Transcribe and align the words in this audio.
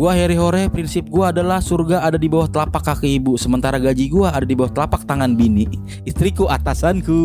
Gua 0.00 0.16
Harry 0.16 0.32
Hore, 0.32 0.72
prinsip 0.72 1.12
gua 1.12 1.28
adalah 1.28 1.60
surga 1.60 2.00
ada 2.00 2.16
di 2.16 2.24
bawah 2.24 2.48
telapak 2.48 2.88
kaki 2.88 3.20
ibu, 3.20 3.36
sementara 3.36 3.76
gaji 3.76 4.08
gua 4.08 4.32
ada 4.32 4.48
di 4.48 4.56
bawah 4.56 4.72
telapak 4.72 5.04
tangan 5.04 5.36
bini. 5.36 5.68
Istriku 6.08 6.48
atasanku. 6.48 7.20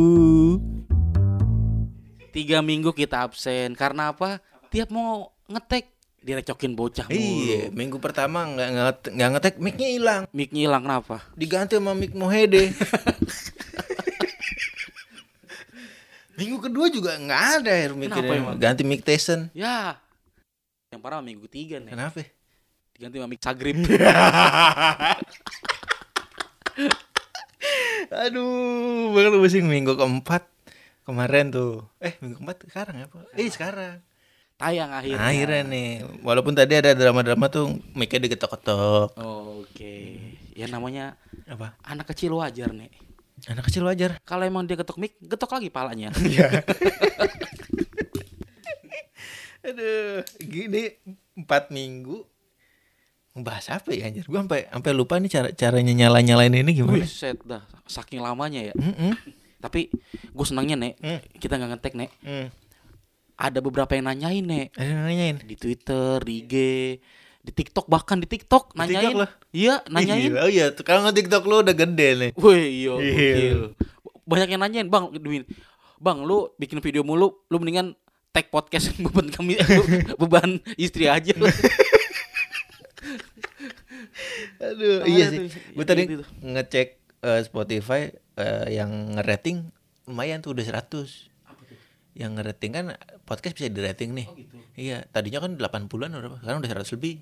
Tiga 2.36 2.60
minggu 2.60 2.92
kita 2.92 3.24
absen 3.24 3.80
karena 3.80 4.12
apa? 4.12 4.44
Tiap 4.76 4.92
mau 4.92 5.32
ngetek 5.48 5.88
direcokin 6.20 6.76
bocah 6.76 7.08
mulu. 7.08 7.16
Iya, 7.16 7.72
minggu 7.72 7.96
pertama 8.04 8.44
nggak 8.44 8.68
nggak 8.68 9.08
nggak 9.08 9.30
ngetek, 9.40 9.56
mic-nya 9.56 9.88
hilang. 9.96 10.22
Mic-nya 10.36 10.68
hilang 10.68 10.84
kenapa? 10.84 11.24
Diganti 11.40 11.80
sama 11.80 11.96
mic 11.96 12.12
Mohede. 12.12 12.76
minggu 16.44 16.60
kedua 16.60 16.92
juga 16.92 17.16
nggak 17.24 17.44
ada 17.64 17.72
ya 17.72 17.88
mic? 17.96 18.12
Ganti 18.60 18.84
mic 18.84 19.08
Tyson. 19.08 19.48
Ya. 19.56 19.96
Yang 20.92 21.00
parah 21.00 21.24
minggu 21.24 21.48
tiga 21.48 21.80
nih. 21.80 21.96
Kenapa? 21.96 22.36
Diganti 22.96 23.20
sama 23.20 23.28
mic 23.28 23.44
Sagrip. 23.44 23.76
Aduh, 28.24 29.12
baru 29.12 29.36
pusing 29.36 29.68
minggu 29.68 30.00
keempat 30.00 30.48
kemarin 31.04 31.52
tuh. 31.52 31.84
Eh, 32.00 32.16
minggu 32.24 32.40
keempat 32.40 32.64
sekarang 32.72 33.04
apa? 33.04 33.20
Eh, 33.36 33.52
sekarang. 33.52 34.00
Tayang 34.56 34.96
akhirnya. 34.96 35.20
Akhirnya 35.20 35.62
nih, 35.68 36.08
walaupun 36.24 36.56
tadi 36.56 36.80
ada 36.80 36.96
drama-drama 36.96 37.52
tuh 37.52 37.76
mic-nya 37.92 38.24
digetok-getok. 38.32 39.12
Oke. 39.20 40.16
Ya 40.56 40.72
namanya 40.72 41.20
Apa? 41.52 41.76
anak 41.84 42.16
kecil 42.16 42.40
wajar 42.40 42.72
nih. 42.72 42.88
Anak 43.52 43.68
kecil 43.68 43.84
wajar. 43.84 44.24
Kalau 44.24 44.48
emang 44.48 44.64
dia 44.64 44.80
getok 44.80 44.96
mic, 44.96 45.20
getok 45.20 45.52
lagi 45.52 45.68
palanya. 45.68 46.16
Aduh, 49.68 50.24
gini 50.40 50.96
empat 51.36 51.76
minggu 51.76 52.24
ngebahas 53.36 53.66
apa 53.76 53.92
ya 53.92 54.08
anjir? 54.08 54.24
Gua 54.26 54.42
sampai 54.42 54.66
sampai 54.66 54.92
lupa 54.92 55.20
nih 55.20 55.28
cara 55.28 55.50
caranya 55.52 55.92
nyala-nyalain 55.94 56.56
ini 56.56 56.72
gimana. 56.74 57.04
Buset 57.04 57.38
dah, 57.44 57.62
saking 57.86 58.20
lamanya 58.20 58.64
ya. 58.64 58.74
Mm-mm. 58.74 59.12
Tapi 59.60 59.92
gue 60.32 60.46
senangnya 60.46 60.78
nek, 60.78 60.94
Hmm. 60.98 61.20
kita 61.36 61.56
nggak 61.56 61.70
ngetek 61.74 61.94
nek. 61.96 62.12
Hmm. 62.22 62.48
Ada 63.36 63.60
beberapa 63.60 63.92
yang 63.92 64.08
nanyain 64.08 64.40
nek 64.42 64.68
Ada 64.72 64.88
yang 64.88 65.04
nanyain. 65.04 65.36
di 65.42 65.56
Twitter, 65.56 66.24
di 66.24 66.34
IG, 66.40 66.54
di 67.42 67.52
TikTok 67.52 67.86
bahkan 67.86 68.16
di 68.18 68.26
TikTok 68.26 68.72
nanyain. 68.74 69.12
TikTok 69.12 69.20
lah. 69.20 69.30
Iya 69.52 69.76
nanyain. 69.86 70.32
Ih, 70.32 70.40
Oh 70.40 70.48
iya, 70.48 70.72
kalau 70.72 71.12
TikTok 71.12 71.44
lu 71.44 71.60
udah 71.60 71.76
gede 71.76 72.10
nih. 72.16 72.32
Wih 72.34 72.64
iya, 72.64 72.94
Iya. 72.96 73.54
Banyak 74.24 74.50
yang 74.50 74.62
nanyain 74.62 74.88
bang, 74.88 75.12
Dwi, 75.12 75.44
bang 75.98 76.18
lu 76.22 76.50
bikin 76.56 76.80
video 76.80 77.02
mulu, 77.02 77.44
lu 77.46 77.56
mendingan 77.58 77.94
tag 78.32 78.48
podcast 78.48 78.92
beban 79.04 79.28
kami 79.28 79.60
beban 80.16 80.58
istri 80.76 81.06
aja. 81.06 81.36
Aduh, 84.60 85.04
iya 85.06 85.30
sih. 85.30 85.48
Gue 85.74 85.86
tadi 85.86 86.04
ngecek 86.42 86.88
eh, 87.22 87.42
Spotify 87.44 88.10
eh, 88.36 88.68
yang 88.72 89.16
ngerating 89.16 89.70
lumayan 90.06 90.40
tuh 90.40 90.54
udah 90.54 90.66
100. 90.66 91.34
Yang 92.16 92.32
ngerating 92.40 92.72
kan 92.72 92.86
podcast 93.24 93.60
bisa 93.60 93.68
di-rating 93.68 94.16
nih. 94.16 94.28
gitu. 94.40 94.56
Iya, 94.76 95.04
tadinya 95.10 95.44
kan 95.44 95.56
80-an 95.56 96.12
udah 96.16 96.40
sekarang 96.40 96.60
udah 96.64 96.72
100 96.84 96.96
lebih. 96.96 97.16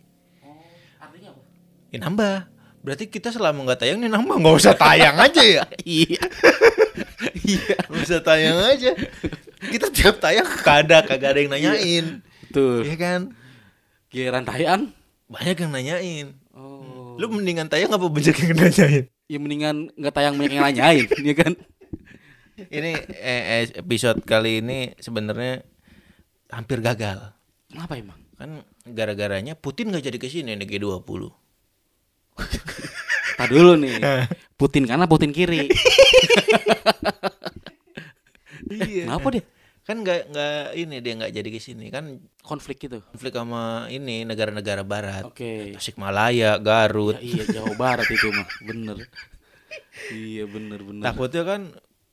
Artinya 0.99 1.29
apa? 1.33 1.41
Ya 1.89 1.97
nambah. 2.01 2.37
Berarti 2.83 3.05
kita 3.07 3.31
selama 3.31 3.63
nggak 3.63 3.79
tayang 3.79 4.03
nih 4.03 4.11
nambah 4.11 4.35
nggak 4.37 4.55
usah 4.59 4.75
tayang 4.75 5.15
aja 5.17 5.41
ya. 5.41 5.63
Iya. 5.83 6.19
Iya. 7.43 7.75
Nggak 7.89 8.03
usah 8.03 8.21
tayang 8.21 8.59
aja. 8.59 8.91
Kita 9.63 9.87
tiap 9.89 10.19
tayang 10.19 10.45
kagak 10.61 11.07
kagak 11.07 11.29
ada 11.33 11.39
yang 11.39 11.51
nanyain. 11.51 12.05
Tuh. 12.51 12.83
Iya 12.83 12.95
kan? 12.99 13.21
Giliran 14.11 14.43
tayang. 14.43 14.81
Banyak 15.25 15.57
yang 15.57 15.71
nanyain. 15.71 16.27
Oh. 17.13 17.21
Lu 17.21 17.29
mendingan 17.29 17.69
tayang 17.69 17.93
apa 17.93 18.09
banyak 18.09 18.33
yang 18.33 18.57
nanyain? 18.57 19.05
ya 19.29 19.37
mendingan 19.37 19.93
nggak 19.93 20.13
tayang 20.17 20.33
banyak 20.33 20.53
yang 20.57 20.65
nanyain, 20.65 21.05
ya 21.29 21.33
kan? 21.37 21.53
Ini 22.57 22.91
eh, 23.21 23.43
eh, 23.61 23.63
episode 23.81 24.25
kali 24.25 24.65
ini 24.65 24.97
sebenarnya 24.97 25.61
hampir 26.49 26.81
gagal. 26.81 27.33
Kenapa 27.69 27.97
emang? 27.97 28.17
Kan 28.33 28.65
gara-garanya 28.89 29.53
Putin 29.53 29.93
nggak 29.93 30.09
jadi 30.09 30.17
ke 30.17 30.27
sini 30.29 30.57
nih 30.57 30.77
G20. 30.77 31.21
Tak 33.33 33.49
dulu 33.49 33.73
nih. 33.81 33.97
Putin 34.53 34.85
kanan, 34.85 35.09
Putin 35.09 35.33
kiri. 35.33 35.65
Iya. 38.69 39.03
Kenapa 39.09 39.27
dia? 39.33 39.43
Kan 39.83 39.99
nggak 39.99 40.31
nggak 40.31 40.57
ini 40.73 40.95
dia 40.97 41.13
nggak 41.13 41.33
jadi 41.33 41.49
ke 41.49 41.59
sini 41.59 41.87
kan 41.87 42.17
Konflik 42.39 42.79
gitu. 42.81 43.03
konflik 43.05 43.31
sama 43.31 43.87
ini 43.87 44.23
negara-negara 44.23 44.81
barat. 44.81 45.23
Oke. 45.23 45.75
Tasikmalaya, 45.75 46.55
Garut. 46.57 47.15
Ya, 47.17 47.23
iya 47.23 47.43
Jawa 47.49 47.75
Barat 47.75 48.07
itu 48.07 48.27
mah, 48.29 48.47
bener. 48.63 48.97
Iya 50.09 50.43
bener 50.45 50.79
bener. 50.79 51.03
Takutnya 51.03 51.43
kan 51.43 51.61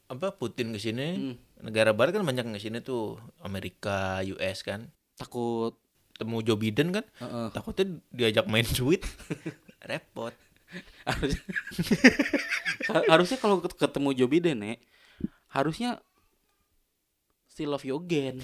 apa 0.06 0.32
Putin 0.32 0.70
ke 0.70 0.78
sini, 0.78 1.06
Hmm. 1.14 1.34
negara 1.60 1.90
barat 1.90 2.10
kan 2.12 2.22
banyak 2.22 2.42
ke 2.48 2.60
sini 2.60 2.78
tuh, 2.80 3.14
Amerika, 3.40 4.18
US 4.24 4.60
kan. 4.60 4.90
Takut. 5.14 5.78
Temu 6.12 6.42
Joe 6.42 6.54
Biden 6.54 6.90
kan, 6.90 7.06
Heeh. 7.16 7.48
takutnya 7.50 7.86
diajak 8.10 8.44
main 8.44 8.66
duit. 8.66 9.00
Repot. 9.88 10.34
Harusnya, 11.02 11.42
harusnya 13.10 13.38
kalau 13.38 13.58
ket- 13.58 13.74
ketemu 13.74 14.08
Joe 14.14 14.28
Biden 14.28 14.60
nek, 14.60 14.78
harusnya 15.48 15.98
still 17.50 17.74
love 17.74 17.82
you 17.82 17.98
again. 17.98 18.38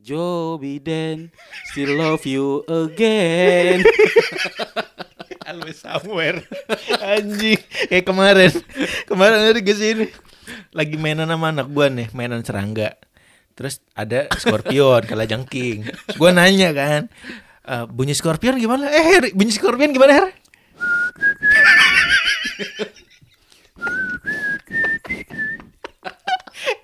Joe 0.00 0.56
Biden, 0.56 1.34
still 1.68 1.98
love 1.98 2.24
you 2.24 2.62
again. 2.70 3.84
Always 5.50 5.82
somewhere. 5.82 6.46
Anjing. 7.02 7.58
Kayak 7.90 8.06
kemarin. 8.06 8.52
Kemarin 9.04 9.50
ada 9.50 9.60
ke 9.60 9.74
sini. 9.74 10.06
Lagi 10.72 10.94
mainan 10.96 11.28
sama 11.28 11.50
anak 11.50 11.68
gua 11.68 11.90
nih, 11.90 12.08
mainan 12.14 12.46
serangga. 12.46 12.96
Terus 13.58 13.82
ada 13.92 14.30
Scorpion, 14.40 15.04
kalajengking. 15.04 15.90
Gua 16.16 16.32
nanya 16.32 16.70
kan, 16.72 17.10
"Eh, 17.66 17.84
bunyi 17.90 18.16
Scorpion 18.16 18.56
gimana? 18.56 18.88
Eh, 18.88 19.34
bunyi 19.36 19.52
Scorpion 19.52 19.92
gimana, 19.92 20.22
Her? 20.22 20.28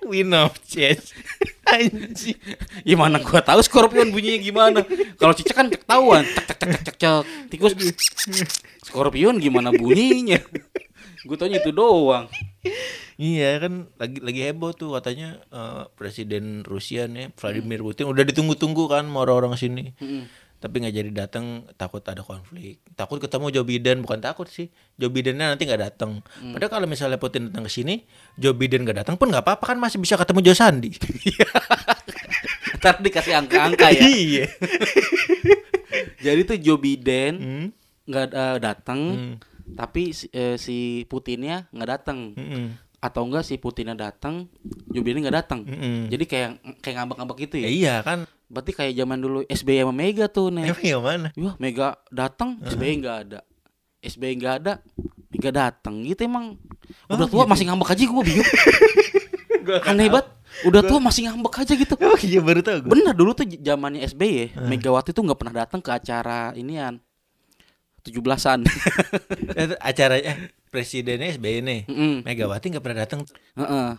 Win 0.07 0.31
of 0.33 0.55
change. 0.63 1.11
Anjing. 1.67 2.39
Gimana 2.87 3.19
gua 3.19 3.43
tahu 3.43 3.59
Scorpion 3.59 4.09
bunyinya 4.09 4.39
gimana? 4.39 4.79
Kalau 5.19 5.35
cicak 5.35 5.55
kan 5.55 5.67
ketahuan. 5.67 6.23
Cek 6.23 6.55
cek 6.55 6.69
cek 6.71 6.83
cek 6.83 6.95
cek. 6.95 7.23
Tikus. 7.51 7.73
Scorpion 8.87 9.35
gimana 9.37 9.75
bunyinya? 9.75 10.39
Gue 11.27 11.35
tanya 11.35 11.59
itu 11.59 11.75
doang. 11.75 12.31
Iya 13.17 13.57
kan 13.59 13.89
lagi 13.97 14.21
lagi 14.23 14.41
heboh 14.47 14.71
tuh 14.77 14.95
katanya 14.95 15.41
eh, 15.49 15.83
presiden 15.97 16.61
Rusia 16.63 17.09
nih 17.09 17.33
Vladimir 17.35 17.81
Putin 17.83 18.07
udah 18.07 18.23
ditunggu-tunggu 18.23 18.87
kan 18.87 19.03
mau 19.09 19.27
orang-orang 19.27 19.59
sini. 19.59 19.91
Tapi 20.57 20.75
nggak 20.81 20.95
jadi 20.95 21.11
datang 21.13 21.45
takut 21.73 22.01
ada 22.01 22.19
konflik. 22.19 22.81
Takut 22.93 23.17
ketemu 23.17 23.53
Joe 23.53 23.61
Biden 23.61 24.01
bukan 24.01 24.17
takut 24.17 24.49
sih. 24.49 24.73
Joe 24.97 25.07
Bidennya 25.07 25.53
nanti 25.53 25.69
nggak 25.69 25.81
datang. 25.83 26.25
Padahal 26.49 26.71
kalau 26.71 26.87
misalnya 26.87 27.15
Putin 27.15 27.53
datang 27.53 27.63
ke 27.63 27.71
sini, 27.71 28.09
Joe 28.33 28.57
Biden 28.57 28.81
nggak 28.81 29.05
datang 29.05 29.15
pun 29.15 29.29
nggak 29.29 29.45
apa-apa 29.45 29.69
kan 29.69 29.77
masih 29.77 29.97
bisa 29.97 30.17
ketemu 30.17 30.41
Joe 30.43 30.57
Sandi. 30.57 30.89
Ntar 32.77 32.97
dikasih 32.97 33.33
angka-angka 33.35 33.89
ya. 33.89 34.01
iya. 34.01 34.45
Jadi 36.25 36.41
tuh 36.43 36.57
Joe 36.57 36.77
Biden 36.77 37.33
Hmm. 37.37 37.67
nggak 38.05 38.25
eh, 38.31 38.57
datang, 38.57 38.99
Hmm. 39.13 39.35
tapi 39.73 40.09
si, 40.11 40.25
eh, 40.31 40.57
si 40.57 40.77
Putinnya 41.05 41.69
nggak 41.69 41.89
datang. 41.91 42.33
Mm-mm. 42.33 42.73
Atau 42.97 43.29
enggak 43.29 43.45
si 43.45 43.57
Putinnya 43.57 43.93
datang, 43.93 44.49
Joe 44.89 45.03
Biden 45.03 45.21
nggak 45.21 45.37
datang. 45.37 45.61
Mm-mm. 45.63 46.09
Jadi 46.09 46.23
kayak 46.25 46.49
kayak 46.81 46.95
ngambek-ngambek 46.97 47.37
gitu 47.45 47.55
Ya 47.57 47.61
ya. 47.61 47.69
iya 47.69 47.95
kan. 48.01 48.25
Berarti 48.47 48.71
kayak 48.71 48.93
zaman 48.95 49.19
dulu 49.19 49.43
SBY 49.43 49.83
sama 49.83 49.93
Mega 49.93 50.25
tuh 50.31 50.47
nih. 50.55 50.71
Emang 50.71 50.83
yang 50.87 51.03
mana? 51.03 51.27
Wah, 51.35 51.55
Mega 51.59 51.99
datang, 52.07 52.55
SBY 52.63 53.03
nggak 53.03 53.17
ada. 53.27 53.39
SBY 53.99 54.33
nggak 54.39 54.55
ada, 54.63 54.73
Mega 55.27 55.51
datang. 55.51 55.99
Gitu 56.07 56.23
emang. 56.23 56.55
Udah 57.11 57.27
tua 57.27 57.43
masih 57.43 57.67
ngambek 57.67 57.91
aja 57.91 58.03
gue 58.07 58.23
bingung. 58.23 58.49
Aneh 59.91 60.07
banget. 60.07 60.27
Udah 60.63 60.79
tua 60.79 60.99
masih 61.03 61.27
ngambek 61.27 61.59
aja 61.59 61.73
gitu. 61.75 61.93
Oh 61.99 62.19
iya 62.23 62.39
baru 62.39 62.63
tahu 62.63 62.87
gue. 62.87 62.91
Bener 62.95 63.11
dulu 63.11 63.35
tuh 63.35 63.43
zamannya 63.59 64.07
SBY, 64.07 64.55
Megawati 64.63 65.11
tuh 65.11 65.27
nggak 65.27 65.39
pernah 65.39 65.55
datang 65.67 65.83
ke 65.83 65.91
acara 65.91 66.55
inian. 66.55 67.03
17-an. 68.07 68.63
Eh, 69.57 69.73
acaranya 69.83 70.37
presidennya 70.71 71.33
SBY 71.35 71.59
nih. 71.65 71.81
Mm-mm. 71.91 72.13
Megawati 72.23 72.71
nggak 72.71 72.83
pernah 72.85 72.99
datang. 73.03 73.21
Heeh. 73.59 73.89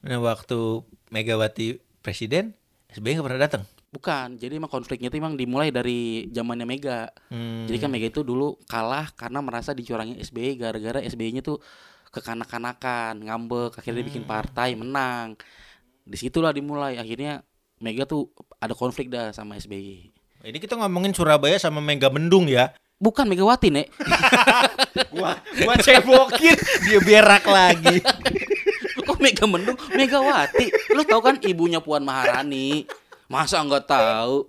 Nah, 0.00 0.18
waktu 0.24 0.86
Megawati 1.12 1.76
presiden, 2.00 2.56
SBY 2.88 3.18
nggak 3.18 3.26
pernah 3.28 3.42
datang. 3.44 3.62
Bukan, 3.88 4.36
jadi 4.36 4.60
emang 4.60 4.68
konfliknya 4.68 5.08
itu 5.08 5.16
emang 5.16 5.32
dimulai 5.32 5.72
dari 5.72 6.28
zamannya 6.28 6.68
Mega. 6.68 7.08
Hmm. 7.32 7.64
Jadi 7.64 7.76
kan 7.80 7.88
Mega 7.88 8.12
itu 8.12 8.20
dulu 8.20 8.60
kalah 8.68 9.08
karena 9.16 9.40
merasa 9.40 9.72
dicurangi 9.72 10.20
SBY 10.20 10.60
gara-gara 10.60 11.00
SBY-nya 11.00 11.40
tuh 11.40 11.56
kekanak-kanakan, 12.12 13.24
ngambek, 13.24 13.80
akhirnya 13.80 14.04
dia 14.04 14.08
bikin 14.12 14.24
partai 14.28 14.76
menang. 14.76 15.40
Di 16.04 16.16
situlah 16.20 16.52
dimulai 16.52 17.00
akhirnya 17.00 17.40
Mega 17.80 18.04
tuh 18.04 18.28
ada 18.60 18.76
konflik 18.76 19.08
dah 19.08 19.32
sama 19.32 19.56
SBY. 19.56 20.10
Ini 20.44 20.58
kita 20.60 20.76
ngomongin 20.76 21.16
Surabaya 21.16 21.56
sama 21.56 21.80
Mega 21.80 22.12
Mendung 22.12 22.44
ya. 22.44 22.76
Bukan 22.98 23.30
Megawati, 23.30 23.70
Nek. 23.70 23.88
Gua 25.14 25.38
gua 25.62 25.74
cebokin 25.78 26.58
dia 26.84 26.98
berak 26.98 27.46
lagi. 27.46 28.02
Kok 29.06 29.18
Mega 29.22 29.46
Mendung? 29.46 29.78
Megawati. 29.94 30.66
Lu 30.92 31.06
tahu 31.06 31.20
kan 31.22 31.36
ibunya 31.46 31.78
Puan 31.78 32.02
Maharani. 32.02 32.84
Masa 33.28 33.60
nggak 33.60 33.84
tahu? 33.84 34.48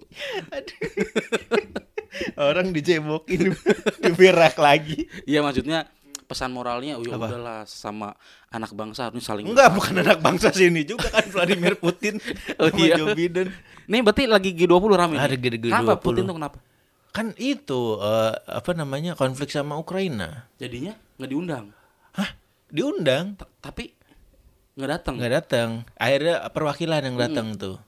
Orang 2.39 2.73
dicebokin 2.73 3.53
dia 4.01 4.11
berak 4.15 4.55
lagi. 4.57 5.05
Iya 5.23 5.45
maksudnya 5.45 5.85
pesan 6.25 6.53
moralnya, 6.53 6.97
oh 6.97 7.01
ya 7.01 7.17
udahlah 7.17 7.65
sama 7.65 8.13
anak 8.53 8.69
bangsa 8.77 9.09
harus 9.09 9.25
saling 9.25 9.49
Enggak, 9.49 9.73
bukan 9.73 9.97
anak 9.97 10.21
bangsa 10.21 10.53
sini 10.53 10.85
juga 10.85 11.09
kan 11.09 11.25
Vladimir 11.25 11.73
Putin 11.73 12.21
Oh, 12.61 12.69
iya. 12.77 13.01
Joe 13.01 13.17
Biden. 13.17 13.49
Nih 13.89 14.05
berarti 14.05 14.29
lagi 14.29 14.53
G20 14.53 14.93
rame. 14.93 15.17
Ada 15.17 15.33
nih? 15.33 15.57
G20. 15.57 15.73
Kenapa 15.73 15.93
Putin 15.97 16.23
tuh 16.29 16.35
kenapa? 16.37 16.57
Kan 17.09 17.33
itu 17.35 17.97
eh, 17.97 18.33
apa 18.45 18.71
namanya 18.77 19.17
konflik 19.17 19.49
sama 19.49 19.73
Ukraina. 19.75 20.45
Jadinya 20.61 20.93
nggak 21.17 21.29
diundang. 21.29 21.65
Hah? 22.13 22.29
Diundang? 22.69 23.33
Ta- 23.33 23.49
tapi 23.59 23.89
nggak 24.77 24.89
datang. 24.89 25.13
Nggak 25.17 25.33
datang. 25.33 25.69
Akhirnya 25.97 26.45
perwakilan 26.53 27.01
yang 27.09 27.17
datang 27.17 27.47
tuh. 27.57 27.81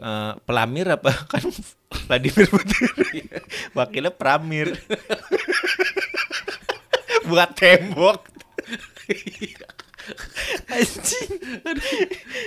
Eh, 0.00 0.32
pelamir 0.48 0.88
apa 0.88 1.12
kan 1.32 1.44
Vladimir 2.08 2.48
Putin. 2.48 2.88
Wakilnya 3.76 4.08
Pramir. 4.08 4.72
Buat 7.28 7.52
tembok. 7.52 8.24
Anjing. 10.70 11.30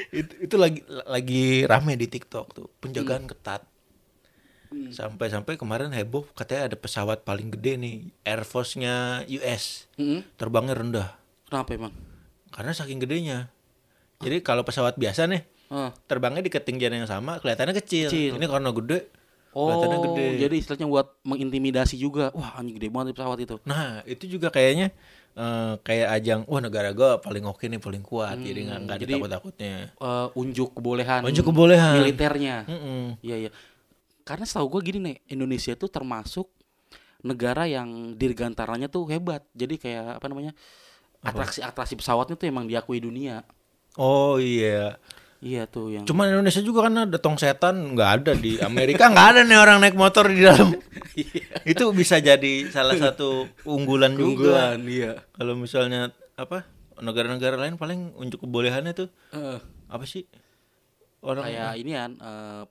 itu, 0.10 0.34
itu 0.50 0.56
lagi 0.58 0.82
lagi 1.06 1.70
rame 1.70 1.94
di 1.94 2.10
TikTok 2.10 2.46
tuh, 2.52 2.68
penjagaan 2.82 3.30
ketat. 3.30 3.62
Sampai-sampai 4.74 5.54
kemarin 5.54 5.94
heboh 5.94 6.26
katanya 6.34 6.74
ada 6.74 6.78
pesawat 6.80 7.22
paling 7.22 7.54
gede 7.54 7.78
nih, 7.78 7.96
Air 8.26 8.42
Force-nya 8.42 9.22
US. 9.30 9.86
Mm-mm. 10.02 10.26
Terbangnya 10.34 10.74
rendah 10.74 11.10
Kenapa 11.46 11.78
emang? 11.78 11.94
karena 12.50 12.74
saking 12.74 12.98
gedenya. 12.98 13.54
Jadi 14.18 14.42
kalau 14.42 14.66
pesawat 14.66 14.98
biasa 14.98 15.30
nih, 15.30 15.46
Ah. 15.74 15.90
terbangnya 16.06 16.40
di 16.40 16.54
ketinggian 16.54 16.94
yang 16.94 17.10
sama 17.10 17.42
kelihatannya 17.42 17.74
kecil. 17.74 18.14
Kecil. 18.14 18.38
Ini 18.38 18.46
karena 18.46 18.70
gede, 18.70 19.10
Oh, 19.58 19.66
kelihatannya 19.68 20.00
gede. 20.06 20.28
jadi 20.40 20.56
istilahnya 20.56 20.86
buat 20.86 21.08
mengintimidasi 21.26 21.98
juga. 21.98 22.30
Wah, 22.32 22.62
anjing 22.62 22.78
gede 22.78 22.94
banget 22.94 23.18
pesawat 23.18 23.42
itu. 23.42 23.58
Nah, 23.66 24.06
itu 24.06 24.30
juga 24.30 24.50
kayaknya 24.50 24.94
eh, 25.34 25.74
kayak 25.82 26.08
ajang, 26.14 26.40
wah 26.46 26.62
negara 26.62 26.94
gua 26.94 27.18
paling 27.18 27.42
oke 27.44 27.66
nih, 27.66 27.82
paling 27.82 28.06
kuat. 28.06 28.38
jadi 28.38 28.70
nggak 28.70 28.80
nggak 28.86 28.96
ada 28.96 29.04
Hmm, 29.04 29.14
takut-takutnya. 29.18 29.74
Eh, 29.90 30.28
unjuk 30.38 30.70
kebolehan. 30.78 31.22
Unjuk 31.26 31.46
kebolehan. 31.50 31.94
militernya. 31.98 32.56
Iya, 33.18 33.36
iya. 33.42 33.52
Karena 34.22 34.46
setahu 34.46 34.78
gue 34.78 34.82
gini 34.88 35.00
nih, 35.02 35.18
Indonesia 35.34 35.74
itu 35.74 35.90
termasuk 35.90 36.48
negara 37.20 37.66
yang 37.66 38.14
dirgantaranya 38.14 38.88
tuh 38.88 39.10
hebat. 39.10 39.42
Jadi 39.52 39.76
kayak 39.76 40.22
apa 40.22 40.26
namanya? 40.30 40.54
Atraksi-atraksi 41.20 41.96
pesawatnya 41.96 42.36
tuh 42.36 42.46
emang 42.46 42.68
diakui 42.68 43.00
dunia. 43.00 43.42
Oh 43.96 44.38
iya. 44.38 44.96
Iya 45.44 45.68
tuh 45.68 45.92
yang 45.92 46.08
Cuman 46.08 46.32
Indonesia 46.32 46.64
juga 46.64 46.88
kan 46.88 47.04
ada 47.04 47.20
tong 47.20 47.36
setan 47.36 47.76
nggak 47.92 48.10
ada 48.24 48.32
di 48.32 48.56
Amerika 48.64 49.12
nggak 49.12 49.28
ada 49.36 49.42
nih 49.44 49.60
orang 49.60 49.84
naik 49.84 50.00
motor 50.00 50.32
di 50.32 50.40
dalam. 50.40 50.72
itu 51.72 51.84
bisa 51.92 52.24
jadi 52.24 52.72
salah 52.72 52.96
satu 52.96 53.52
unggulan 53.68 54.16
juga. 54.16 54.24
unggulan, 54.24 54.80
iya. 54.88 55.12
Kalau 55.36 55.60
misalnya 55.60 56.16
apa 56.40 56.64
negara-negara 57.04 57.60
lain 57.60 57.76
paling 57.76 58.16
unjuk 58.16 58.48
kebolehannya 58.48 58.96
tuh 58.96 59.12
Eh, 59.36 59.60
apa 59.92 60.06
sih 60.08 60.24
orang 61.20 61.44
kayak 61.44 61.72
ini 61.76 61.92
kan 61.92 62.12
eh, 62.24 62.64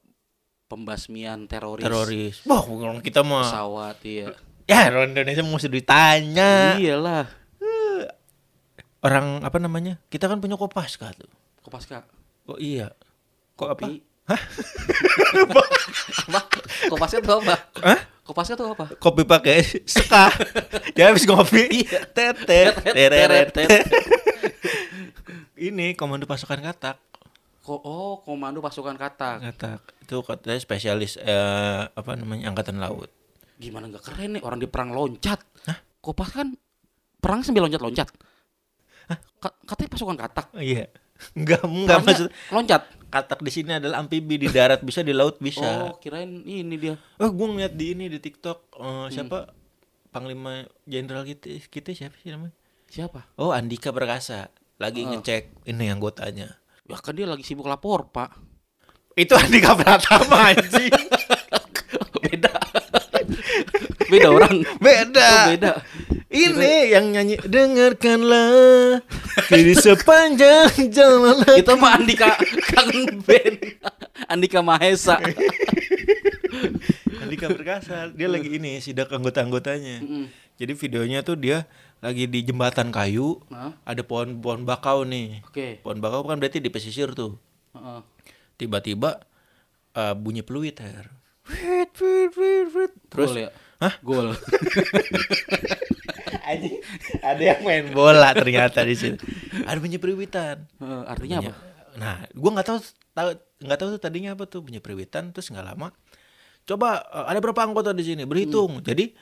pembasmian 0.72 1.44
teroris, 1.44 1.84
teroris. 1.84 2.36
Wah, 2.48 2.64
orang 2.64 3.04
kita 3.04 3.20
mah 3.20 3.44
pesawat, 3.44 4.00
iya. 4.08 4.32
ya 4.64 4.88
orang 4.88 5.12
Indonesia 5.12 5.44
mesti 5.44 5.68
ditanya. 5.68 6.80
Iyalah. 6.80 7.28
Orang 9.02 9.42
apa 9.42 9.58
namanya? 9.58 9.98
Kita 10.08 10.30
kan 10.30 10.38
punya 10.38 10.54
Kopaska 10.56 11.10
tuh. 11.12 11.28
Kopaska. 11.60 12.21
Oh 12.46 12.58
iya. 12.58 12.90
Kok 13.54 13.68
apa? 13.78 13.86
Kopi. 13.86 13.94
apa? 15.46 15.62
Kopaska 16.90 17.18
tuh 17.22 17.42
apa? 17.42 17.54
Hah? 17.82 18.00
Kopaska 18.22 18.54
tuh 18.58 18.66
apa? 18.74 18.86
Kopi 18.98 19.22
pakai 19.22 19.62
seka. 19.86 20.30
Dia 20.94 21.06
habis 21.10 21.26
ngopi. 21.26 21.86
Tetet. 22.14 22.74
Tereret. 22.82 23.54
Teret. 23.54 23.86
Ini 25.58 25.94
komando 25.94 26.26
pasukan 26.26 26.58
katak. 26.58 26.98
Ko 27.62 27.78
oh, 27.78 28.18
komando 28.26 28.58
pasukan 28.58 28.98
katak. 28.98 29.38
Katak. 29.38 29.80
Itu 30.02 30.26
katanya 30.26 30.58
spesialis 30.58 31.14
eh, 31.22 31.82
apa 31.86 32.18
namanya? 32.18 32.50
angkatan 32.50 32.82
laut. 32.82 33.10
Gimana 33.62 33.86
nggak 33.86 34.02
keren 34.02 34.38
nih 34.38 34.42
orang 34.42 34.58
di 34.58 34.66
perang 34.66 34.90
loncat? 34.90 35.38
Hah? 35.70 35.78
Kopas 36.02 36.34
kan 36.34 36.50
perang 37.22 37.46
sambil 37.46 37.70
loncat-loncat. 37.70 38.10
Ka- 39.38 39.58
katanya 39.66 39.90
pasukan 39.94 40.18
katak. 40.18 40.46
Oh, 40.54 40.62
iya. 40.62 40.90
Enggak, 41.32 41.62
enggak 41.62 41.98
maksud 42.02 42.28
loncat. 42.50 42.82
katak 43.08 43.40
di 43.40 43.52
sini 43.52 43.76
adalah 43.76 44.00
amfibi 44.00 44.40
di 44.40 44.48
darat 44.48 44.80
bisa 44.80 45.04
di 45.04 45.12
laut 45.12 45.36
bisa. 45.36 45.92
Oh, 45.92 46.00
kirain 46.00 46.42
ini 46.42 46.80
dia. 46.80 46.96
Oh, 47.20 47.28
gue 47.28 47.46
ngeliat 47.46 47.72
di 47.72 47.92
ini 47.92 48.08
di 48.08 48.16
TikTok 48.16 48.58
eh, 48.72 49.06
siapa 49.08 49.52
Panglima 50.08 50.64
Jenderal 50.84 51.24
kita 51.24 51.48
kita 51.68 51.92
siapa 51.92 52.16
sih 52.18 52.32
namanya? 52.32 52.56
Siapa? 52.88 53.36
Oh, 53.36 53.52
Andika 53.52 53.92
Perkasa 53.92 54.48
lagi 54.76 55.04
Oh. 55.04 55.12
ngecek 55.12 55.64
ini 55.64 55.88
anggotanya. 55.88 56.56
Ya 56.82 56.96
kan 56.98 57.12
dia 57.12 57.24
lagi 57.24 57.44
sibuk 57.44 57.64
lapor, 57.64 58.08
Pak. 58.08 58.32
Itu 59.14 59.36
Andika 59.36 59.76
Pratama 59.76 60.52
anjing. 60.52 60.92
beda. 62.24 62.52
beda 64.08 64.28
orang. 64.28 64.56
Beda. 64.80 65.28
Oh, 65.28 65.44
beda. 65.52 65.72
Ini 66.32 66.96
yang 66.96 67.12
nyanyi 67.12 67.36
dengarkanlah 67.44 69.04
di 69.52 69.76
sepanjang 69.76 70.88
jalan. 70.88 71.44
Itu 71.60 71.76
mah 71.76 72.00
Andika 72.00 72.40
kangen 72.72 73.20
band. 73.20 73.60
Andika 74.32 74.64
Mahesa. 74.64 75.20
Andika 77.20 77.52
Perkasa 77.52 78.08
dia 78.16 78.32
lagi 78.32 78.48
ini 78.56 78.80
sidak 78.80 79.12
anggota-anggotanya. 79.12 80.00
Jadi 80.56 80.72
videonya 80.72 81.20
tuh 81.20 81.36
dia 81.36 81.68
lagi 82.02 82.26
di 82.26 82.42
jembatan 82.42 82.90
kayu, 82.90 83.38
Hah? 83.52 83.78
ada 83.86 84.02
pohon-pohon 84.02 84.66
bakau 84.66 85.06
nih. 85.06 85.38
Oke. 85.46 85.78
Pohon 85.86 86.02
bakau 86.02 86.26
kan 86.26 86.40
berarti 86.40 86.58
di 86.58 86.72
pesisir 86.72 87.14
tuh. 87.14 87.38
Heeh. 87.76 88.00
Tiba-tiba 88.58 89.22
eh, 89.94 90.14
bunyi 90.16 90.42
peluit 90.42 90.74
Her. 90.80 91.12
Terus 93.06 93.30
Gol 93.30 93.38
ya? 93.38 93.50
Hah? 93.82 93.94
Gol. 94.02 94.34
Anjing, 96.42 96.82
ada 97.22 97.42
yang 97.42 97.60
main 97.62 97.84
bola 97.94 98.34
ternyata 98.34 98.82
di 98.82 98.98
sini. 98.98 99.18
Ada 99.62 99.78
bunyi 99.78 99.98
peluitan. 100.02 100.66
Eh, 100.82 101.02
artinya 101.06 101.36
apa? 101.38 101.52
Nah, 101.94 102.16
gua 102.34 102.50
nggak 102.58 102.66
tahu 102.66 102.78
tahu 103.14 103.30
nggak 103.62 103.78
tahu 103.78 103.88
tuh 103.94 104.00
tadinya 104.02 104.34
apa 104.34 104.44
tuh 104.50 104.60
bunyi 104.64 104.82
peluitan 104.82 105.30
terus 105.30 105.48
nggak 105.54 105.62
lama. 105.62 105.94
Coba 106.66 107.02
eh, 107.06 107.26
ada 107.30 107.38
berapa 107.38 107.62
anggota 107.62 107.94
di 107.94 108.02
sini? 108.02 108.26
Berhitung. 108.26 108.82
Hmm. 108.82 108.84
Jadi 108.84 109.14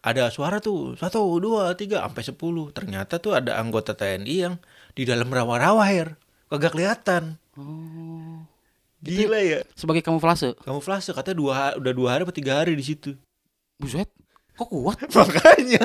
ada 0.00 0.30
suara 0.32 0.62
tuh 0.62 0.94
satu 0.96 1.20
dua 1.42 1.74
tiga 1.74 2.06
sampai 2.06 2.22
sepuluh. 2.22 2.70
Ternyata 2.70 3.18
tuh 3.18 3.34
ada 3.34 3.58
anggota 3.58 3.92
TNI 3.98 4.36
yang 4.38 4.54
di 4.94 5.02
dalam 5.02 5.26
rawa-rawa 5.26 5.82
air 5.90 6.14
kagak 6.46 6.78
kelihatan. 6.78 7.42
Oh. 7.58 8.46
Gila 9.02 9.40
ya. 9.42 9.60
Sebagai 9.74 10.00
kamuflase. 10.00 10.54
Kamu 10.62 10.78
flash 10.78 11.10
katanya 11.10 11.36
dua 11.36 11.54
udah 11.74 11.92
dua 11.92 12.08
hari 12.14 12.22
atau 12.22 12.34
tiga 12.34 12.62
hari 12.62 12.78
di 12.78 12.84
situ. 12.86 13.18
Buset. 13.82 14.06
Kok 14.54 14.68
kuat? 14.70 14.98
Makanya. 15.18 15.84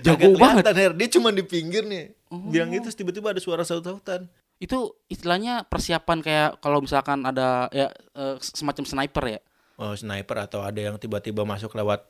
Jago 0.06 0.36
banget. 0.36 0.64
Her. 0.70 0.92
Dia 0.96 1.08
cuma 1.12 1.30
di 1.30 1.44
pinggir 1.44 1.84
nih. 1.84 2.14
Bilang 2.30 2.70
gitu 2.72 2.88
tiba-tiba 2.92 3.34
ada 3.34 3.40
suara 3.42 3.62
saut-sautan. 3.66 4.26
Itu 4.60 4.96
istilahnya 5.08 5.64
persiapan 5.64 6.18
kayak 6.20 6.50
kalau 6.60 6.84
misalkan 6.84 7.24
ada 7.24 7.66
ya 7.72 7.88
eh, 8.14 8.36
semacam 8.40 8.84
sniper 8.84 9.24
ya. 9.26 9.40
oh, 9.80 9.96
sniper 9.96 10.36
atau 10.44 10.60
ada 10.60 10.76
yang 10.76 11.00
tiba-tiba 11.00 11.48
masuk 11.48 11.72
lewat 11.72 12.04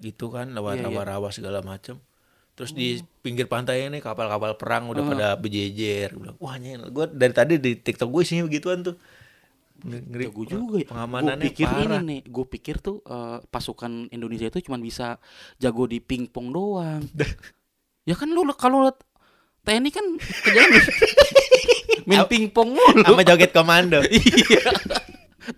gitu 0.00 0.32
kan 0.32 0.50
lewat 0.50 0.80
Iya, 0.80 0.88
iya. 0.88 0.88
rawa-rawa 0.90 1.28
segala 1.30 1.60
macam 1.60 2.00
terus 2.54 2.70
di 2.70 3.02
pinggir 3.18 3.50
pantai 3.50 3.90
ini 3.90 3.98
kapal-kapal 3.98 4.54
perang 4.54 4.86
udah 4.86 5.02
pada 5.02 5.28
bejejer 5.34 6.14
Gua 6.14 6.22
bilang 6.22 6.36
wah 6.38 6.54
nyel 6.54 6.86
gue 6.86 7.06
dari 7.10 7.34
tadi 7.34 7.54
di 7.58 7.74
tiktok 7.74 8.06
gue 8.14 8.22
isinya 8.22 8.46
begituan 8.46 8.86
tuh 8.86 8.94
ngeri 9.84 10.24
Jago 10.32 10.42
juga 10.48 10.76
ya. 10.80 10.88
pengamanannya 10.88 11.44
Gue 11.44 11.50
pikir 11.52 11.66
parah 11.68 12.00
ini 12.00 12.08
nih, 12.08 12.20
gue 12.24 12.46
pikir 12.48 12.76
tuh 12.80 12.96
eh, 13.04 13.38
pasukan 13.44 14.08
Indonesia 14.08 14.48
itu 14.48 14.64
cuma 14.64 14.80
bisa 14.80 15.20
jago 15.60 15.84
di 15.84 16.00
pingpong 16.00 16.48
doang. 16.48 17.04
Ya 18.04 18.16
kan 18.16 18.32
lu 18.32 18.40
kalau 18.56 18.88
TNI 19.64 19.90
kan 19.92 20.04
kerjaan 20.20 20.70
main 22.08 22.24
pingpong 22.28 22.76
mulu. 22.76 23.00
Sama 23.04 23.24
joget 23.24 23.52
komando. 23.52 24.00
Iya. 24.08 24.72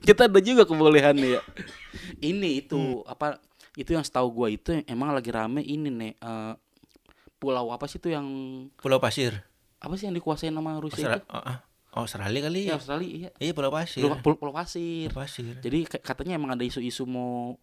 Kita 0.02 0.26
ada 0.26 0.38
juga 0.42 0.66
kebolehannya 0.66 1.38
ya. 1.38 1.42
Ini 2.18 2.62
itu 2.62 3.02
apa 3.06 3.38
itu 3.74 3.94
yang 3.94 4.02
setahu 4.02 4.30
gua 4.34 4.48
itu 4.50 4.82
emang 4.86 5.14
lagi 5.14 5.30
rame 5.30 5.62
ini 5.62 5.90
nih 5.90 6.12
eh, 6.18 6.52
pulau 7.38 7.70
apa 7.70 7.86
sih 7.86 7.98
itu 7.98 8.10
yang 8.10 8.26
Pulau 8.78 8.98
Pasir. 8.98 9.42
apa 9.76 9.92
sih 9.94 10.08
yang 10.08 10.16
dikuasain 10.16 10.50
sama 10.50 10.80
Rusia 10.80 11.04
Austra- 11.04 11.20
itu? 11.20 11.28
oh, 11.28 11.42
ah. 11.44 11.58
Oh, 11.96 12.04
Australia 12.04 12.44
kali 12.44 12.68
Ya 12.68 12.68
ya. 12.68 12.74
Australia 12.76 13.08
iya. 13.08 13.30
Iya, 13.40 13.52
Pulau 13.56 13.72
Pasir. 13.72 14.04
Pulau, 14.04 14.20
pulau, 14.20 14.36
pulau 14.36 14.52
pasir. 14.52 15.08
Pulau 15.08 15.24
Pasir. 15.24 15.56
Jadi 15.58 15.78
ka- 15.88 16.04
katanya 16.04 16.36
emang 16.36 16.52
ada 16.52 16.60
isu-isu 16.60 17.08
mau 17.08 17.56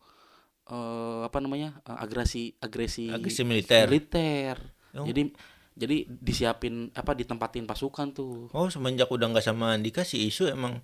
eh, 0.66 1.22
apa 1.22 1.38
namanya? 1.38 1.78
eh, 1.86 1.98
agresi 2.02 2.50
agresi 2.58 3.14
Agresi 3.14 3.46
militer. 3.46 3.86
militer. 3.86 4.58
Oh. 4.98 5.06
Jadi 5.06 5.30
jadi 5.74 6.06
disiapin 6.06 6.90
apa 6.92 7.14
ditempatin 7.14 7.66
pasukan 7.66 8.10
tuh. 8.10 8.50
Oh, 8.50 8.70
semenjak 8.70 9.10
udah 9.10 9.30
nggak 9.30 9.46
sama 9.46 9.74
Andika 9.74 10.02
si 10.02 10.26
isu 10.26 10.50
emang 10.50 10.82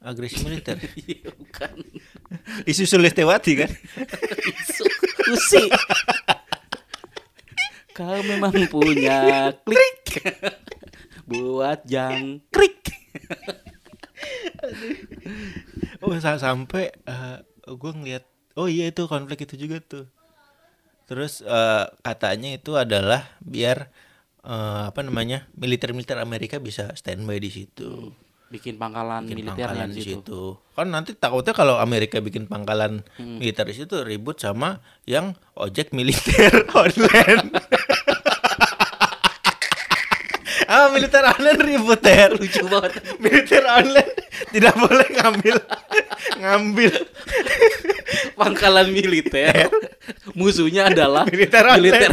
agresi 0.00 0.40
militer. 0.40 0.80
Iya, 1.04 1.32
bukan. 1.32 1.76
isu 2.70 2.88
Sulistewati 2.88 3.60
kan? 3.60 3.70
Isu 4.56 4.84
usi. 5.32 5.64
Kau 7.92 8.20
memang 8.24 8.52
punya 8.68 9.52
klik 9.64 10.20
buat 11.24 11.80
jangkrik. 11.84 12.75
Oh, 16.00 16.14
sa- 16.20 16.40
sampai 16.40 16.92
gue 17.66 17.92
ngeliat 17.92 18.24
oh 18.56 18.70
iya 18.70 18.88
itu 18.88 19.04
konflik 19.06 19.44
itu 19.44 19.54
juga 19.58 19.82
tuh. 19.82 20.06
Terus 21.06 21.42
eh, 21.42 21.84
katanya 22.02 22.56
itu 22.56 22.74
adalah 22.74 23.26
biar 23.42 23.90
eh, 24.42 24.82
apa 24.90 25.00
namanya? 25.02 25.46
militer-militer 25.54 26.18
Amerika 26.18 26.56
bisa 26.58 26.94
standby 26.94 27.38
di 27.38 27.50
situ. 27.52 28.14
Bikin 28.46 28.78
pangkalan 28.78 29.26
bikin 29.26 29.42
militernya 29.42 29.66
pangkalan 29.74 29.90
di 29.90 30.02
situ. 30.02 30.22
situ. 30.22 30.42
Kan 30.78 30.94
nanti 30.94 31.10
takutnya 31.18 31.50
kalau 31.50 31.82
Amerika 31.82 32.22
bikin 32.22 32.46
pangkalan 32.46 33.02
militer 33.18 33.66
di 33.66 33.74
situ 33.74 34.06
ribut 34.06 34.38
sama 34.38 34.78
yang 35.02 35.34
ojek 35.58 35.90
militer 35.90 36.62
online. 36.82 37.50
Militer 40.92 41.24
online 41.24 41.60
ribut 41.62 42.02
ya 42.02 42.26
lucu 42.32 42.62
banget. 42.66 42.92
militer 43.22 43.64
online 43.66 44.12
tidak 44.52 44.74
boleh 44.76 45.08
ngambil 45.16 45.56
ngambil 46.40 46.92
Pangkalan 48.36 48.88
militer. 48.92 49.66
Musuhnya 50.36 50.92
adalah 50.92 51.24
Militer 51.26 51.64
online. 51.66 52.12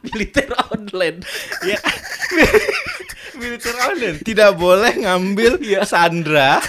militer 0.00 0.48
online. 0.72 1.18
ya 1.66 1.78
militer 3.40 3.74
online 3.88 4.16
tidak 4.22 4.54
boleh 4.56 4.92
ngambil 5.00 5.58
sandra 5.88 6.60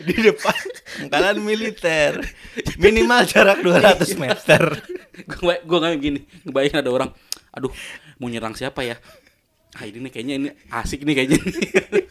di 0.00 0.14
depan 0.16 0.56
pangkalan 1.00 1.38
militer 1.42 2.22
minimal 2.80 3.22
jarak 3.28 3.60
200 3.62 4.02
meter 4.16 4.62
gue 5.28 5.54
gue 5.62 5.78
nggak 5.78 5.94
gini 6.00 6.20
ngebayangin 6.46 6.80
ada 6.80 6.90
orang 6.90 7.10
aduh 7.54 7.72
mau 8.20 8.28
nyerang 8.28 8.52
siapa 8.52 8.84
ya? 8.84 9.00
Ah 9.74 9.88
ini 9.88 10.04
nih 10.04 10.10
kayaknya 10.12 10.34
ini 10.36 10.48
asik 10.68 11.02
nih 11.08 11.14
kayaknya 11.16 11.40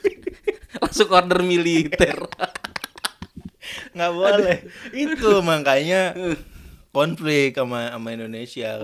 langsung 0.82 1.14
order 1.14 1.46
militer. 1.46 2.18
Nggak 3.94 4.12
boleh. 4.18 4.58
Itu 4.90 5.46
makanya 5.46 6.18
konflik 6.90 7.54
sama 7.54 7.94
sama 7.94 8.10
Indonesia. 8.10 8.82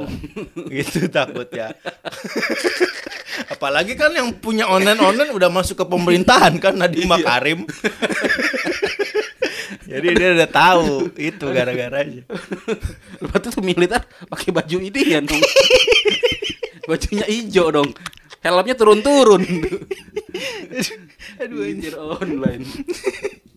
Gitu 0.69 1.09
takut 1.09 1.49
ya 1.49 1.73
apalagi 3.53 3.99
kan 3.99 4.15
yang 4.15 4.31
punya 4.39 4.63
online 4.63 4.99
online 4.99 5.31
udah 5.35 5.51
masuk 5.51 5.83
ke 5.83 5.85
pemerintahan 5.85 6.55
kan 6.59 6.75
Nadiem 6.75 7.09
Makarim. 7.09 7.67
Jadi 9.85 10.07
dia 10.17 10.33
udah 10.33 10.49
tahu 10.49 11.13
itu 11.13 11.45
gara-garanya. 11.45 12.25
Berarti 13.21 13.47
tuh 13.53 13.61
militer 13.61 14.01
pakai 14.27 14.49
baju 14.49 14.77
ini 14.81 15.01
ya 15.13 15.21
dong 15.21 15.39
bajunya 16.85 17.25
hijau 17.25 17.67
dong. 17.69 17.89
Helmnya 18.45 18.77
turun-turun. 18.77 19.41
Aduh 21.41 21.65
anjir 21.65 21.97
online. 21.97 22.65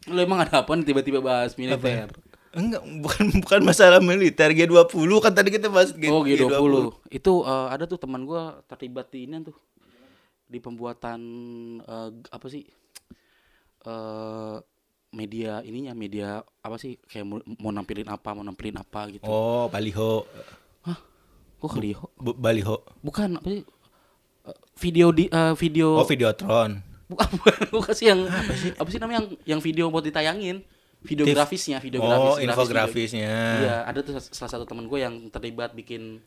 Lu 0.09 0.19
emang 0.21 0.41
ada 0.41 0.65
apa 0.65 0.73
nih 0.73 0.89
tiba-tiba 0.89 1.21
bahas 1.21 1.53
militer? 1.61 2.09
Enggak 2.57 2.81
bukan 3.05 3.25
bukan 3.45 3.61
masalah 3.61 4.01
militer. 4.01 4.49
G20 4.57 5.11
kan 5.21 5.33
tadi 5.37 5.53
kita 5.53 5.69
bahas 5.69 5.93
G, 5.93 6.09
Oh 6.09 6.25
G20 6.25 7.13
Itu 7.13 7.45
eh, 7.45 7.69
ada 7.69 7.85
tuh 7.85 8.01
teman 8.01 8.25
gua 8.25 8.65
terlibat 8.65 9.13
di 9.13 9.29
ini 9.29 9.45
tuh. 9.45 9.57
Di 10.49 10.59
pembuatan 10.65 11.21
eh, 11.85 12.11
Apa 12.33 12.47
sih? 12.49 12.65
Eh 13.85 14.57
Media 15.09 15.65
ininya 15.65 15.93
Media 15.97 16.41
apa 16.65 16.77
sih? 16.81 16.97
Kayak 17.05 17.25
mau, 17.29 17.39
mau 17.61 17.73
nampilin 17.73 18.09
apa 18.09 18.33
Mau 18.33 18.45
nampilin 18.45 18.77
apa 18.81 19.09
gitu. 19.13 19.25
Oh 19.25 19.69
baliho? 19.69 20.25
Kok 21.59 21.71
Clio? 21.71 22.11
Bu- 22.15 22.35
baliho 22.35 22.83
Bukan 23.01 23.37
apa 23.37 23.47
sih 23.47 23.63
Video 24.79 25.11
di 25.11 25.27
eh, 25.27 25.53
Video 25.55 25.99
oh 25.99 26.07
videotron 26.07 26.81
Bukan, 27.09 27.29
bukan, 27.41 27.55
bukan 27.73 27.93
sih 27.93 28.07
yang 28.09 28.21
apa 28.29 28.53
sih? 28.55 29.01
namanya 29.01 29.25
yang 29.25 29.27
yang 29.57 29.61
video 29.61 29.89
buat 29.89 30.05
ditayangin 30.05 30.61
videografisnya 31.01 31.79
videografis 31.79 32.19
oh 32.19 32.35
grafis, 32.35 32.45
infografisnya 32.45 33.31
video. 33.55 33.63
iya 33.63 33.77
ada 33.87 33.99
tuh 34.01 34.13
salah 34.19 34.51
satu 34.51 34.65
teman 34.65 34.85
gue 34.85 34.99
yang 34.99 35.15
terlibat 35.29 35.71
bikin 35.71 36.19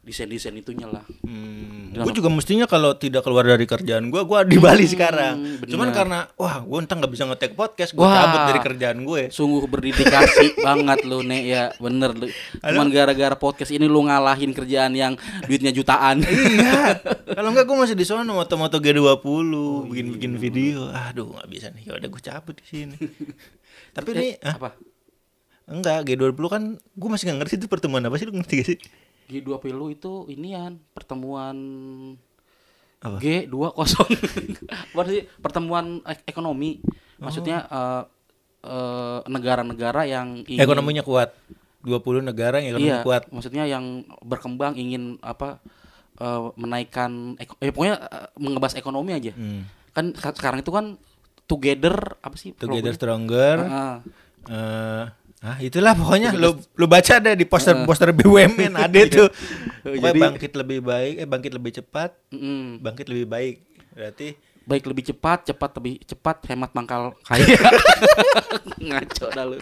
desain 0.00 0.24
desain 0.26 0.52
itunya 0.52 0.86
lah 0.86 1.04
Hmm, 1.20 1.92
Dalam- 1.92 2.04
gue 2.06 2.14
juga 2.16 2.28
mestinya 2.28 2.64
kalau 2.64 2.92
tidak 2.94 3.22
keluar 3.22 3.44
dari 3.44 3.64
kerjaan 3.64 4.08
gue, 4.08 4.18
gue 4.18 4.38
di 4.46 4.58
Bali 4.58 4.84
sekarang. 4.84 5.60
bener. 5.60 5.68
Cuman 5.68 5.88
karena 5.90 6.18
wah 6.34 6.58
gue 6.58 6.78
entah 6.78 6.96
nggak 6.96 7.08
bisa 7.08 7.24
ngetek 7.24 7.52
podcast, 7.54 7.92
gue 7.92 8.02
cabut 8.02 8.40
dari 8.46 8.60
kerjaan 8.60 8.98
gue. 9.00 9.22
sungguh 9.30 9.64
berdedikasi 9.64 10.56
banget 10.66 10.98
lu 11.02 11.20
nek 11.20 11.42
ya 11.42 11.64
bener 11.76 12.10
lu 12.12 12.26
cuman 12.56 12.86
gara-gara 12.88 13.34
podcast 13.34 13.70
ini 13.70 13.84
lu 13.84 14.02
ngalahin 14.02 14.50
kerjaan 14.50 14.92
yang 14.92 15.14
duitnya 15.44 15.70
jutaan 15.70 16.20
Iya. 16.26 16.98
kalau 17.30 17.48
enggak 17.50 17.64
gue 17.64 17.76
masih 17.78 17.94
di 17.94 18.04
sana 18.04 18.26
moto-moto 18.26 18.76
G20, 18.76 19.22
bikin-bikin 19.86 20.32
video. 20.34 20.90
Aduh 20.90 21.30
nggak 21.30 21.48
bisa 21.48 21.66
nih. 21.70 21.84
Ya 21.84 21.92
udah 21.94 22.08
gue 22.08 22.22
cabut 22.22 22.54
di 22.54 22.66
sini. 22.66 22.96
Tapi 23.94 24.08
Eh, 24.10 24.16
nih, 24.16 24.30
ah, 24.42 24.54
apa 24.56 24.70
enggak 25.64 26.04
G20 26.04 26.36
kan 26.46 26.62
gue 26.76 27.08
masih 27.08 27.24
nggak 27.24 27.38
ngerti 27.40 27.54
itu 27.56 27.66
pertemuan 27.66 28.02
apa 28.02 28.14
sih 28.14 28.26
lu 28.26 28.34
ngerti 28.34 28.54
gak 28.54 28.68
sih? 28.68 28.78
G20 29.26 29.64
itu 29.90 30.12
inian 30.28 30.76
pertemuan 30.90 31.56
Apa? 32.98 33.16
G20 33.16 33.72
apa 34.92 35.00
sih 35.10 35.24
pertemuan 35.36 35.84
ek- 36.02 36.24
ekonomi 36.26 36.80
maksudnya 37.16 37.64
eh, 37.64 38.02
eh, 38.62 39.18
negara-negara 39.26 40.04
yang 40.04 40.42
ingin- 40.42 40.60
Ekonominya 40.60 41.00
kuat. 41.00 41.32
20 41.80 42.00
negara 42.22 42.56
yang 42.58 42.74
ekonomi 42.74 42.88
iya 42.88 43.00
kuat. 43.00 43.28
maksudnya 43.28 43.64
yang 43.64 43.84
berkembang 44.18 44.72
ingin 44.74 45.20
apa 45.20 45.60
eh, 46.16 46.40
menaikkan 46.54 47.36
eh 47.36 47.44
pokoknya 47.70 47.96
eh, 48.00 48.28
mengebahas 48.34 48.72
ekonomi 48.74 49.12
aja 49.12 49.32
Hmm. 49.32 49.68
kan 49.92 50.12
se- 50.12 50.32
sekarang 50.34 50.60
itu 50.60 50.68
kan 50.68 50.96
together 51.44 52.16
apa 52.18 52.34
sih 52.34 52.52
Together 52.52 52.92
programnya? 52.92 52.96
Stronger. 52.96 53.56
Ah, 53.62 53.96
eh 54.46 55.04
ah 55.44 55.56
itulah 55.60 55.92
pokoknya 55.92 56.32
lu 56.32 56.56
lu 56.56 56.86
baca 56.86 57.20
deh 57.20 57.36
di 57.36 57.44
poster-poster 57.44 58.10
BUMN 58.10 58.72
ada 58.84 59.00
tuh. 59.04 59.28
Pokoknya 59.80 60.10
Jadi- 60.10 60.22
bangkit 60.24 60.52
lebih 60.54 60.78
baik, 60.80 61.14
eh 61.18 61.26
bangkit 61.26 61.52
lebih 61.52 61.72
cepat, 61.74 62.10
mm, 62.30 62.80
bangkit 62.80 63.06
lebih 63.06 63.26
baik. 63.26 63.54
Berarti 63.92 64.28
baik 64.64 64.84
lebih 64.88 65.04
cepat 65.06 65.44
cepat 65.44 65.70
lebih 65.76 66.00
cepat 66.02 66.40
hemat 66.48 66.72
mangkal 66.72 67.12
kaya 67.20 67.44
ngaco 68.80 69.26
dah 69.28 69.44
lu 69.44 69.60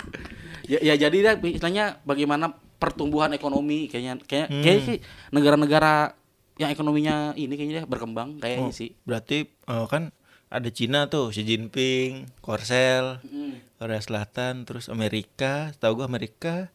ya, 0.63 0.79
ya 0.79 0.95
jadi 0.95 1.17
dah 1.19 1.35
istilahnya 1.43 1.99
bagaimana 2.03 2.55
pertumbuhan 2.79 3.35
ekonomi 3.35 3.91
kayaknya 3.91 4.23
kayak 4.23 4.47
Hmm. 4.47 4.63
kayak 4.63 4.79
sih 4.83 4.97
negara-negara 5.31 6.15
yang 6.55 6.71
ekonominya 6.71 7.35
ini 7.35 7.51
kayaknya 7.51 7.83
berkembang 7.83 8.39
kayaknya 8.39 8.71
oh, 8.71 8.75
sih 8.75 8.95
berarti 9.03 9.43
eh, 9.49 9.87
kan 9.91 10.15
ada 10.53 10.69
Cina 10.69 11.09
tuh, 11.09 11.33
Xi 11.33 11.43
Jinping, 11.43 12.29
Korsel, 12.39 13.25
Mm. 13.25 13.57
Korea 13.81 13.99
Selatan, 13.99 14.63
terus 14.63 14.87
Amerika, 14.87 15.73
tahu 15.81 15.99
gua 15.99 16.07
Amerika, 16.07 16.69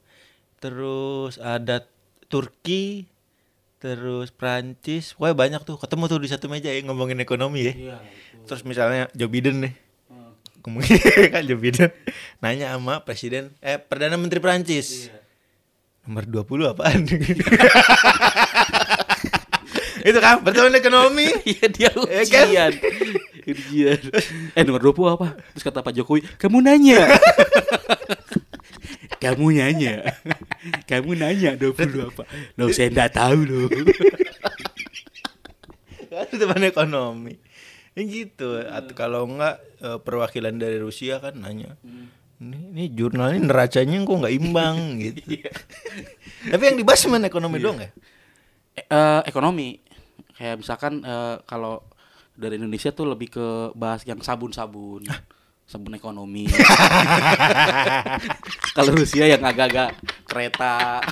terus 0.57 1.38
ada 1.38 1.86
Turki, 2.27 3.07
terus 3.77 4.34
Prancis, 4.34 5.13
pokoknya 5.13 5.38
banyak 5.38 5.62
tuh 5.63 5.77
ketemu 5.77 6.03
tuh 6.07 6.19
di 6.19 6.27
satu 6.27 6.50
meja 6.50 6.67
ya 6.67 6.81
ngomongin 6.84 7.22
ekonomi 7.22 7.63
ya. 7.63 7.74
Iya, 7.74 7.98
Terus 8.43 8.65
misalnya 8.65 9.07
Joe 9.13 9.29
Biden 9.29 9.62
nih, 9.62 9.74
Hmm. 10.07 10.34
Kemungkinan 10.60 11.00
kan 11.38 11.43
Joe 11.46 11.55
Biden 11.55 11.88
nanya 12.39 12.74
sama 12.74 13.00
presiden 13.01 13.55
eh 13.62 13.77
perdana 13.77 14.17
menteri 14.17 14.41
Prancis. 14.41 15.07
Nomor 16.03 16.24
20 16.24 16.72
apaan? 16.72 17.03
itu 20.03 20.19
kan 20.19 20.39
pertemuan 20.39 20.72
ekonomi. 20.74 21.27
Iya 21.51 21.67
dia 21.67 21.91
Ya 21.91 22.24
kan? 22.25 22.72
Ujian. 23.47 23.99
Eh 24.53 24.63
nomor 24.67 24.83
20 24.83 25.15
apa? 25.15 25.27
Terus 25.55 25.63
kata 25.63 25.79
Pak 25.79 25.93
Jokowi, 25.95 26.19
kamu 26.35 26.59
nanya. 26.59 27.07
kamu 29.23 29.55
nanya. 29.55 30.13
Kamu 30.83 31.15
nanya 31.15 31.55
20 31.55 32.11
apa? 32.11 32.23
Loh 32.59 32.67
saya 32.75 32.91
enggak 32.91 33.15
tahu 33.15 33.39
loh. 33.47 33.71
kan 36.17 36.33
teman 36.33 36.65
ekonomi 36.65 37.37
ya 37.93 38.01
gitu 38.01 38.61
atau 38.61 38.93
kalau 38.97 39.29
enggak 39.29 39.61
eh, 39.81 39.97
perwakilan 40.01 40.57
dari 40.57 40.81
Rusia 40.81 41.21
kan 41.21 41.37
nanya 41.37 41.77
ini, 42.41 42.73
ini 42.73 42.83
jurnal 42.93 43.33
ini 43.37 43.45
neracanya 43.45 44.01
kok 44.01 44.17
nggak 44.25 44.35
imbang 44.37 44.77
gitu 45.05 45.45
tapi 46.49 46.63
yang 46.73 46.77
dibahas 46.77 47.05
cuma 47.05 47.21
ekonomi 47.21 47.61
doang 47.61 47.77
ya 47.81 47.89
Eh, 48.77 48.85
eh, 48.93 49.21
ekonomi 49.25 49.81
kayak 50.37 50.61
misalkan 50.61 51.01
eh, 51.01 51.41
kalau 51.49 51.81
dari 52.38 52.62
Indonesia 52.62 52.94
tuh 52.94 53.10
lebih 53.10 53.34
ke 53.34 53.48
bahas 53.74 54.06
yang 54.06 54.22
sabun-sabun 54.22 55.03
sabun 55.72 56.00
ekonomi. 56.00 56.48
Kalau 58.77 58.96
Rusia 58.96 59.27
yang 59.27 59.44
agak-agak 59.44 60.00
kereta 60.24 61.03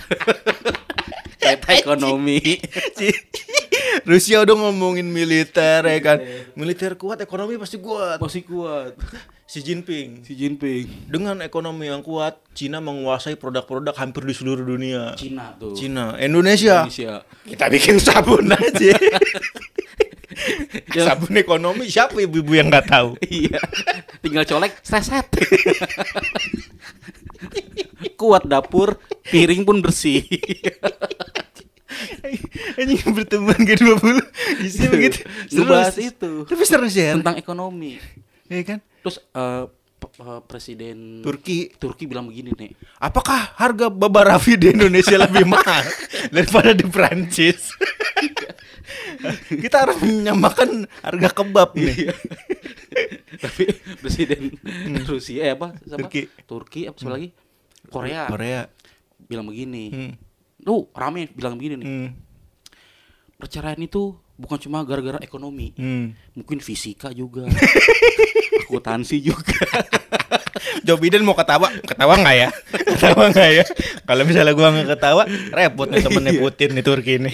kereta 1.41 1.69
ekonomi. 1.75 2.39
Si- 2.95 3.19
Rusia 4.07 4.47
udah 4.47 4.55
ngomongin 4.55 5.11
militer 5.11 5.83
ya 5.83 5.99
kan? 5.99 6.17
Militer. 6.55 6.95
Kuat 6.95 7.19
ekonomi 7.19 7.59
pasti 7.59 7.83
kuat. 7.83 8.21
Masih 8.21 8.47
kuat. 8.47 8.95
Xi 9.45 9.59
Jinping. 9.61 10.23
Xi 10.23 10.33
Jinping. 10.39 11.11
Dengan 11.11 11.43
ekonomi 11.43 11.91
yang 11.91 11.99
kuat 12.01 12.39
Cina 12.55 12.79
menguasai 12.79 13.35
produk-produk 13.35 13.93
hampir 13.97 14.23
di 14.23 14.33
seluruh 14.33 14.63
dunia. 14.63 15.13
Cina 15.19 15.51
tuh. 15.59 15.75
Cina. 15.75 16.15
Indonesia, 16.15 16.87
Indonesia. 16.87 17.27
Kita 17.43 17.65
bikin 17.67 17.99
sabun 17.99 18.51
aja 18.51 18.95
Ya. 20.91 21.03
sabun 21.11 21.35
ekonomi 21.39 21.87
siapa 21.87 22.19
ibu-ibu 22.19 22.51
yang 22.55 22.67
nggak 22.67 22.87
tahu? 22.91 23.15
Iya. 23.25 23.59
Tinggal 24.21 24.43
colek 24.47 24.73
seset. 24.83 25.27
Kuat 28.19 28.47
dapur 28.47 28.99
piring 29.27 29.67
pun 29.67 29.83
bersih. 29.83 30.23
Ini 32.75 32.93
pertemuan 33.07 33.59
G20 33.59 34.17
Isinya 34.63 34.89
begitu? 34.91 35.19
Seru. 35.47 35.73
itu. 35.99 36.31
Tapi 36.47 36.63
seru 36.67 36.87
sih 36.91 37.11
ya? 37.11 37.13
Tentang 37.15 37.39
ekonomi. 37.39 37.99
Iya 38.51 38.63
kan? 38.75 38.79
Terus 39.03 39.17
eh, 39.35 39.65
presiden 40.47 41.23
Turki. 41.23 41.71
Turki 41.75 42.05
bilang 42.05 42.29
begini 42.29 42.53
nih 42.53 42.71
Apakah 43.01 43.57
harga 43.57 43.89
baba 43.89 44.35
Raffi 44.35 44.55
di 44.55 44.71
Indonesia 44.71 45.17
lebih 45.17 45.49
mahal 45.49 45.81
Daripada 46.29 46.71
di 46.77 46.85
Prancis 46.85 47.73
Kita 49.63 49.83
harus 49.83 49.97
menyamakan 49.99 50.85
harga 51.01 51.29
kebab 51.33 51.69
nih 51.73 52.09
tapi 53.43 53.67
presiden 53.97 54.55
Rusia 55.03 55.43
eh, 55.43 55.51
apa 55.51 55.71
Hmm. 55.71 55.79
siapa? 55.85 55.99
Turki. 56.01 56.21
Turki 56.45 56.81
apa 56.85 56.95
siapa 56.95 57.13
lagi 57.13 57.29
Korea 57.85 58.21
Korea 58.25 58.61
bilang 59.19 59.45
begini 59.45 59.83
Hmm. 59.87 60.13
lu 60.61 60.87
rame 60.91 61.27
bilang 61.29 61.55
begini 61.55 61.75
nih 61.75 61.87
Hmm. 61.87 62.09
perceraian 63.35 63.77
itu 63.77 64.15
bukan 64.35 64.57
cuma 64.57 64.81
gara-gara 64.81 65.19
ekonomi 65.19 65.71
Hmm. 65.73 66.15
mungkin 66.33 66.59
fisika 66.59 67.11
juga 67.11 67.45
akuntansi 68.65 69.21
juga 69.21 69.55
Joe 70.81 70.97
Biden 70.97 71.25
mau 71.25 71.33
ketawa, 71.33 71.65
ketawa 71.81 72.13
nggak 72.15 72.35
ya? 72.37 72.49
Ketawa 72.69 73.25
nggak 73.27 73.49
ya? 73.51 73.65
Kalau 74.05 74.21
misalnya 74.21 74.53
gua 74.53 74.69
nggak 74.69 74.89
ketawa, 74.91 75.23
repot 75.49 75.89
nih 75.89 75.97
temennya 75.99 76.33
Putin 76.37 76.69
nih 76.71 76.83
Turki 76.83 77.17
ini. 77.17 77.31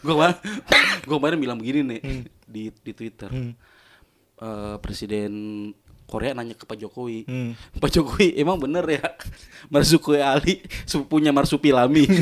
Gue 0.00 0.12
kemarin 0.12 0.36
gue 1.06 1.16
kemarin 1.16 1.38
bilang 1.38 1.58
begini 1.58 1.80
nih 1.86 2.00
Hmm. 2.00 2.22
di 2.44 2.62
di 2.72 2.92
Twitter. 2.92 3.30
Eh, 4.40 4.76
presiden 4.80 5.32
Korea 6.04 6.34
nanya 6.34 6.54
ke 6.54 6.64
Pak 6.64 6.74
Jokowi. 6.76 7.22
Hmm. 7.24 7.52
Pak 7.82 7.90
Jokowi 7.90 8.34
emang 8.34 8.58
bener 8.58 8.82
ya 8.84 9.04
Marzuki 9.72 10.18
Ali 10.18 10.64
sepupunya 10.84 11.30
Marsupilami 11.30 12.04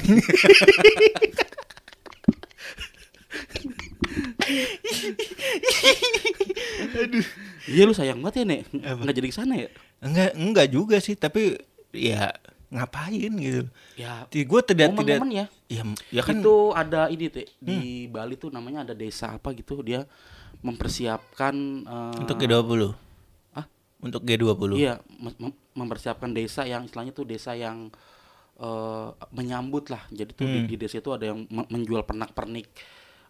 Iya 7.69 7.83
lu 7.85 7.93
sayang 7.93 8.21
banget 8.25 8.43
ya 8.43 8.45
Nek? 8.49 8.61
Nggak 8.73 9.15
jadi 9.15 9.29
ke 9.29 9.37
sana 9.37 9.55
ya? 9.57 9.69
Enggak, 10.01 10.31
enggak 10.35 10.67
juga 10.71 10.97
sih, 11.03 11.15
tapi 11.19 11.59
ya 11.93 12.33
ngapain 12.69 13.33
gitu. 13.33 13.65
Ya 13.95 14.29
Gue 14.29 14.61
tidak 14.61 14.93
tidak 14.93 15.19
momen-momen 15.19 15.31
ya 15.35 15.47
Ya, 15.67 15.83
ya 16.11 16.21
kan 16.21 16.37
Itu 16.37 16.71
ada 16.71 17.09
ini 17.09 17.27
teh 17.27 17.49
Di 17.57 17.79
Bali 18.07 18.35
tuh 18.35 18.49
namanya 18.49 18.85
ada 18.85 18.93
desa 18.93 19.33
apa 19.33 19.53
gitu 19.53 19.81
Dia 19.81 20.05
mempersiapkan 20.59 21.55
eh, 21.83 22.19
untuk 22.19 22.37
G20. 22.37 22.93
Ah? 23.53 23.65
Untuk 23.99 24.23
G20. 24.23 24.75
Iya, 24.75 24.99
mem- 25.15 25.39
mem- 25.39 25.59
mempersiapkan 25.73 26.29
desa 26.29 26.63
yang 26.63 26.83
istilahnya 26.83 27.11
tuh 27.11 27.23
desa 27.23 27.53
yang 27.53 27.89
eh, 28.57 29.09
menyambut 29.31 29.87
lah. 29.87 30.03
Jadi 30.09 30.31
tuh 30.33 30.45
di, 30.45 30.59
Hmm. 30.59 30.67
di 30.67 30.77
desa 30.77 30.99
itu 30.99 31.09
ada 31.09 31.25
yang 31.25 31.47
me- 31.47 31.69
menjual 31.69 32.03
pernak-pernik 32.03 32.67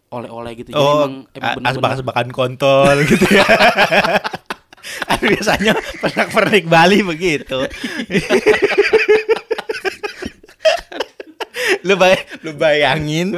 oleh-oleh 0.09 0.51
gitu. 0.57 0.73
Oh, 0.73 0.75
Jadi 0.75 0.89
emang, 0.89 1.13
emang 1.29 1.37
a- 1.39 1.55
bener-bener- 1.55 1.69
asbak-asbakan 1.71 2.27
kontol 2.29 2.95
gitu 3.07 3.25
ya. 3.29 3.45
Biasanya 5.21 5.73
pernak-pernik 6.01 6.65
Bali 6.65 6.99
begitu. 7.03 7.61
lu, 11.81 11.93
bay- 11.95 12.25
lu 12.41 12.51
bayangin 12.53 13.35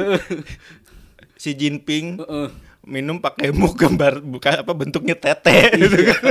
si 1.42 1.52
Jinping 1.52 2.18
Heeh. 2.18 2.48
minum 2.82 3.18
pakai 3.18 3.50
mug 3.50 3.74
gambar 3.74 4.18
bukan 4.18 4.54
apa 4.58 4.72
bentuknya 4.72 5.14
tete 5.14 5.70
gitu 5.78 6.02
kan. 6.04 6.22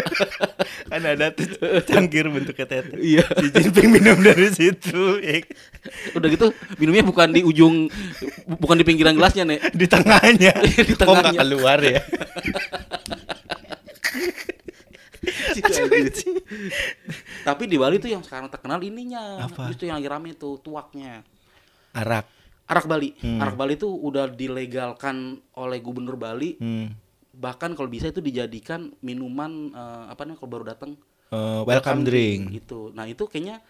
kan 0.88 1.02
ada 1.06 1.32
tuh 1.32 1.48
cangkir 1.82 2.28
bentuknya 2.28 2.68
tete. 2.68 2.96
Iya. 2.96 3.24
Si 3.24 3.48
Jinping 3.50 3.88
minum 3.90 4.20
dari 4.20 4.52
situ 4.52 5.20
ya. 5.20 5.40
Udah 6.12 6.28
gitu 6.28 6.52
minumnya 6.76 7.04
bukan 7.04 7.32
di 7.32 7.42
ujung 7.42 7.88
bu- 8.44 8.60
bukan 8.60 8.76
di 8.76 8.84
pinggiran 8.84 9.16
gelasnya, 9.16 9.48
Nek. 9.48 9.72
di 9.72 9.88
tengahnya. 9.88 10.52
Di 10.60 10.92
Kok 10.92 11.08
nggak 11.08 11.24
tengahnya. 11.32 11.40
keluar 11.40 11.80
ya? 11.80 12.02
Tapi 17.42 17.64
di 17.66 17.76
Bali 17.76 17.98
tuh 17.98 18.10
yang 18.10 18.22
sekarang 18.22 18.48
terkenal 18.48 18.80
ininya. 18.80 19.44
Apa? 19.44 19.70
Itu 19.70 19.84
yang 19.84 19.98
lagi 19.98 20.10
rame 20.10 20.30
tuh 20.34 20.58
tuaknya. 20.58 21.26
Arak. 21.92 22.26
Arak 22.66 22.86
Bali. 22.86 23.12
Hmm. 23.20 23.40
Arak 23.40 23.56
Bali 23.56 23.74
tuh 23.76 23.92
udah 23.92 24.28
dilegalkan 24.28 25.16
oleh 25.54 25.78
gubernur 25.78 26.16
Bali. 26.16 26.56
Hmm. 26.56 26.94
Bahkan 27.32 27.74
kalau 27.74 27.88
bisa 27.88 28.08
itu 28.08 28.20
dijadikan 28.20 28.92
minuman 29.00 29.52
eh, 29.70 30.04
apa 30.08 30.22
namanya 30.22 30.40
kalau 30.40 30.52
baru 30.52 30.66
datang 30.68 30.92
Eh, 31.28 31.62
welcome 31.64 32.04
drink. 32.04 32.52
gitu. 32.52 32.92
Nah, 32.92 33.08
itu 33.08 33.24
kayaknya 33.24 33.64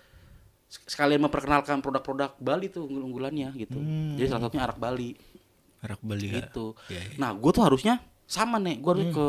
sek- 0.65 0.89
sekalian 0.89 1.21
memperkenalkan 1.21 1.77
produk-produk 1.77 2.33
Bali 2.35 2.67
tuh 2.67 2.89
unggul-unggulannya 2.89 3.53
gitu. 3.55 3.77
Hmm. 3.77 4.17
Jadi 4.17 4.27
salah 4.27 4.49
satunya 4.49 4.65
arak 4.65 4.77
Bali 4.77 5.13
Arak 5.81 6.01
Bali 6.01 6.25
ya. 6.25 6.33
gitu. 6.41 6.73
Iya, 6.89 7.01
iya. 7.05 7.17
Nah, 7.17 7.33
gue 7.33 7.51
tuh 7.51 7.61
harusnya 7.61 8.01
sama 8.31 8.55
nih. 8.57 8.79
Gue 8.79 8.91
harus 8.95 9.07
ke 9.11 9.27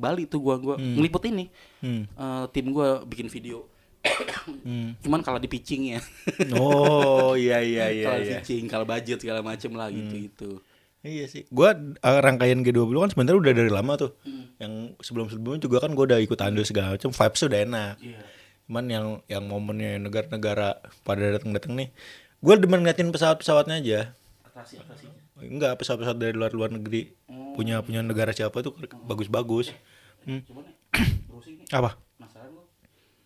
Bali 0.00 0.24
tuh 0.24 0.40
gua 0.40 0.56
gua 0.56 0.74
Hmm. 0.80 0.96
ngeliput 0.96 1.20
ini. 1.28 1.52
Hmm. 1.84 2.08
Eh, 2.08 2.44
tim 2.50 2.72
gua 2.72 3.04
bikin 3.04 3.28
video. 3.28 3.68
Hmm. 4.64 4.96
Cuman 5.04 5.20
kalah 5.20 5.36
di 5.36 5.46
pitching 5.46 5.92
ya. 5.92 6.00
Oh 6.56 7.36
iya 7.36 7.60
iya 7.60 7.86
iya. 7.94 8.04
kalah 8.08 8.20
iya. 8.24 8.30
pitching, 8.40 8.64
kalah 8.64 8.88
budget 8.88 9.20
segala 9.20 9.44
macem 9.44 9.68
lah 9.76 9.92
gitu 9.92 10.14
gitu. 10.16 10.50
Iya 10.98 11.28
sih. 11.28 11.44
Gua 11.52 11.76
eh, 11.76 12.20
rangkaian 12.24 12.64
G20 12.64 12.96
kan 12.96 13.10
sebenarnya 13.12 13.38
udah 13.38 13.52
dari 13.52 13.70
lama 13.70 13.92
tuh. 13.94 14.16
Yang 14.58 14.96
sebelum-sebelumnya 15.04 15.60
juga 15.60 15.78
kan 15.78 15.92
gua 15.92 16.08
udah 16.08 16.18
ikut 16.18 16.38
andil 16.40 16.64
segala 16.64 16.96
macam, 16.96 17.12
vibes 17.12 17.42
udah 17.44 17.60
enak. 17.62 17.94
Iya. 18.00 18.20
Cuman 18.66 18.84
yang 18.88 19.06
yang 19.28 19.44
momennya 19.44 20.00
negara-negara 20.00 20.80
pada 21.04 21.24
datang-datang 21.36 21.76
nih, 21.76 21.88
gua 22.40 22.56
demen 22.56 22.82
ngeliatin 22.82 23.12
pesawat-pesawatnya 23.12 23.76
aja. 23.78 24.00
Enggak, 25.42 25.78
pesawat-pesawat 25.78 26.18
dari 26.18 26.34
luar-luar 26.34 26.70
negeri. 26.74 27.14
Punya 27.54 27.82
punya 27.82 28.02
negara 28.02 28.32
siapa 28.34 28.62
tuh 28.62 28.74
bagus-bagus. 29.06 29.70
Hmm. 30.26 30.42
Coba 30.46 30.62
nih. 30.66 30.74
Browsing 31.30 31.56
nih. 31.62 31.66
Apa? 31.74 31.98
Penasaran 32.18 32.50
gua. 32.54 32.64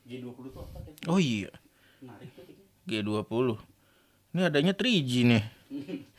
G20 0.05 0.47
tuh 0.53 0.61
apa? 0.61 0.79
Oh 1.09 1.19
iya, 1.21 1.49
Menarik 2.05 2.29
tuh 2.37 2.45
kayaknya. 2.45 2.65
G20. 2.89 3.57
Ini 4.33 4.41
adanya 4.49 4.73
3G 4.77 5.13
nih. 5.29 5.45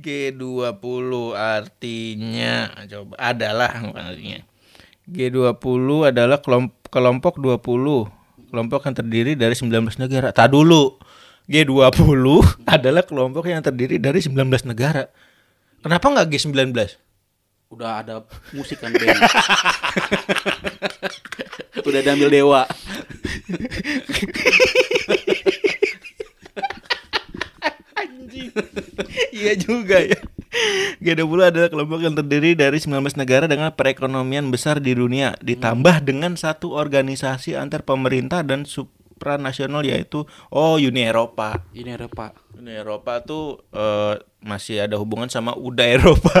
G20 0.00 1.12
artinya 1.36 2.72
coba 2.88 3.14
adalah 3.20 3.84
bukan 3.84 4.04
artinya. 4.14 4.40
G20 5.10 6.14
adalah 6.14 6.38
kelompok, 6.38 6.86
kelompok 6.88 7.34
20. 7.42 8.06
Kelompok 8.50 8.80
yang 8.86 8.96
terdiri 8.96 9.32
dari 9.38 9.54
19 9.54 10.02
negara. 10.02 10.30
Tak 10.30 10.54
dulu. 10.54 10.98
G20 11.50 12.22
adalah 12.78 13.02
kelompok 13.02 13.50
yang 13.50 13.58
terdiri 13.58 13.98
dari 13.98 14.22
19 14.22 14.38
negara. 14.70 15.10
Kenapa 15.82 16.06
nggak 16.06 16.30
G19? 16.30 16.70
Udah 17.74 18.06
ada 18.06 18.22
musik 18.54 18.78
kan 18.78 18.94
band. 18.94 19.18
Udah 21.88 22.00
diambil 22.06 22.30
dewa. 22.30 22.62
iya 29.34 29.58
juga 29.58 29.98
ya. 30.02 30.18
G20 31.02 31.40
adalah 31.50 31.68
kelompok 31.70 32.00
yang 32.02 32.14
terdiri 32.14 32.54
dari 32.58 32.78
19 32.78 33.18
negara 33.18 33.46
dengan 33.46 33.70
perekonomian 33.74 34.50
besar 34.50 34.82
di 34.82 34.94
dunia 34.94 35.34
ditambah 35.42 36.02
dengan 36.02 36.34
satu 36.34 36.74
organisasi 36.74 37.54
antar 37.54 37.86
pemerintah 37.86 38.42
dan 38.42 38.66
supranasional 39.20 39.84
yaitu 39.84 40.24
oh 40.48 40.80
Uni 40.80 41.04
Eropa. 41.04 41.60
Ada 41.76 42.08
Pak. 42.08 42.56
Uni 42.56 42.72
Eropa 42.72 43.20
tuh 43.20 43.60
eh, 43.68 44.16
masih 44.40 44.88
ada 44.88 44.96
hubungan 44.96 45.28
sama 45.28 45.52
UDA 45.52 46.00
Eropa. 46.00 46.32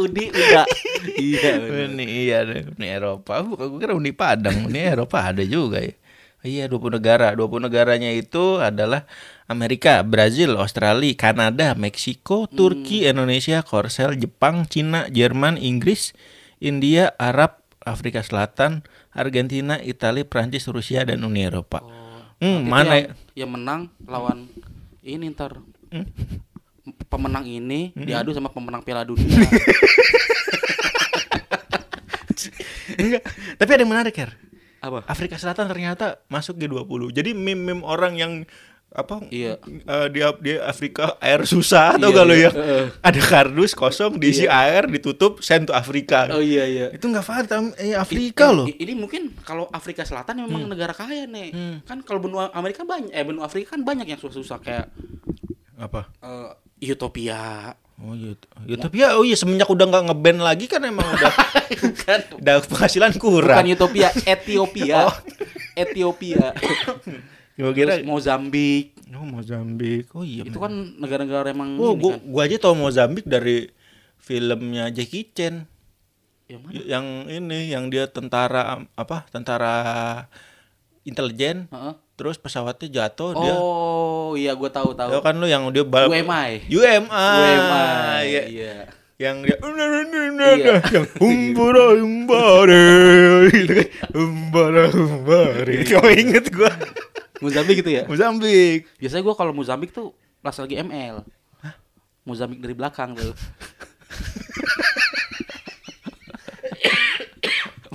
Udi 0.00 0.32
udah. 0.32 0.64
iya. 1.18 1.58
Uni 1.90 2.06
iya 2.30 2.46
Uni 2.46 2.86
Eropa. 2.86 3.42
Bukan 3.42 3.66
gue 3.74 3.80
kira 3.82 3.98
Uni 3.98 4.14
Padang. 4.14 4.70
Uni 4.70 4.78
Eropa 4.78 5.26
ada 5.26 5.42
juga 5.42 5.82
ya. 5.82 5.98
Iya 6.40 6.72
20 6.72 7.02
negara. 7.02 7.34
20 7.34 7.66
negaranya 7.68 8.14
itu 8.14 8.62
adalah 8.62 9.04
Amerika, 9.50 10.00
Brazil, 10.06 10.56
Australia, 10.56 11.12
Kanada, 11.12 11.76
Meksiko, 11.76 12.48
Turki, 12.48 13.04
Indonesia, 13.04 13.60
Korsel, 13.60 14.16
Jepang, 14.16 14.64
Cina, 14.64 15.04
Jerman, 15.12 15.60
Inggris, 15.60 16.16
India, 16.62 17.12
Arab, 17.20 17.60
Afrika 17.84 18.20
Selatan, 18.24 18.84
Argentina, 19.10 19.78
Italia, 19.82 20.22
Prancis, 20.22 20.66
Rusia 20.70 21.02
dan 21.02 21.22
Uni 21.26 21.42
Eropa. 21.42 21.82
Hmm, 22.40 22.64
Nanti 22.64 22.70
mana 22.70 22.94
yang, 22.96 23.10
yang 23.36 23.50
menang 23.52 23.80
lawan 24.06 24.48
ini 25.04 25.28
ntar 25.34 25.60
pemenang 27.10 27.44
ini 27.44 27.92
diadu 27.92 28.32
sama 28.32 28.48
pemenang 28.48 28.80
Piala 28.80 29.04
Dunia. 29.04 29.28
Enggak. 33.00 33.22
Tapi 33.56 33.70
ada 33.74 33.82
yang 33.82 33.92
menarik, 33.92 34.14
Her. 34.16 34.30
Apa? 34.80 35.04
Afrika 35.04 35.36
Selatan 35.36 35.68
ternyata 35.68 36.24
masuk 36.32 36.56
G20. 36.56 37.12
Jadi 37.12 37.36
meme-meme 37.36 37.84
orang 37.84 38.16
yang 38.16 38.32
apa 38.90 39.22
Iya. 39.26 39.54
eh, 39.62 40.06
di 40.08 40.18
di 40.40 40.52
Afrika 40.56 41.14
air 41.18 41.42
susah 41.44 41.94
atau 41.94 42.10
Iya, 42.10 42.16
kalau 42.16 42.34
iya. 42.34 42.50
ya 42.50 42.90
ada 43.00 43.20
kardus 43.20 43.70
kosong 43.72 44.18
diisi 44.18 44.44
air 44.44 44.84
ditutup 44.84 45.38
send 45.38 45.66
to 45.66 45.72
Afrika 45.72 46.26
Oh 46.28 46.42
iya 46.42 46.66
iya. 46.66 46.86
itu 46.90 47.02
nggak 47.02 47.22
Fatam 47.22 47.70
eh 47.76 47.94
Afrika 47.94 48.44
I- 48.44 48.52
loh 48.52 48.66
Ini 48.66 48.92
mungkin 48.92 49.30
kalau 49.40 49.70
Afrika 49.70 50.02
Selatan 50.02 50.42
memang 50.42 50.66
negara 50.66 50.90
kaya 50.90 51.22
nih. 51.24 51.54
Kan 51.82 52.02
kalau 52.02 52.18
benua 52.18 52.50
Amerika 52.50 52.82
banyak 52.82 53.08
eh 53.08 53.22
benua 53.22 53.46
Afrika 53.46 53.72
kan 53.72 53.80
banyak 53.80 54.06
yang 54.06 54.18
susah-susah 54.18 54.58
kayak 54.58 54.90
apa 55.76 56.10
eh, 56.76 56.90
Utopia. 56.90 57.70
oh 57.96 58.12
iya 58.12 58.32
Utopia 58.66 59.06
oh 59.12 59.22
iya 59.22 59.34
semenjak 59.34 59.68
udah 59.68 59.86
nggak 59.86 60.04
ngeband 60.08 60.40
lagi 60.40 60.66
kan 60.66 60.82
emang 60.82 61.06
udah 61.06 61.30
Bukan 61.70 62.20
udah 62.42 62.54
penghasilan 62.64 63.12
bukan 63.12 63.22
kurang 63.22 63.62
Utopia, 63.64 64.10
Ethiopia. 64.34 65.14
Ethiopia. 65.74 66.50
gua 67.60 67.72
kira 67.72 67.92
Terus 67.94 68.06
Mozambik. 68.06 68.96
oh 69.10 69.24
Mozambik 69.24 70.04
oh 70.12 70.22
iya 70.22 70.42
Itu 70.42 70.56
kan 70.56 70.70
negara-negara 70.96 71.50
emang 71.50 71.76
oh 71.76 71.92
gua 71.92 72.12
kan. 72.12 72.20
gua 72.24 72.42
aja 72.44 72.56
tau 72.58 72.74
Mozambik 72.74 73.24
dari 73.24 73.68
filmnya 74.16 74.88
Jackie 74.88 75.28
Chan 75.28 75.64
Yang 76.46 76.60
mana? 76.60 76.72
Yang 76.82 77.04
ini 77.32 77.58
yang 77.68 77.84
dia 77.86 78.04
tentara 78.06 78.62
apa 78.92 79.24
tentara 79.26 79.74
intelijen 81.02 81.66
Heeh. 81.66 81.94
terus 82.14 82.36
pesawatnya 82.36 82.88
jatuh 82.90 83.32
dia 83.34 83.54
Oh 83.54 84.00
iya 84.32 84.52
gue 84.52 84.68
tahu 84.68 84.92
tahu. 84.92 85.10
Tahu 85.10 85.20
kan 85.20 85.34
lu 85.34 85.44
yang 85.44 85.66
dia 85.68 85.82
bal- 85.82 86.06
UMI. 86.06 86.68
UMI 86.68 87.34
UMI. 87.34 88.22
ya. 88.22 88.42
Iya. 88.46 88.74
yang 89.16 89.42
dia 89.42 89.56
Iya. 89.58 90.80
yang 90.86 91.06
umbara 91.18 91.84
umbare 91.94 92.88
gitu 93.52 93.72
kan 93.74 93.88
umbara 94.14 94.84
umbare 94.88 95.74
kau 95.84 96.08
inget 96.16 96.46
gua 96.48 96.70
Mozambik 97.40 97.80
gitu 97.80 97.90
ya? 97.90 98.04
Mozambik 98.06 98.86
Biasanya 99.00 99.22
gue 99.24 99.34
kalau 99.34 99.52
Mozambik 99.56 99.92
tuh 99.92 100.14
pas 100.40 100.56
lagi 100.56 100.76
ML. 100.80 101.24
Mozambik 102.24 102.60
dari 102.60 102.74
belakang 102.76 103.16
tuh. 103.16 103.32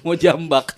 Mau 0.06 0.14
jambak. 0.14 0.78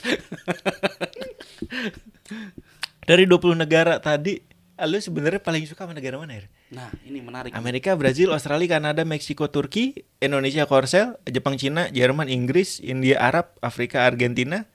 dari 3.08 3.23
20 3.23 3.56
negara 3.56 4.03
tadi 4.03 4.43
lu 4.86 5.01
sebenarnya 5.01 5.41
paling 5.41 5.65
suka 5.65 5.89
sama 5.89 5.97
negara 5.97 6.21
mana 6.21 6.38
ya? 6.38 6.45
Nah, 6.69 6.93
ini 7.01 7.17
menarik. 7.17 7.49
Amerika, 7.58 7.97
Brazil, 7.97 8.30
Australia, 8.30 8.77
Kanada, 8.77 9.01
Meksiko, 9.01 9.49
Turki, 9.49 10.06
Indonesia, 10.21 10.69
Korsel, 10.69 11.17
Jepang, 11.25 11.58
Cina, 11.58 11.89
Jerman, 11.89 12.30
Inggris, 12.30 12.77
India, 12.86 13.17
Arab, 13.17 13.58
Afrika, 13.65 14.06
Argentina, 14.06 14.69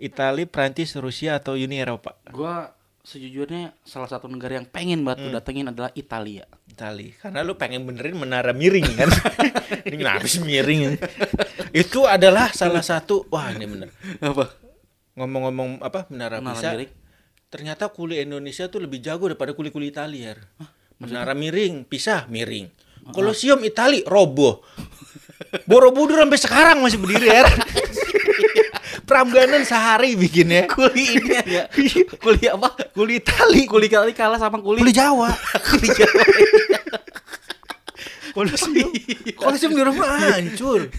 Italia, 0.00 0.48
Prancis, 0.48 0.96
Rusia 0.96 1.36
atau 1.36 1.60
Uni 1.60 1.76
Eropa. 1.76 2.16
Gua 2.32 2.72
sejujurnya 3.04 3.76
salah 3.84 4.08
satu 4.08 4.32
negara 4.32 4.56
yang 4.56 4.64
pengen 4.64 5.04
banget 5.04 5.28
gue 5.28 5.32
datengin 5.36 5.68
adalah 5.68 5.92
Italia. 5.92 6.48
Italia. 6.64 7.12
Karena 7.20 7.44
lu 7.44 7.52
pengen 7.54 7.84
benerin 7.84 8.16
menara 8.16 8.56
miring 8.56 8.88
kan. 8.96 9.12
ini 9.86 9.96
kenapa 10.00 10.24
sih 10.24 10.40
miring? 10.40 10.96
Itu 11.76 12.08
adalah 12.08 12.48
salah 12.56 12.80
satu 12.80 13.28
wah 13.28 13.52
ini 13.52 13.68
bener. 13.68 13.88
Apa? 14.24 14.48
Ngomong-ngomong 15.20 15.84
apa 15.84 16.08
menara, 16.08 16.40
Menara 16.40 16.56
bisa. 16.56 16.68
miring? 16.72 16.90
Ternyata 17.52 17.84
kuli 17.92 18.18
Indonesia 18.18 18.66
tuh 18.66 18.82
lebih 18.82 18.98
jago 19.04 19.28
daripada 19.30 19.52
kuli-kuli 19.52 19.92
Italia. 19.92 20.32
Her. 20.34 20.40
Menara 20.98 21.36
miring, 21.36 21.84
pisah 21.84 22.24
miring. 22.26 22.72
Kolosium 23.12 23.60
Itali 23.62 24.00
roboh. 24.08 24.64
Borobudur 25.68 26.24
sampai 26.24 26.40
sekarang 26.40 26.76
masih 26.80 26.98
berdiri 26.98 27.28
ya. 27.30 27.44
Prambanan 29.04 29.62
sehari 29.62 30.16
bikinnya. 30.16 30.64
Kuli 30.66 31.04
ini 31.20 31.30
ya. 31.44 31.64
Kuli 32.18 32.44
apa? 32.48 32.72
Kuli 32.96 33.20
Itali, 33.20 33.68
Kuli 33.68 33.86
kali 33.92 34.12
kalah 34.16 34.40
sama 34.40 34.58
kuli. 34.58 34.80
kuli 34.80 34.92
Jawa. 34.92 35.28
kuli 35.68 35.88
Jawa. 35.92 36.24
Kolosium. 38.34 38.90
Kolosium 39.38 39.72
di 39.78 39.82
rumah 39.86 40.10
hancur. 40.34 40.90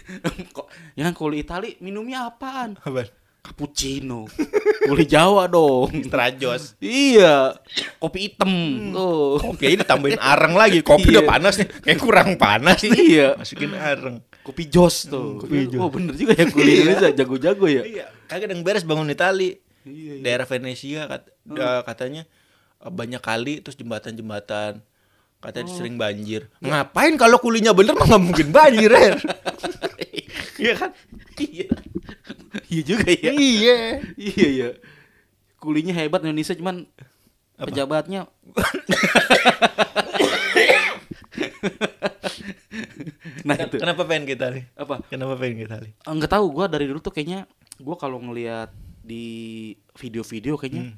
Yang 0.96 1.14
kuli 1.20 1.44
Itali 1.44 1.76
minumnya 1.84 2.32
apaan? 2.32 2.80
Apaan? 2.80 3.12
Cappuccino. 3.46 4.26
Kuli 4.90 5.06
Jawa 5.06 5.46
dong. 5.46 5.94
Trajos. 6.06 6.74
Iya, 6.78 7.54
kopi 7.96 8.28
hitam. 8.28 8.50
Tuh. 8.90 9.38
Oke, 9.46 9.70
ini 9.70 9.82
tambahin 9.82 10.18
areng 10.18 10.54
lagi. 10.54 10.82
Kopi 10.82 11.08
Iya. 11.08 11.22
udah 11.22 11.26
panas 11.28 11.54
nih. 11.56 11.68
Kayak 11.80 12.00
kurang 12.00 12.30
panas 12.36 12.82
nih. 12.82 12.90
Iya. 12.92 13.30
Masukin 13.38 13.72
areng. 13.72 14.18
Kopi 14.42 14.66
jos 14.66 15.06
tuh. 15.06 15.38
kopi 15.40 15.66
jos. 15.68 15.78
Oh, 15.78 15.90
bener 15.90 16.14
juga 16.14 16.34
ya 16.34 16.46
kuli 16.48 16.72
Indonesia 16.80 17.10
jago-jago 17.12 17.66
ya. 17.66 17.82
Iya, 17.82 18.06
kagak 18.26 18.50
yang 18.50 18.62
beres 18.62 18.82
bangun 18.82 19.08
Itali. 19.08 19.62
Iya, 19.86 20.18
iya. 20.18 20.22
Daerah 20.22 20.46
Venesia 20.46 21.06
kat- 21.06 21.30
da- 21.46 21.82
katanya 21.82 22.26
eh, 22.80 22.90
banyak 22.90 23.22
kali 23.22 23.62
terus 23.62 23.74
jembatan-jembatan 23.76 24.82
katanya 25.38 25.70
sering 25.70 25.94
banjir. 25.96 26.50
Ngapain 26.58 27.14
kalau 27.16 27.38
kulinya 27.38 27.70
bener 27.70 27.94
mah 27.94 28.06
nggak 28.08 28.24
mungkin 28.24 28.48
banjir, 28.50 28.90
Her. 28.90 29.16
Iya 30.56 30.74
kan? 30.74 30.92
Iya. 31.38 31.68
Iya 32.72 32.84
juga 32.86 33.08
ya. 33.12 33.32
Iya. 33.32 33.78
Iya, 34.16 34.48
iya. 34.48 34.70
Kulinya 35.60 35.94
hebat 35.96 36.22
Indonesia 36.24 36.56
cuman 36.56 36.86
pejabatnya 37.56 38.28
Nah 43.46 43.56
itu 43.56 43.76
Kenapa 43.80 44.04
pengen 44.04 44.26
kita 44.28 44.46
nih? 44.52 44.64
apa? 44.76 44.96
Kenapa 45.08 45.34
pengen 45.40 45.58
kita 45.66 45.76
nih? 45.82 45.92
Enggak 46.06 46.32
tahu 46.36 46.46
gua 46.52 46.66
dari 46.68 46.86
dulu 46.90 47.00
tuh 47.00 47.14
kayaknya 47.14 47.48
gua 47.80 47.96
kalau 47.96 48.20
ngelihat 48.20 48.72
di 49.06 49.72
video-video 49.96 50.58
kayaknya 50.58 50.98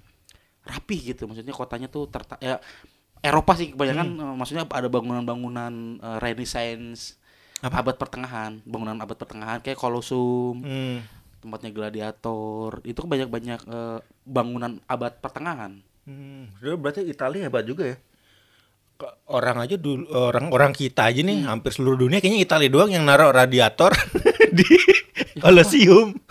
rapi 0.64 1.14
gitu. 1.14 1.28
Maksudnya 1.28 1.54
kotanya 1.54 1.88
tuh 1.92 2.08
terta 2.10 2.40
ya 2.40 2.58
Eropa 3.20 3.58
sih 3.58 3.74
kebanyakan 3.74 4.08
eh, 4.14 4.36
maksudnya 4.38 4.64
ada 4.70 4.88
bangunan-bangunan 4.88 5.74
eh, 6.00 6.18
Renaissance 6.22 7.18
abad 7.58 7.98
pertengahan, 7.98 8.62
bangunan 8.70 8.94
abad 9.02 9.18
pertengahan 9.18 9.58
kayak 9.66 9.82
Colosseum, 9.82 10.62
Hmm. 10.62 11.02
Tempatnya 11.48 11.72
gladiator. 11.72 12.84
Itu 12.84 13.08
kan 13.08 13.10
banyak-banyak 13.16 13.60
eh, 13.64 14.00
bangunan 14.28 14.84
abad 14.86 15.16
pertengahan. 15.24 15.80
Hmm, 16.04 16.52
berarti 16.60 17.08
Italia 17.08 17.48
hebat 17.48 17.64
juga 17.64 17.96
ya. 17.96 17.98
Orang 19.30 19.62
aja 19.62 19.78
dulu 19.78 20.10
orang 20.10 20.50
orang 20.50 20.74
kita 20.74 21.06
aja 21.06 21.22
nih 21.22 21.46
hampir 21.46 21.70
seluruh 21.70 22.10
dunia 22.10 22.18
kayaknya 22.18 22.42
Italia 22.42 22.66
doang 22.66 22.90
yang 22.90 23.06
naruh 23.06 23.30
radiator 23.30 23.94
di 24.58 24.68
Colosseum. 25.40 26.12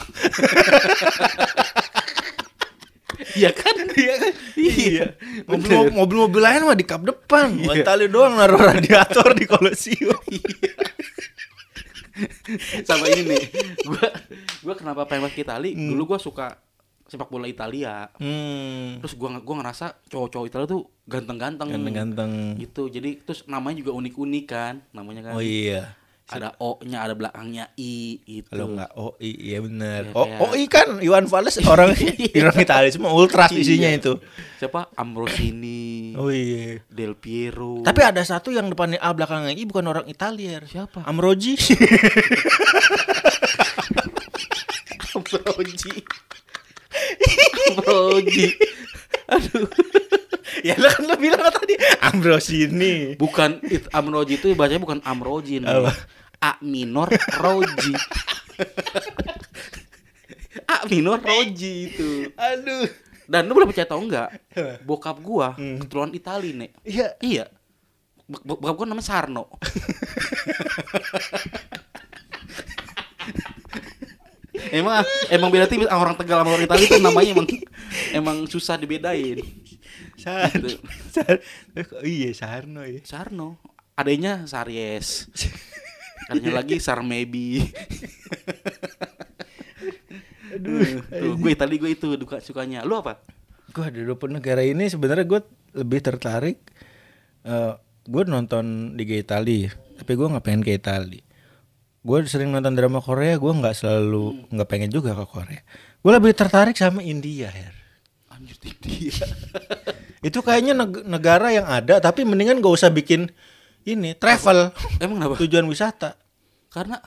Iya 3.37 3.53
kan? 3.53 3.77
Iya 3.93 4.15
kan? 4.17 4.33
Iya. 4.57 5.07
Mobil 5.45 5.93
mobil 5.93 6.17
mobil 6.25 6.41
lain 6.41 6.65
mah 6.65 6.77
di 6.77 6.89
kap 6.89 7.05
depan. 7.05 7.53
Iya. 7.53 7.85
Italia 7.85 8.09
doang 8.09 8.33
naruh 8.33 8.57
radiator 8.57 9.37
di 9.37 9.45
Colosseum. 9.45 10.25
Sama 12.89 13.07
ini 13.13 13.23
nih. 13.37 13.45
Gua 13.85 14.07
gua 14.65 14.75
kenapa 14.75 15.05
pengen 15.05 15.29
ke 15.33 15.45
Itali? 15.45 15.77
Dulu 15.77 16.15
gua 16.15 16.19
suka 16.21 16.59
sepak 17.07 17.31
bola 17.31 17.47
Italia. 17.47 18.11
Hmm. 18.19 18.99
Terus 19.05 19.15
gua 19.15 19.39
gua 19.41 19.57
ngerasa 19.63 20.01
cowok-cowok 20.11 20.47
Italia 20.47 20.67
tuh 20.67 20.83
ganteng-ganteng. 21.07 21.69
Ganteng-ganteng. 21.71 22.33
Gitu. 22.59 22.89
Jadi 22.91 23.11
terus 23.23 23.45
namanya 23.47 23.83
juga 23.85 23.93
unik-unik 23.95 24.45
kan, 24.49 24.75
namanya 24.91 25.31
kan. 25.31 25.35
Oh 25.39 25.45
iya. 25.45 25.95
Ada 26.27 26.59
O-nya, 26.59 27.07
ada 27.07 27.15
belakangnya 27.15 27.71
I 27.77 28.19
gitu. 28.21 28.51
Kalau 28.51 28.75
nggak 28.75 28.91
OI, 28.93 29.31
iya 29.31 29.63
bener. 29.63 30.11
Ya, 30.11 30.13
Oh, 30.13 30.27
kayak- 30.27 30.43
OI 30.43 30.65
kan 30.67 30.89
Iwan 30.99 31.27
Fals 31.27 31.55
orang 31.63 31.95
orang 32.43 32.57
Italia 32.59 32.91
semua 32.91 33.15
ultras 33.15 33.55
isinya 33.55 33.87
Iya. 33.87 33.99
itu. 34.01 34.13
Siapa? 34.57 34.91
Ambrosini, 34.93 36.19
Oh 36.19 36.27
iya. 36.29 36.83
Del 36.89 37.15
Piero. 37.15 37.79
Tapi 37.81 38.01
ada 38.03 38.21
satu 38.21 38.51
yang 38.51 38.67
depannya 38.67 38.99
A 38.99 39.13
belakangnya 39.13 39.53
I 39.53 39.63
bukan 39.65 39.87
orang 39.87 40.07
Italia. 40.07 40.59
Siapa? 40.63 41.07
Amroji. 41.07 41.55
Ambroji. 45.15 45.93
Ambroji. 47.71 48.47
Aduh. 49.29 49.67
Ya 50.67 50.75
lo 50.75 50.89
kan 50.89 51.03
lo 51.05 51.15
bilang 51.17 51.47
tadi 51.49 51.75
Ambrosini. 52.03 53.15
Bukan 53.15 53.63
it, 53.65 53.87
Amroji 53.91 54.37
itu 54.37 54.51
bacanya 54.53 54.79
bukan 54.79 54.99
Amroji 55.01 55.59
nih. 55.59 55.69
Apa? 55.69 55.93
A 56.37 56.53
minor 56.61 57.09
Roji. 57.37 57.93
A 60.67 60.77
minor 60.85 61.19
Roji 61.19 61.73
itu. 61.89 62.11
Aduh. 62.35 62.87
Dan 63.27 63.47
lu 63.47 63.55
boleh 63.55 63.67
percaya 63.67 63.85
tau 63.85 63.99
enggak? 63.99 64.31
Bokap 64.83 65.19
gua 65.19 65.55
Hmm. 65.55 65.79
keturunan 65.79 66.11
Itali, 66.11 66.55
Nek. 66.55 66.71
Iya. 66.83 67.19
Iya. 67.19 67.45
Bok- 68.25 68.43
bok- 68.45 68.61
Bokap 68.61 68.77
gua 68.77 68.87
namanya 68.87 69.07
Sarno. 69.09 69.51
emang 74.73 75.03
emang 75.29 75.49
beda 75.51 75.67
tipis 75.67 75.87
orang 75.87 76.17
Tegal 76.17 76.41
sama 76.41 76.51
orang 76.51 76.65
Itali 76.65 76.85
itu 76.85 76.99
namanya 76.99 77.31
emang 77.33 77.47
emang 78.13 78.37
susah 78.47 78.77
dibedain. 78.77 79.39
Sar. 80.29 80.51
Gitu. 80.51 80.83
Sar. 81.15 81.39
Iya 82.03 82.31
Sarno 82.35 82.83
ya. 82.83 82.99
Sarno, 83.07 83.63
adanya 83.95 84.43
Saries. 84.51 85.31
Adanya 86.27 86.59
lagi 86.59 86.83
Sarmebi. 86.83 87.63
Aduh, 90.57 91.05
tuh, 91.05 91.35
gue 91.37 91.51
Itali 91.53 91.77
gue 91.79 91.95
itu 91.95 92.19
duka 92.19 92.43
sukanya. 92.43 92.83
Lu 92.83 92.99
apa? 92.99 93.23
Gue 93.71 93.87
di 93.93 94.03
dua 94.03 94.17
negara 94.27 94.65
ini 94.65 94.91
sebenarnya 94.91 95.23
gue 95.29 95.41
lebih 95.79 96.01
tertarik. 96.03 96.59
eh 97.47 97.75
gue 98.07 98.23
nonton 98.27 98.95
Liga 98.99 99.15
Italia, 99.15 99.71
tapi 99.99 100.19
gue 100.19 100.27
nggak 100.27 100.43
pengen 100.43 100.63
ke 100.67 100.75
Italia. 100.75 101.23
Gue 102.03 102.23
sering 102.27 102.51
nonton 102.51 102.75
drama 102.75 102.99
Korea, 103.03 103.39
gue 103.39 103.53
nggak 103.53 103.75
selalu 103.75 104.51
nggak 104.51 104.69
pengen 104.71 104.91
juga 104.91 105.15
ke 105.15 105.27
Korea. 105.27 105.63
Gue 106.03 106.13
lebih 106.15 106.35
tertarik 106.35 106.75
sama 106.75 107.03
India, 107.03 107.51
Her. 107.51 107.75
Anjir 108.35 108.59
dia. 108.83 109.23
Itu 110.21 110.41
kayaknya 110.41 110.73
neg- 110.73 111.05
negara 111.05 111.51
yang 111.51 111.65
ada, 111.65 111.99
tapi 111.99 112.23
mendingan 112.23 112.59
gak 112.59 112.75
usah 112.75 112.89
bikin 112.89 113.29
ini 113.83 114.13
travel 114.13 114.73
Emang 114.99 115.21
kenapa? 115.21 115.35
tujuan 115.39 115.65
wisata. 115.65 116.17
Karena 116.69 116.99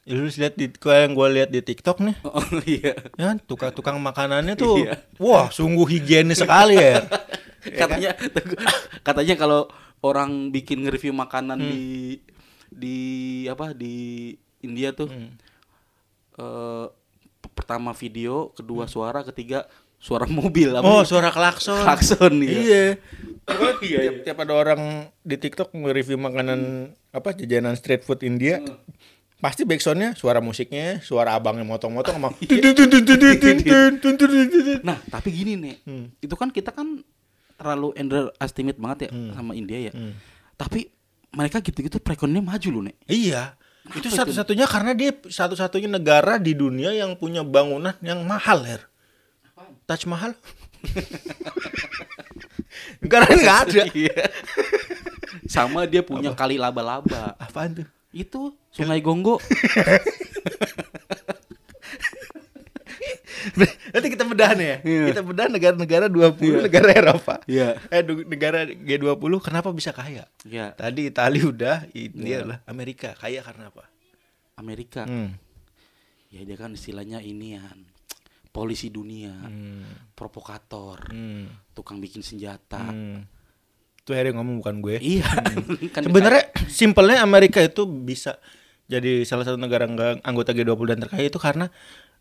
Ya, 0.00 0.16
lu 0.16 0.26
lihat 0.26 0.56
di 0.56 0.64
yang 0.72 1.12
gue 1.12 1.28
lihat 1.30 1.50
di 1.52 1.60
TikTok 1.60 2.00
nih, 2.00 2.16
oh 2.24 2.42
iya. 2.64 2.96
ya 3.14 3.36
tukang-tukang 3.38 4.00
makanannya 4.00 4.56
tuh, 4.56 4.80
Iya. 4.80 4.96
wah 5.20 5.46
sungguh 5.46 5.84
higienis 5.86 6.40
sekali 6.40 6.74
ya. 6.74 7.04
katanya 7.80 8.16
katanya 9.04 9.34
kalau 9.36 9.68
orang 10.00 10.48
bikin 10.48 10.82
nge-review 10.82 11.12
makanan 11.12 11.60
di 11.60 12.16
di 12.66 12.98
apa 13.46 13.76
di 13.76 14.32
India 14.58 14.90
tuh 14.90 15.12
eh, 16.34 16.86
p- 17.36 17.52
pertama 17.52 17.92
video, 17.92 18.50
kedua 18.50 18.86
suara, 18.86 19.20
ketiga 19.22 19.68
suara 20.00 20.24
mobil 20.26 20.72
apa 20.72 20.82
Oh, 20.82 21.04
suara 21.04 21.28
klakson. 21.28 21.84
klakson 21.84 22.32
iya. 22.40 22.56
Iya. 22.56 22.84
iya, 23.84 23.98
tiap, 24.00 24.14
tiap 24.24 24.38
ada 24.40 24.54
orang 24.54 24.80
di 25.20 25.36
TikTok 25.36 25.70
nge-review 25.70 26.16
makanan 26.16 26.60
apa 27.10 27.34
jajanan 27.34 27.74
street 27.74 28.00
food 28.00 28.22
India, 28.22 28.62
pasti 29.36 29.62
backsoundnya 29.62 30.14
suara 30.14 30.38
musiknya, 30.38 31.00
suara 31.00 31.34
abangnya 31.34 31.64
motong-motong 31.64 32.16
sama 32.16 32.30
Nah, 34.80 34.98
tapi 35.04 35.28
gini 35.30 35.52
nih. 35.56 35.76
Itu 36.18 36.34
kan 36.34 36.48
kita 36.48 36.70
kan 36.70 37.02
terlalu 37.56 37.92
underestimate 37.92 38.78
banget 38.78 38.98
ya 39.06 39.10
sama 39.34 39.52
India 39.52 39.90
ya. 39.90 39.92
Tapi 40.54 40.88
mereka 41.30 41.60
gitu-gitu 41.60 41.98
perekonomiannya 41.98 42.42
maju 42.44 42.68
loh, 42.70 42.82
Nek. 42.86 42.96
Iya. 43.06 43.54
Itu 43.90 44.06
Apa 44.06 44.12
itu? 44.12 44.18
satu-satunya 44.18 44.66
karena 44.68 44.92
dia 44.92 45.10
satu-satunya 45.14 45.88
negara 45.88 46.36
di 46.36 46.52
dunia 46.52 46.92
yang 46.92 47.16
punya 47.16 47.40
bangunan 47.40 47.96
yang 48.00 48.20
mahal, 48.22 48.60
Her. 48.62 48.89
Taj 49.90 50.06
Mahal. 50.06 50.38
Negara 53.02 53.26
nggak 53.26 53.58
ada. 53.66 53.82
Iya. 53.98 54.22
Sama 55.50 55.82
dia 55.82 56.06
punya 56.06 56.30
kali 56.30 56.54
laba-laba. 56.54 57.34
Apaan 57.34 57.82
tuh? 57.82 57.88
Itu 58.14 58.54
Sungai 58.70 59.02
Gonggo. 59.02 59.42
Nanti 63.90 64.08
kita 64.14 64.22
bedah 64.22 64.54
nih 64.54 64.66
ya. 64.68 64.76
Iya. 64.86 65.04
Kita 65.10 65.22
bedah 65.26 65.46
negara-negara 65.50 66.06
20 66.06 66.66
negara 66.70 66.90
Eropa. 66.94 67.34
Iya. 67.50 67.82
Eh 67.90 68.06
negara 68.30 68.62
G20 68.62 69.32
kenapa 69.42 69.74
bisa 69.74 69.90
kaya? 69.90 70.30
Ya, 70.46 70.70
Tadi 70.70 71.10
Italia 71.10 71.42
udah, 71.42 71.76
India 71.90 72.46
Iya. 72.46 72.46
lah. 72.46 72.58
Amerika 72.68 73.18
kaya 73.18 73.42
karena 73.42 73.74
apa? 73.74 73.90
Amerika. 74.54 75.02
Hmm. 75.02 75.34
Ya 76.30 76.46
dia 76.46 76.54
kan 76.54 76.70
istilahnya 76.78 77.18
ini 77.18 77.58
ya. 77.58 77.64
Polisi 78.50 78.90
dunia, 78.90 79.30
Hmm. 79.30 80.10
provokator, 80.12 81.06
Hmm. 81.06 81.46
tukang 81.70 82.02
bikin 82.02 82.18
senjata. 82.18 82.82
Hmm. 82.82 83.22
Itu 84.02 84.10
Harry 84.10 84.34
ngomong 84.34 84.58
bukan 84.58 84.82
gue. 84.82 84.98
Iya. 84.98 85.22
kan 85.94 86.02
Sebenarnya 86.02 86.50
simpelnya 86.66 87.22
Amerika 87.22 87.62
itu 87.62 87.86
bisa 87.86 88.42
jadi 88.90 89.22
salah 89.22 89.46
satu 89.46 89.54
negara 89.54 89.86
anggota 90.26 90.50
G20 90.50 90.86
dan 90.90 90.98
terkaya 90.98 91.30
itu 91.30 91.38
karena 91.38 91.70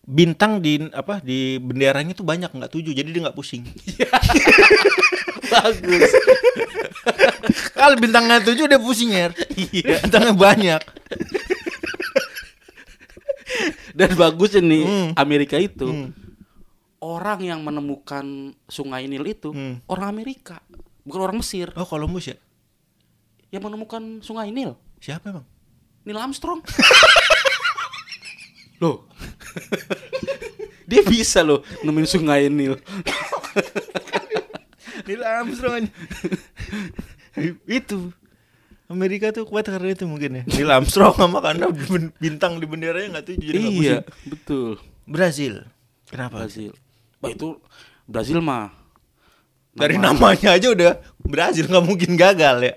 bintang 0.06 0.62
di 0.62 0.80
apa 0.94 1.18
di 1.20 1.58
benderanya 1.58 2.14
tuh 2.14 2.24
banyak 2.24 2.54
nggak 2.54 2.72
tujuh 2.72 2.94
jadi 2.94 3.10
dia 3.10 3.22
nggak 3.26 3.34
pusing. 3.34 3.66
bagus. 5.52 6.12
Kalau 7.74 7.96
bintangnya 7.98 8.38
tujuh 8.46 8.70
dia 8.70 8.78
pusing 8.78 9.10
ya. 9.10 9.34
Iya. 9.74 10.06
Bintangnya 10.06 10.34
banyak. 10.38 10.82
Dan 13.92 14.14
bagusnya 14.14 14.62
nih 14.62 14.84
Hmm. 14.84 15.10
Amerika 15.16 15.56
itu 15.56 15.86
Hmm. 15.86 16.10
orang 17.00 17.40
yang 17.42 17.60
menemukan 17.62 18.54
Sungai 18.66 19.06
Nil 19.06 19.24
itu 19.24 19.50
Hmm. 19.50 19.80
orang 19.86 20.12
Amerika, 20.12 20.60
bukan 21.02 21.20
orang 21.24 21.38
Mesir. 21.40 21.72
Oh 21.74 21.84
Columbus 21.84 22.30
ya? 22.30 22.38
Yang 23.50 23.62
menemukan 23.66 24.02
Sungai 24.22 24.50
Nil, 24.50 24.74
Siapa 25.00 25.32
emang? 25.32 25.46
Neil 26.04 26.18
Armstrong. 26.18 26.60
loh. 28.80 29.04
Dia 30.90 31.02
bisa 31.04 31.42
loh 31.42 31.66
nemuin 31.82 32.06
Sungai 32.06 32.48
Nil. 32.48 32.78
Neil 35.06 35.22
Armstrong 35.24 35.88
itu 37.66 38.12
Amerika 38.90 39.30
tuh 39.30 39.46
kuat 39.46 39.64
karena 39.64 39.94
itu 39.94 40.04
mungkin 40.04 40.34
ya. 40.34 40.44
Neil 40.46 40.66
Armstrong 40.68 41.14
sama 41.14 41.40
karena 41.40 41.70
bintang 42.18 42.58
di 42.58 42.66
benderanya 42.66 43.16
nggak 43.16 43.26
tujuh 43.28 43.46
jadi 43.46 43.60
iya, 43.62 43.70
pusing. 43.70 44.02
betul. 44.28 44.70
Brazil. 45.06 45.54
Kenapa? 46.06 46.42
Brazil. 46.42 46.74
Bah 47.18 47.30
itu 47.30 47.62
Brazil 48.04 48.42
mah 48.42 48.74
Dari 49.70 49.96
nama- 49.96 50.18
namanya 50.34 50.58
aja 50.58 50.68
udah 50.68 50.92
Brazil 51.20 51.70
nggak 51.70 51.86
mungkin 51.86 52.12
gagal 52.16 52.58
ya. 52.64 52.76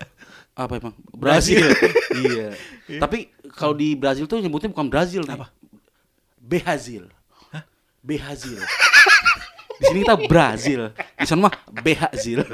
apa 0.53 0.77
emang 0.77 0.92
Brazil. 1.11 1.64
Brazil 1.64 1.88
iya 2.29 2.48
tapi 3.01 3.33
kalau 3.48 3.72
di 3.72 3.96
Brazil 3.96 4.29
tuh 4.29 4.37
nyebutnya 4.37 4.68
bukan 4.68 4.85
Brazil 4.87 5.25
nih 5.25 5.33
Apa? 5.33 5.48
Behazil 6.37 7.09
Behazil 7.98 8.61
di 9.72 9.85
sini 9.88 10.05
kita 10.05 10.20
Brazil 10.29 10.92
di 10.92 11.25
sana 11.25 11.48
mah 11.48 11.55
Behazil 11.72 12.44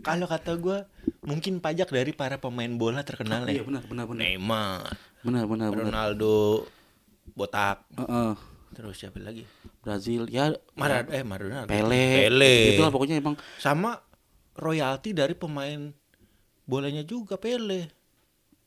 Kalau 0.00 0.24
kata 0.24 0.56
gue 0.56 0.78
mungkin 1.22 1.58
pajak 1.58 1.88
dari 1.88 2.10
para 2.10 2.36
pemain 2.36 2.70
bola 2.70 3.00
terkenal 3.00 3.44
iya 3.44 3.60
ya. 3.60 3.62
benar 3.62 3.84
benar 3.84 4.04
benar 4.06 4.20
Neymar, 4.22 4.80
benar 5.20 5.44
benar 5.44 5.68
benar 5.68 5.84
Ronaldo, 5.86 6.64
botak, 7.30 7.84
Heeh. 7.94 8.32
terus 8.72 8.96
siapa 8.96 9.20
lagi? 9.20 9.44
Brazil 9.78 10.24
ya 10.26 10.48
Maradona, 10.72 11.12
eh 11.12 11.22
Maradona. 11.22 11.60
Pele 11.64 12.04
Pele. 12.22 12.56
itu 12.72 12.80
lah 12.80 12.88
pokoknya 12.88 13.16
emang 13.16 13.36
Sama 13.56 14.00
royalti 14.54 15.12
dari 15.12 15.32
pemain 15.32 15.92
bolanya 16.62 17.00
juga 17.02 17.36
Pele. 17.36 17.92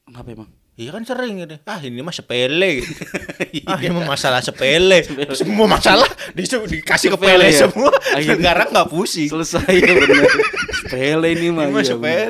apa 0.08 0.30
emang 0.30 0.50
Iya 0.74 0.90
kan 0.90 1.06
sering 1.06 1.38
gitu. 1.38 1.54
Ah 1.64 1.78
ini 1.80 2.02
mah 2.02 2.10
sepele 2.10 2.82
gitu. 2.82 2.98
ah 3.70 3.78
ini 3.78 3.94
mah 3.94 4.10
masalah 4.10 4.42
sepele. 4.42 5.06
Semua 5.32 5.70
masalah 5.70 6.10
di, 6.34 6.50
dikasih 6.50 7.14
ke 7.14 7.18
Sepele 7.20 7.30
Pele 7.38 7.46
ya? 7.48 7.60
semua. 7.64 7.94
Akhirnya- 8.10 8.34
Negara 8.34 8.64
nggak 8.66 8.90
pusing. 8.90 9.30
selesai 9.30 9.70
ya 9.70 9.94
benar 9.94 10.26
Pele 10.94 11.28
ini 11.34 11.48
mah 11.50 11.66
Ini 11.66 11.74
mah 11.74 11.82
iya, 11.82 11.90
sepele. 11.90 12.06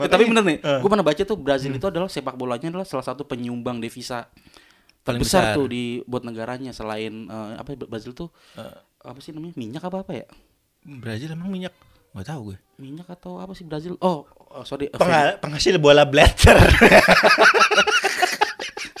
Eh, 0.02 0.08
tapi 0.08 0.22
bener 0.24 0.42
nih, 0.42 0.58
Eh. 0.58 0.78
gue 0.80 0.88
pernah 0.88 1.04
baca 1.04 1.22
tuh 1.22 1.36
Brazil 1.36 1.70
itu 1.70 1.84
adalah 1.84 2.08
sepak 2.08 2.34
bolanya 2.34 2.68
adalah 2.68 2.84
salah 2.84 3.04
satu 3.04 3.22
penyumbang 3.22 3.78
devisa 3.78 4.32
Paling 5.02 5.20
besar, 5.20 5.52
besar. 5.52 5.54
tuh 5.54 5.66
di 5.66 6.00
buat 6.04 6.22
negaranya 6.22 6.70
selain 6.70 7.26
eh, 7.26 7.52
apa 7.54 7.76
Brazil 7.76 8.12
tuh 8.12 8.32
apa 8.98 9.18
sih 9.18 9.30
namanya 9.30 9.52
minyak 9.54 9.82
apa 9.82 10.00
apa 10.00 10.12
ya? 10.14 10.26
Brazil 10.82 11.30
emang 11.30 11.48
minyak 11.48 11.74
Nggak 12.12 12.28
tahu 12.28 12.40
gue. 12.46 12.58
Minyak 12.76 13.08
atau 13.10 13.40
apa 13.40 13.52
sih 13.52 13.64
Brazil? 13.64 13.96
Oh, 13.98 14.28
oh 14.28 14.64
sorry. 14.64 14.92
Penghasil 14.92 15.80
bola 15.80 16.04
blatter. 16.04 16.60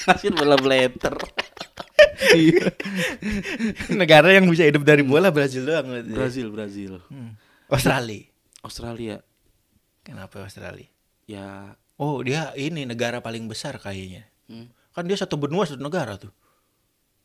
Hasil 0.02 0.32
bola 0.32 0.56
blatter. 0.56 1.12
Iya. 2.32 2.72
Negara 3.92 4.32
yang 4.32 4.48
bisa 4.48 4.64
hidup 4.64 4.80
dari 4.80 5.04
bola 5.04 5.28
Brazil 5.28 5.62
doang. 5.62 5.84
Brazil, 6.08 6.48
Brazil. 6.48 7.04
Hmm. 7.12 7.36
Australia. 7.68 8.31
Australia. 8.62 9.20
Kenapa 10.00 10.40
Australia? 10.40 10.86
Ya, 11.24 11.74
Oh 11.94 12.18
dia 12.18 12.50
ini 12.56 12.82
negara 12.82 13.18
paling 13.18 13.46
besar 13.46 13.76
kayaknya. 13.76 14.26
hmm. 14.46 14.66
Kan 14.90 15.04
dia 15.04 15.14
satu 15.14 15.36
benua 15.36 15.62
satu 15.62 15.78
negara 15.78 16.16
tuh. 16.16 16.32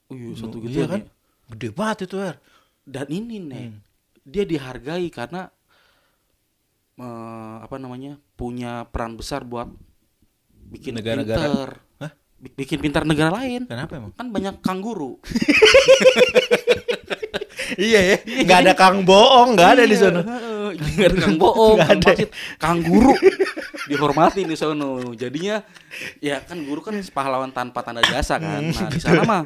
Oh 0.07 0.13
iya, 0.13 0.33
satu 0.33 0.57
Iya 0.59 0.65
gitu 0.67 0.79
kan? 0.83 1.01
kan. 1.01 1.03
Gede 1.49 1.69
banget 1.71 1.97
itu 2.05 2.15
Her. 2.17 2.37
Dan 2.83 3.07
ini 3.09 3.35
nih, 3.39 3.65
Hmm. 3.67 3.79
dia 4.23 4.43
dihargai 4.43 5.07
karena 5.07 5.49
eh, 6.95 7.05
apa 7.59 7.75
namanya? 7.75 8.17
punya 8.33 8.85
peran 8.85 9.13
besar 9.13 9.41
buat 9.43 9.69
bikin 10.67 10.93
Negara-negara. 10.93 11.41
pinter. 11.41 11.69
Hah? 11.99 12.11
Bi- 12.37 12.53
Bikin 12.55 12.77
pintar 12.79 13.01
negara 13.03 13.33
lain. 13.35 13.65
Kenapa 13.65 13.93
emang? 13.95 14.13
Kan 14.13 14.29
banyak 14.29 14.61
kanguru. 14.61 15.17
iya 17.75 17.99
ya. 18.05 18.17
Nggak 18.23 18.59
ada 18.61 18.73
kang 18.73 19.03
bohong, 19.03 19.53
nggak 19.53 19.69
ada 19.75 19.83
di 19.83 19.95
sana. 19.95 20.21
Enggak 20.67 21.07
ada 21.09 21.17
kang 21.19 21.35
bohong, 21.35 21.75
Nggak 21.75 21.89
kang 21.89 21.99
ada. 21.99 22.25
kang 22.57 22.79
guru 22.81 23.13
dihormati 23.85 24.41
di 24.41 24.53
sono. 24.53 25.11
Jadinya 25.11 25.59
ya 26.17 26.39
kan 26.39 26.59
guru 26.59 26.79
kan 26.79 26.95
pahlawan 27.03 27.51
tanpa 27.51 27.81
tanda 27.81 27.99
jasa 28.01 28.37
kan. 28.37 28.61
Hmm, 28.61 28.71
Nah, 28.71 28.87
di 28.87 28.99
sana 28.99 29.21
mah 29.23 29.43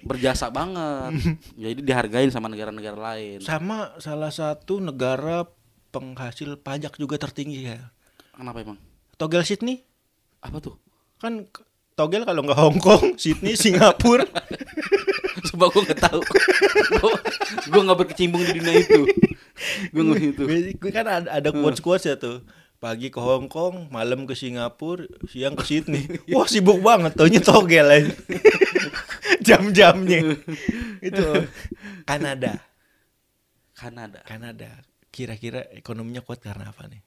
berjasa 0.00 0.46
banget. 0.48 1.12
Jadi 1.54 1.80
dihargain 1.80 2.30
sama 2.30 2.46
negara-negara 2.46 2.94
lain. 2.94 3.42
Sama 3.42 3.98
salah 3.98 4.30
satu 4.30 4.78
negara 4.78 5.42
penghasil 5.88 6.54
pajak 6.56 6.94
juga 6.94 7.16
tertinggi 7.16 7.66
ya. 7.66 7.80
Kenapa 8.30 8.62
emang? 8.62 8.78
Togel 9.16 9.42
Sydney 9.42 9.82
Apa 10.38 10.62
tuh? 10.62 10.78
kan 11.18 11.42
Togel 11.98 12.22
kalau 12.22 12.46
nggak 12.46 12.54
Hong 12.54 12.78
Kong, 12.78 13.18
Sydney, 13.18 13.58
Singapura. 13.58 14.22
Coba 15.58 15.74
gue 15.74 15.82
nggak 15.90 16.02
tahu. 16.06 16.22
gue 17.66 17.82
nggak 17.82 17.98
berkecimpung 17.98 18.46
di 18.46 18.62
dunia 18.62 18.78
itu. 18.78 19.02
Gue 19.90 20.02
nggak 20.06 20.22
itu. 20.22 20.42
Gue 20.78 20.90
kan 20.94 21.02
ada, 21.02 21.26
ada 21.34 21.50
quotes 21.50 21.82
quotes 21.82 22.06
ya 22.06 22.14
tuh. 22.14 22.46
Pagi 22.78 23.10
ke 23.10 23.18
Hong 23.18 23.50
Kong, 23.50 23.90
malam 23.90 24.22
ke 24.22 24.38
Singapura, 24.38 25.02
siang 25.26 25.58
ke 25.58 25.66
Sydney. 25.66 26.06
Wah 26.30 26.46
sibuk 26.46 26.78
banget, 26.78 27.18
taunya 27.18 27.42
togel 27.42 27.90
aja. 27.90 28.14
Jam-jamnya. 29.50 30.38
Itu 31.02 31.42
Kanada. 32.06 32.62
Kanada. 33.74 34.22
Kanada. 34.22 34.70
Kira-kira 35.10 35.66
ekonominya 35.74 36.22
kuat 36.22 36.38
karena 36.38 36.70
apa 36.70 36.86
nih? 36.86 37.02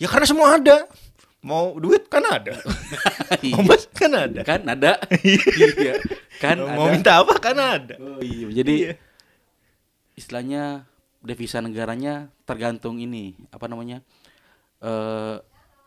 Ya 0.00 0.08
karena 0.08 0.24
semua 0.24 0.56
ada. 0.56 0.88
Mau 1.44 1.76
duit 1.76 2.08
kan 2.08 2.24
ada. 2.24 2.56
Mau 3.52 3.60
emas 3.60 3.84
kan 3.86 4.08
ada. 4.10 4.40
Kan 4.42 4.64
ada. 4.64 4.96
iya. 5.20 6.00
Kan 6.40 6.56
Mau 6.58 6.88
ada. 6.88 6.90
minta 6.90 7.12
apa 7.20 7.36
kan 7.36 7.52
ada. 7.54 7.94
Oh 7.96 8.16
iya. 8.18 8.48
Jadi 8.50 8.74
Iya. 8.82 8.92
istilahnya 10.14 10.88
devisa 11.20 11.58
negaranya 11.58 12.32
tergantung 12.44 12.96
ini 12.96 13.36
apa 13.48 13.64
namanya 13.64 14.00
eh 14.78 15.36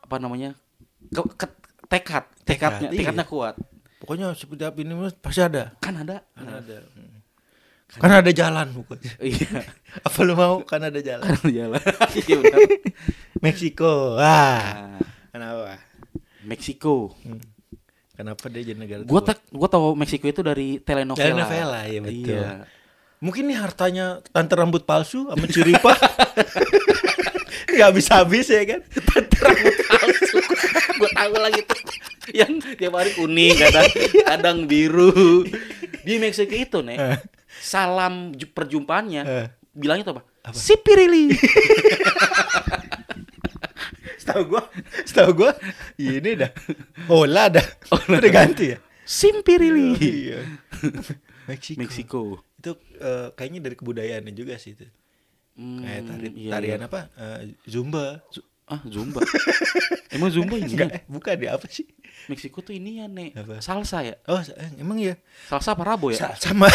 apa 0.01 0.17
namanya 0.17 0.53
ke, 1.07 1.21
ke- 1.35 1.57
tekad 1.87 2.25
tekadnya 2.43 2.89
Tekad, 2.89 2.91
iya. 2.91 2.99
tekadnya 2.99 3.25
kuat 3.25 3.55
Pokoknya 3.97 4.33
seperti 4.33 4.61
apa 4.61 4.77
ini 4.77 4.93
mas 4.93 5.13
pasti 5.13 5.41
ada. 5.41 5.73
kan 5.79 5.93
ada 5.95 6.21
Kan 6.33 6.47
ada. 6.53 6.77
Hmm. 6.85 7.17
Kan 7.87 8.11
ada 8.13 8.29
jalan 8.29 8.67
pokoknya. 8.73 9.13
iya 9.25 9.63
Apa 10.03 10.19
lu 10.21 10.33
mau? 10.33 10.61
Kan 10.61 10.83
ada 10.83 10.99
jalan. 10.99 11.23
kan 11.23 11.33
ada 11.33 11.49
jalan 11.49 11.81
iya 12.21 12.37
Meksiko. 13.37 14.17
Wah. 14.17 14.59
Nah, 14.59 14.99
Kenapa? 15.37 15.77
Meksiko 16.41 17.13
Hmm. 17.19 17.37
Kenapa 18.11 18.49
dia 18.49 18.65
jadi 18.65 18.73
negara 18.75 19.01
gua 19.03 19.21
tua? 19.21 19.29
tak 19.29 19.45
gua 19.47 19.67
tahu 19.67 19.93
Meksiko 19.93 20.25
itu 20.25 20.41
dari 20.41 20.81
telenovela 20.81 21.21
Telenovela, 21.21 21.79
iya 21.85 21.99
betul. 22.01 22.33
iya 22.33 22.49
Mungkin 23.17 23.45
nih 23.45 23.57
hartanya 23.57 24.05
tante 24.27 24.53
rambut 24.53 24.81
palsu 24.83 25.25
sama 25.25 25.45
Ciripa. 25.45 25.93
Gak 27.69 27.91
bisa 27.91 28.21
habis 28.21 28.45
ya 28.47 28.61
kan? 28.63 28.81
palsu 29.87 30.37
gua 30.97 31.09
tahu 31.11 31.35
lagi 31.35 31.61
tuh 31.61 31.79
yang 32.31 32.51
tiap 32.59 32.91
hari 32.91 33.13
kuning 33.13 33.53
kadang 33.55 33.85
kadang 34.23 34.57
biru 34.65 35.45
di 35.99 36.17
Meksiko 36.17 36.51
itu 36.51 36.79
nih 36.81 36.97
Eh. 36.97 37.17
salam 37.55 38.33
ju- 38.33 38.49
perjumpaannya 38.49 39.21
Eh. 39.23 39.47
bilangnya 39.71 40.03
tuh 40.03 40.13
apa, 40.15 40.23
sipirili 40.49 41.31
Setahu 41.31 41.45
gua, 42.17 42.26
setahu 45.17 45.33
gua 45.33 45.51
ini 45.97 46.31
dah. 46.37 46.51
Hola 47.09 47.49
dah. 47.49 47.65
Udah 48.13 48.29
ganti 48.29 48.69
ya? 48.69 48.77
simpirili 49.01 49.97
Iya. 49.97 50.45
Meksiko. 51.49 51.79
Meksiko 51.81 52.21
Itu 52.61 52.77
eh, 53.01 53.33
kayaknya 53.33 53.65
dari 53.65 53.73
kebudayaannya 53.73 54.33
juga 54.37 54.61
sih 54.61 54.77
itu. 54.77 54.85
Hmm, 55.57 55.81
Kayak 55.81 56.01
tari, 56.05 56.27
iya, 56.37 56.51
tarian 56.53 56.77
iya. 56.77 56.85
apa? 56.85 56.99
Eh, 57.17 57.57
Zumba. 57.65 58.21
ah 58.67 58.83
zumba 58.83 59.23
emang 60.11 60.27
zumba 60.27 60.59
ini 60.59 60.75
Enggak, 60.75 60.91
eh, 60.91 61.03
bukan 61.07 61.39
ya 61.39 61.55
apa 61.55 61.71
sih? 61.71 61.87
Meksiko 62.27 62.59
tuh 62.59 62.75
ini 62.75 62.99
ya 62.99 63.07
nek 63.07 63.31
Apa? 63.39 63.63
salsa 63.63 64.03
ya 64.03 64.19
Oh, 64.27 64.43
eh, 64.43 64.69
emang 64.75 64.99
ya? 64.99 65.15
salsa 65.47 65.71
apa 65.71 65.87
rabo 65.87 66.11
ya 66.11 66.19
Sa- 66.19 66.35
sama 66.51 66.67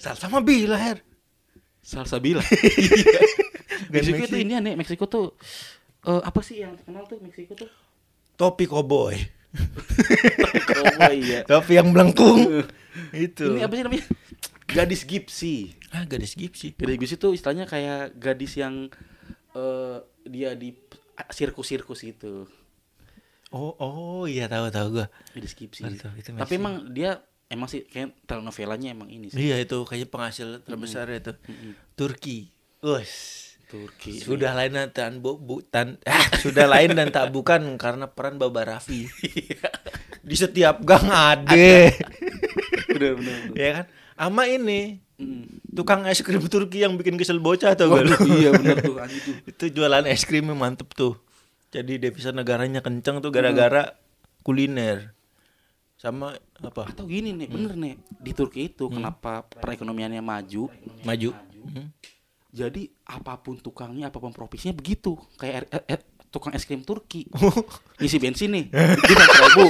Sal 0.00 0.16
sama 0.16 0.40
bila 0.40 0.80
her. 0.80 1.04
Salsa 1.90 2.16
bila 2.16 2.38
Bukan 3.80 3.90
Meksiko 3.90 4.22
itu 4.22 4.36
ini 4.38 4.52
ya 4.54 4.60
nek 4.60 4.76
Meksiko 4.76 5.04
tuh 5.04 5.34
eh, 6.04 6.22
apa 6.22 6.38
sih 6.40 6.62
yang 6.62 6.76
terkenal 6.76 7.02
tuh 7.04 7.18
Meksiko 7.18 7.54
tuh 7.56 7.66
Topi 8.34 8.64
koboi. 8.64 9.18
oh 10.78 11.12
iya 11.12 11.42
Topi 11.50 11.74
yang 11.74 11.90
melengkung. 11.90 12.64
Itu. 13.26 13.54
ini 13.54 13.62
apa 13.62 13.74
sih 13.74 13.82
namanya 13.82 14.04
gadis 14.66 15.02
gipsi 15.02 15.74
Ah, 15.90 16.06
gadis 16.06 16.34
gipsi. 16.34 16.70
gadis 16.72 16.96
gipsi 16.96 17.16
tuh 17.16 17.34
istilahnya 17.34 17.66
kayak 17.66 18.14
gadis 18.14 18.54
yang 18.54 18.86
eh, 19.52 19.96
dia 20.24 20.54
di 20.54 20.70
sirkus-sirkus 21.26 22.06
gitu 22.06 22.46
Oh, 23.50 23.74
oh 23.76 24.22
iya 24.24 24.46
tahu 24.46 24.70
tahu 24.70 24.86
gua. 24.94 25.06
gadis 25.34 25.58
gipsi 25.58 25.82
tahu, 25.82 26.14
itu 26.14 26.30
tapi 26.30 26.54
emang 26.54 26.86
dia 26.88 27.18
emang 27.50 27.66
sih 27.66 27.82
kayak 27.82 28.14
telenovelanya 28.24 28.88
emang 28.88 29.06
ini 29.06 29.26
sih 29.26 29.38
Iya 29.42 29.58
itu 29.58 29.82
kayaknya 29.82 30.08
penghasil 30.08 30.48
terbesar 30.62 31.10
itu. 31.10 31.34
Mm-mm. 31.42 31.72
Turki. 31.92 32.48
Us. 32.80 33.36
Turki 33.66 34.18
Sudah 34.18 34.50
lain 34.52 34.72
dan 34.72 34.88
tan 34.88 35.12
bu, 35.18 35.34
bu- 35.34 35.62
tan 35.62 35.94
ah, 36.02 36.26
sudah 36.36 36.66
lain 36.66 36.90
dan 36.90 37.10
tak 37.10 37.28
bukan 37.28 37.60
karena 37.76 38.06
peran 38.06 38.34
Baba 38.34 38.64
Raffi. 38.64 39.06
Di 40.26 40.34
setiap 40.34 40.80
gang 40.80 41.06
ada. 41.06 41.50
bener 42.90 43.12
bener, 43.14 43.36
bener. 43.44 43.54
ya 43.54 43.70
kan? 43.72 43.84
Ama 44.16 44.48
ini 44.48 44.98
Mm. 45.14 45.60
tukang 45.70 46.08
es 46.08 46.18
krim 46.18 46.40
Turki 46.42 46.80
yang 46.80 46.96
bikin 46.96 47.14
kesel 47.14 47.36
bocah 47.38 47.76
tuh 47.76 47.92
Waduh, 47.92 48.16
iya 48.32 48.56
bener 48.56 48.80
tuh 48.80 48.96
tuh 49.20 49.36
itu 49.44 49.64
jualan 49.70 50.08
es 50.08 50.24
krimnya 50.24 50.56
mantep 50.56 50.88
tuh. 50.90 51.20
Jadi 51.68 52.00
devisa 52.00 52.32
negaranya 52.32 52.80
kenceng 52.80 53.20
tuh 53.20 53.28
gara-gara 53.28 54.00
kuliner. 54.40 55.12
Sama 56.00 56.32
apa? 56.58 56.88
atau 56.88 57.04
gini 57.04 57.30
nih 57.30 57.44
bener 57.46 57.76
nih. 57.76 57.94
Di 58.16 58.32
Turki 58.32 58.66
itu 58.66 58.88
kenapa 58.88 59.44
perekonomiannya 59.44 60.20
maju? 60.20 60.72
Maju. 61.04 61.30
Hmm. 61.60 61.92
jadi 62.50 62.88
apa 63.04 63.36
pun 63.36 63.54
tukangnya 63.54 64.08
apa 64.08 64.16
pun 64.16 64.32
profesinya 64.32 64.72
begitu. 64.72 65.12
Kayak 65.36 65.68
er- 65.68 65.70
eh, 65.70 65.92
eh, 65.92 66.00
tukang 66.26 66.50
es 66.50 66.64
krim 66.64 66.80
Turki. 66.80 67.28
Ngisi 68.00 68.16
bensin 68.16 68.50
nih. 68.50 68.64
Di 68.72 69.12
ribu 69.12 69.68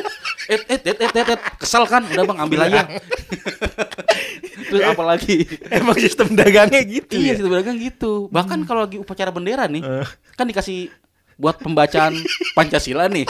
et 0.48 0.62
et 0.70 0.82
et 0.86 0.98
et 1.02 1.28
et 1.28 1.40
kesel 1.58 1.82
kan? 1.84 2.06
Udah 2.06 2.22
bang 2.24 2.38
ambil 2.38 2.60
aja. 2.62 2.86
Terus 4.70 4.86
apalagi 4.86 5.50
Emang 5.68 5.98
sistem 5.98 6.30
dagangnya 6.32 6.78
gitu 6.80 7.18
iya 7.18 7.34
ya. 7.34 7.36
situ 7.36 7.50
pedagang 7.50 7.74
gitu. 7.76 8.30
Bahkan 8.30 8.62
kalau 8.64 8.86
lagi 8.86 8.96
upacara 8.96 9.28
bendera 9.28 9.66
nih 9.66 9.82
Eh. 9.82 10.06
kan 10.34 10.46
dikasih 10.46 10.94
buat 11.34 11.58
pembacaan 11.58 12.14
Pancasila 12.56 13.08
nih 13.08 13.24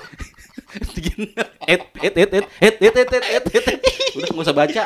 et 1.66 1.80
et 2.02 2.14
et 2.16 2.30
et 2.34 2.44
et 2.60 2.74
et 2.80 2.94
et 2.94 3.10
et 3.14 3.46
et 3.50 3.66
et 3.70 3.78
udah 4.10 4.26
nggak 4.34 4.42
usah 4.42 4.56
baca 4.56 4.82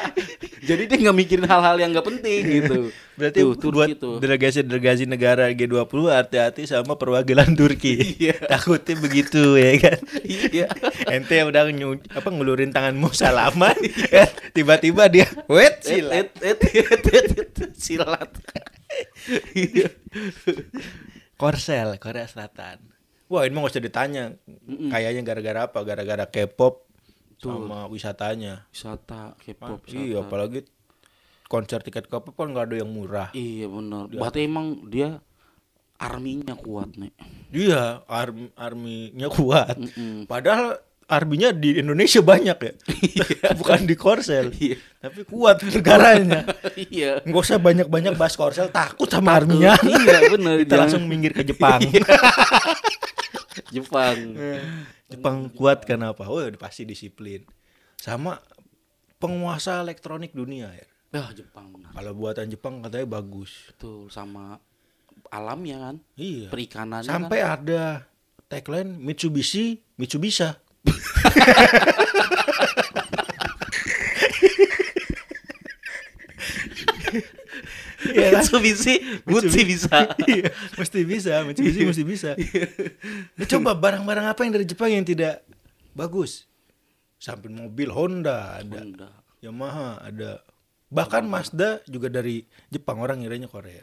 jadi 0.60 0.82
dia 0.84 0.96
nggak 1.00 1.16
mikirin 1.16 1.48
hal-hal 1.48 1.76
yang 1.80 1.90
nggak 1.92 2.04
penting 2.04 2.40
gitu 2.44 2.92
Berarti 3.14 3.46
Tuh, 3.46 3.54
Turki 3.54 3.78
buat 3.78 3.88
tuh. 3.94 4.18
delegasi-delegasi 4.18 5.06
negara 5.06 5.46
G20 5.54 5.86
hati-hati 6.10 6.66
sama 6.66 6.98
perwakilan 6.98 7.46
Turki. 7.54 7.94
Iya. 8.18 8.34
Takutnya 8.42 8.98
begitu 8.98 9.54
ya 9.54 9.70
kan. 9.78 10.02
iya 10.26 10.66
Ente 11.06 11.46
udah 11.46 11.70
nyu, 11.70 11.94
apa 12.10 12.26
ngelurin 12.26 12.74
tanganmu 12.74 13.14
salaman, 13.14 13.78
eh, 14.10 14.26
tiba-tiba 14.50 15.06
dia 15.06 15.30
et 15.46 15.78
silat. 15.78 16.26
et 16.42 16.58
et 16.58 16.58
et 16.74 17.06
et 17.14 17.28
et 17.38 17.70
silat 17.78 18.34
Iya. 19.54 19.94
Korsel, 21.38 21.94
Korea 22.02 22.26
Selatan. 22.26 22.82
Wah, 23.34 23.42
ini 23.42 23.52
mah 23.52 23.62
gak 23.62 23.74
usah 23.74 23.82
ditanya. 23.82 24.24
Mm-mm. 24.46 24.88
Kayaknya 24.88 25.22
gara-gara 25.22 25.60
apa? 25.66 25.78
Gara-gara 25.82 26.24
K-pop 26.24 26.86
sama 27.36 27.84
wisatanya. 27.86 28.62
wisata 28.70 29.34
K-pop 29.36 29.82
Ah, 29.82 29.90
iya, 29.92 30.22
apalagi 30.22 30.62
konser 31.44 31.82
tiket 31.82 32.06
K-pop 32.06 32.32
kan 32.32 32.48
nggak 32.48 32.70
ada 32.70 32.76
yang 32.78 32.88
murah. 32.88 33.28
Iya 33.32 33.66
bener. 33.66 34.06
Berarti 34.08 34.40
emang 34.42 34.86
dia 34.86 35.18
arminya 35.94 36.54
kuat 36.54 36.94
nih. 36.94 37.12
Iya, 37.50 38.06
arm 38.06 38.54
arminya 38.54 39.28
kuat. 39.28 39.76
Mm-mm. 39.76 40.24
Padahal 40.24 40.78
arminya 41.04 41.52
di 41.52 41.76
Indonesia 41.76 42.18
banyak 42.18 42.56
ya. 42.56 42.72
Bukan 43.60 43.84
di 43.84 43.92
Korsel. 43.92 44.48
Iya. 44.50 44.80
Tapi 44.98 45.28
kuat 45.28 45.60
negaranya. 45.60 46.48
iya. 46.80 47.20
Nggak 47.20 47.42
usah 47.44 47.60
banyak-banyak 47.60 48.16
bahas 48.16 48.34
Korsel, 48.34 48.72
takut 48.72 49.06
sama 49.06 49.36
arminya. 49.36 49.76
Iya 49.82 50.18
jangan- 50.32 50.80
langsung 50.88 51.02
minggir 51.04 51.30
ke 51.30 51.44
Jepang. 51.44 51.78
Jepang. 53.74 54.18
Jepang 55.12 55.50
kuat 55.52 55.82
kenapa? 55.82 56.30
Oh, 56.30 56.38
udah 56.38 56.60
pasti 56.60 56.86
disiplin. 56.86 57.42
Sama 57.98 58.38
penguasa 59.18 59.82
elektronik 59.82 60.30
dunia 60.32 60.70
ya. 60.70 60.86
Ya 61.14 61.24
Jepang 61.30 61.70
benar. 61.70 61.94
Kalau 61.94 62.12
buatan 62.14 62.46
Jepang 62.50 62.82
katanya 62.82 63.06
bagus. 63.06 63.70
Betul 63.70 64.10
sama 64.10 64.58
alamnya 65.30 65.90
kan. 65.90 65.96
Iya. 66.18 66.50
Perikanannya 66.50 67.06
Sampai 67.06 67.38
kan. 67.42 67.54
ada 67.62 67.82
tagline 68.50 68.98
Mitsubishi, 68.98 69.82
Mitsubisa. 69.98 70.58
Iya? 78.60 78.74
Mitsubishi, 78.74 78.94
Butsi 79.26 79.60
bisa. 79.66 79.96
Iya, 80.30 80.48
mesti 80.78 81.00
bisa, 81.02 81.32
Mitsubishi 81.42 81.82
mesti 81.86 82.04
bisa. 82.06 82.30
Nah, 83.38 83.46
coba 83.50 83.70
barang-barang 83.74 84.26
apa 84.30 84.40
yang 84.46 84.52
dari 84.54 84.66
Jepang 84.68 84.90
yang 84.90 85.02
tidak 85.02 85.42
bagus? 85.92 86.46
Sampai 87.18 87.50
mobil 87.50 87.90
Honda 87.90 88.60
ada, 88.60 88.78
Honda. 88.78 89.10
Yamaha 89.42 89.98
ada. 90.02 90.44
Bahkan 90.92 91.26
Mazda 91.26 91.82
juga 91.90 92.06
dari 92.06 92.44
Jepang, 92.70 93.02
orang 93.02 93.22
ngiranya 93.24 93.50
Korea. 93.50 93.82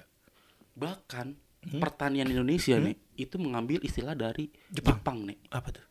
Bahkan 0.78 1.52
Hmm? 1.62 1.78
pertanian 1.78 2.26
Indonesia 2.26 2.74
nih 2.82 2.98
itu 3.22 3.38
mengambil 3.38 3.78
istilah 3.86 4.18
dari 4.18 4.50
Jepang, 4.74 5.30
nih. 5.30 5.38
Apa 5.54 5.70
tuh? 5.70 5.86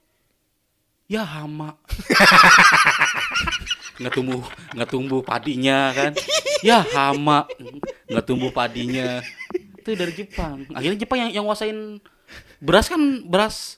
Ya 1.07 1.23
hama. 1.23 1.79
nggak 4.01 4.13
tumbuh 4.13 4.43
nggak 4.73 4.89
tumbuh 4.89 5.21
padinya 5.21 5.93
kan 5.93 6.13
ya 6.61 6.81
hama 6.83 7.45
nggak 8.09 8.25
tumbuh 8.25 8.49
padinya 8.51 9.21
itu 9.77 9.93
dari 9.93 10.13
Jepang 10.13 10.65
akhirnya 10.73 10.99
Jepang 10.99 11.19
yang 11.21 11.31
yang 11.31 11.45
nguasain 11.45 12.01
beras 12.59 12.89
kan 12.89 13.01
beras 13.25 13.77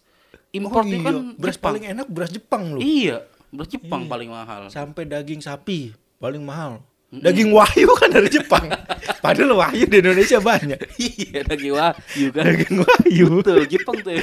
impor 0.53 0.85
itu 0.85 1.01
kan 1.01 1.35
beras 1.35 1.57
Jepang. 1.57 1.67
paling 1.75 1.85
enak 1.89 2.07
beras 2.07 2.31
Jepang 2.31 2.63
loh. 2.77 2.81
iya 2.81 3.25
beras 3.51 3.69
Jepang 3.69 4.07
paling 4.07 4.29
mahal 4.29 4.69
Sampai 4.69 5.05
daging 5.05 5.41
sapi 5.41 5.93
paling 6.17 6.41
mahal. 6.41 6.81
Daging 7.13 7.53
wahyu 7.53 7.93
kan 7.93 8.09
dari 8.09 8.33
Jepang. 8.33 8.73
Padahal 9.25 9.53
wahyu 9.53 9.85
di 9.85 10.01
Indonesia 10.01 10.41
banyak. 10.41 10.81
iya 10.97 11.45
daging 11.45 11.77
wahyu 11.77 12.27
kan 12.33 12.45
Daging 12.49 12.77
wahyu. 12.81 13.27
betul 13.37 13.61
Jepang 13.69 13.97
tuh 14.01 14.17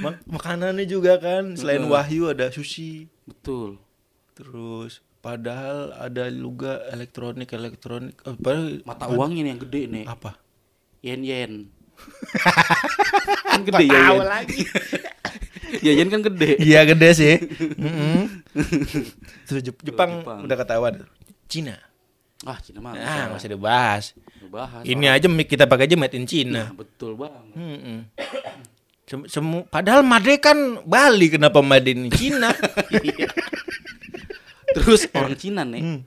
Mak- 0.00 0.24
makanannya 0.24 0.88
juga 0.88 1.20
kan 1.20 1.52
selain 1.52 1.84
wahyu 1.84 2.32
ada 2.32 2.48
sushi. 2.48 3.04
betul 3.28 3.76
Terus 4.40 4.92
padahal 5.20 5.92
ada 5.92 6.24
juga 6.28 6.80
elektronik 6.88 7.50
elektronik 7.50 8.16
eh, 8.18 8.32
padahal 8.34 8.80
mata 8.82 9.04
uangnya 9.06 9.42
nih 9.42 9.50
yang 9.50 9.60
gede 9.60 9.82
nih 9.86 10.04
apa? 10.06 10.30
yen 11.00 11.20
yen 11.20 11.52
kan 13.50 13.60
gede 13.62 13.84
ya 13.86 14.00
yen 14.10 14.24
lagi. 14.26 14.60
ya 15.84 15.92
yen 15.92 16.08
kan 16.08 16.20
gede 16.22 16.56
Iya 16.58 16.80
gede 16.86 17.08
sih. 17.12 17.34
Mm-mm. 17.76 18.40
Terus 19.46 19.60
Jep- 19.62 19.82
Jepang, 19.82 20.20
Jepang. 20.20 20.38
udah 20.42 20.56
ketahuan. 20.56 20.94
Cina. 21.46 21.76
ah 22.40 22.56
Cina 22.56 22.80
mah 22.80 22.96
Ah, 22.96 23.28
masih 23.30 23.52
dibahas. 23.52 24.16
bahas 24.48 24.80
Ini 24.82 25.12
aja 25.12 25.28
mic 25.28 25.46
kita 25.46 25.68
pakai 25.68 25.84
aja 25.84 25.94
made 25.94 26.16
in 26.16 26.24
Cina. 26.24 26.64
Nah, 26.64 26.68
betul 26.72 27.14
banget. 27.14 27.52
Mm-mm. 27.52 27.98
Sem- 29.04 29.26
semu- 29.26 29.66
padahal 29.66 30.00
Made 30.00 30.38
kan 30.38 30.54
Bali 30.82 31.28
kenapa 31.28 31.60
Made 31.60 31.90
in 31.90 32.08
Cina? 32.08 32.54
Terus 34.90 35.02
orang 35.14 35.38
Cina 35.38 35.62
nih, 35.62 35.80
Hmm. 35.80 36.00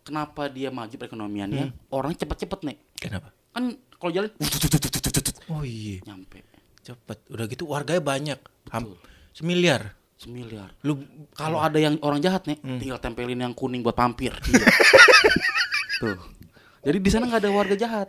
kenapa 0.00 0.48
dia 0.48 0.68
maju 0.68 0.90
perekonomiannya? 0.90 1.92
Orangnya 1.92 2.24
cepet-cepet 2.24 2.60
nih. 2.64 2.76
Kenapa? 2.96 3.28
Kan 3.50 3.64
kalau 3.94 4.10
jalan 4.10 4.30
Oh 5.48 5.60
iya, 5.60 6.00
nyampe 6.02 6.40
cepet. 6.80 7.18
Udah 7.28 7.44
gitu 7.44 7.64
warganya 7.66 8.00
banyak. 8.00 8.38
Betul. 8.64 8.96
semiliar. 9.30 9.94
semiliar. 10.16 10.68
Lu 10.80 11.00
Kalau 11.32 11.58
ada 11.58 11.76
yang 11.76 11.96
orang 12.00 12.20
jahat 12.20 12.44
nih, 12.44 12.56
Hmm. 12.58 12.76
tinggal 12.76 12.98
tempelin 12.98 13.40
yang 13.40 13.52
kuning 13.52 13.80
buat 13.80 13.94
pampir. 13.94 14.32
Iya. 14.48 14.66
tuh. 15.98 16.16
Jadi 16.80 16.98
di 16.98 17.10
sana 17.10 17.24
nggak 17.24 17.40
ada 17.40 17.50
warga 17.50 17.74
jahat. 17.74 18.08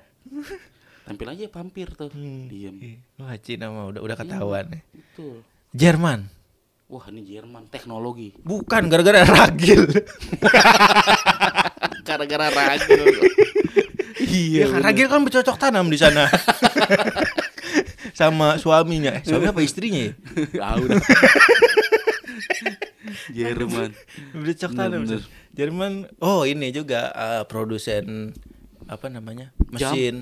Tempel 1.01 1.27
aja 1.27 1.43
pampir 1.47 1.91
tuh. 1.91 2.07
Hmm. 2.07 2.47
Diem. 2.47 2.99
Wah, 3.15 3.35
Cina 3.35 3.67
mah 3.67 3.89
udah 3.89 4.01
udah 4.01 4.15
ketahuan. 4.15 4.65
nih. 4.69 4.81
Betul. 4.91 5.35
Jerman. 5.71 6.19
Wah 6.91 7.07
ini 7.07 7.23
Jerman 7.23 7.71
teknologi. 7.71 8.35
Bukan 8.43 8.91
gara-gara 8.91 9.23
ragil. 9.23 9.87
Gara-gara 12.07 12.51
ragu. 12.51 12.99
iya, 14.19 14.67
ragil 14.67 15.07
kan 15.07 15.23
bercocok 15.23 15.55
tanam 15.55 15.87
di 15.87 15.95
sana. 15.95 16.27
Sama 18.19 18.59
suaminya. 18.59 19.15
Eh, 19.15 19.23
suami 19.23 19.47
apa 19.47 19.63
istrinya 19.63 20.11
ya? 20.11 20.13
Ah, 20.59 20.75
udah. 20.75 20.99
Jerman. 23.31 23.95
Bercocok 24.35 24.71
tanam. 24.75 25.07
Bener-bener. 25.07 25.23
Jerman. 25.55 26.11
Oh, 26.19 26.43
ini 26.43 26.75
juga 26.75 27.07
eh, 27.15 27.43
produsen 27.47 28.35
apa 28.91 29.07
namanya? 29.07 29.55
Jam. 29.79 29.95
Mesin 29.95 30.15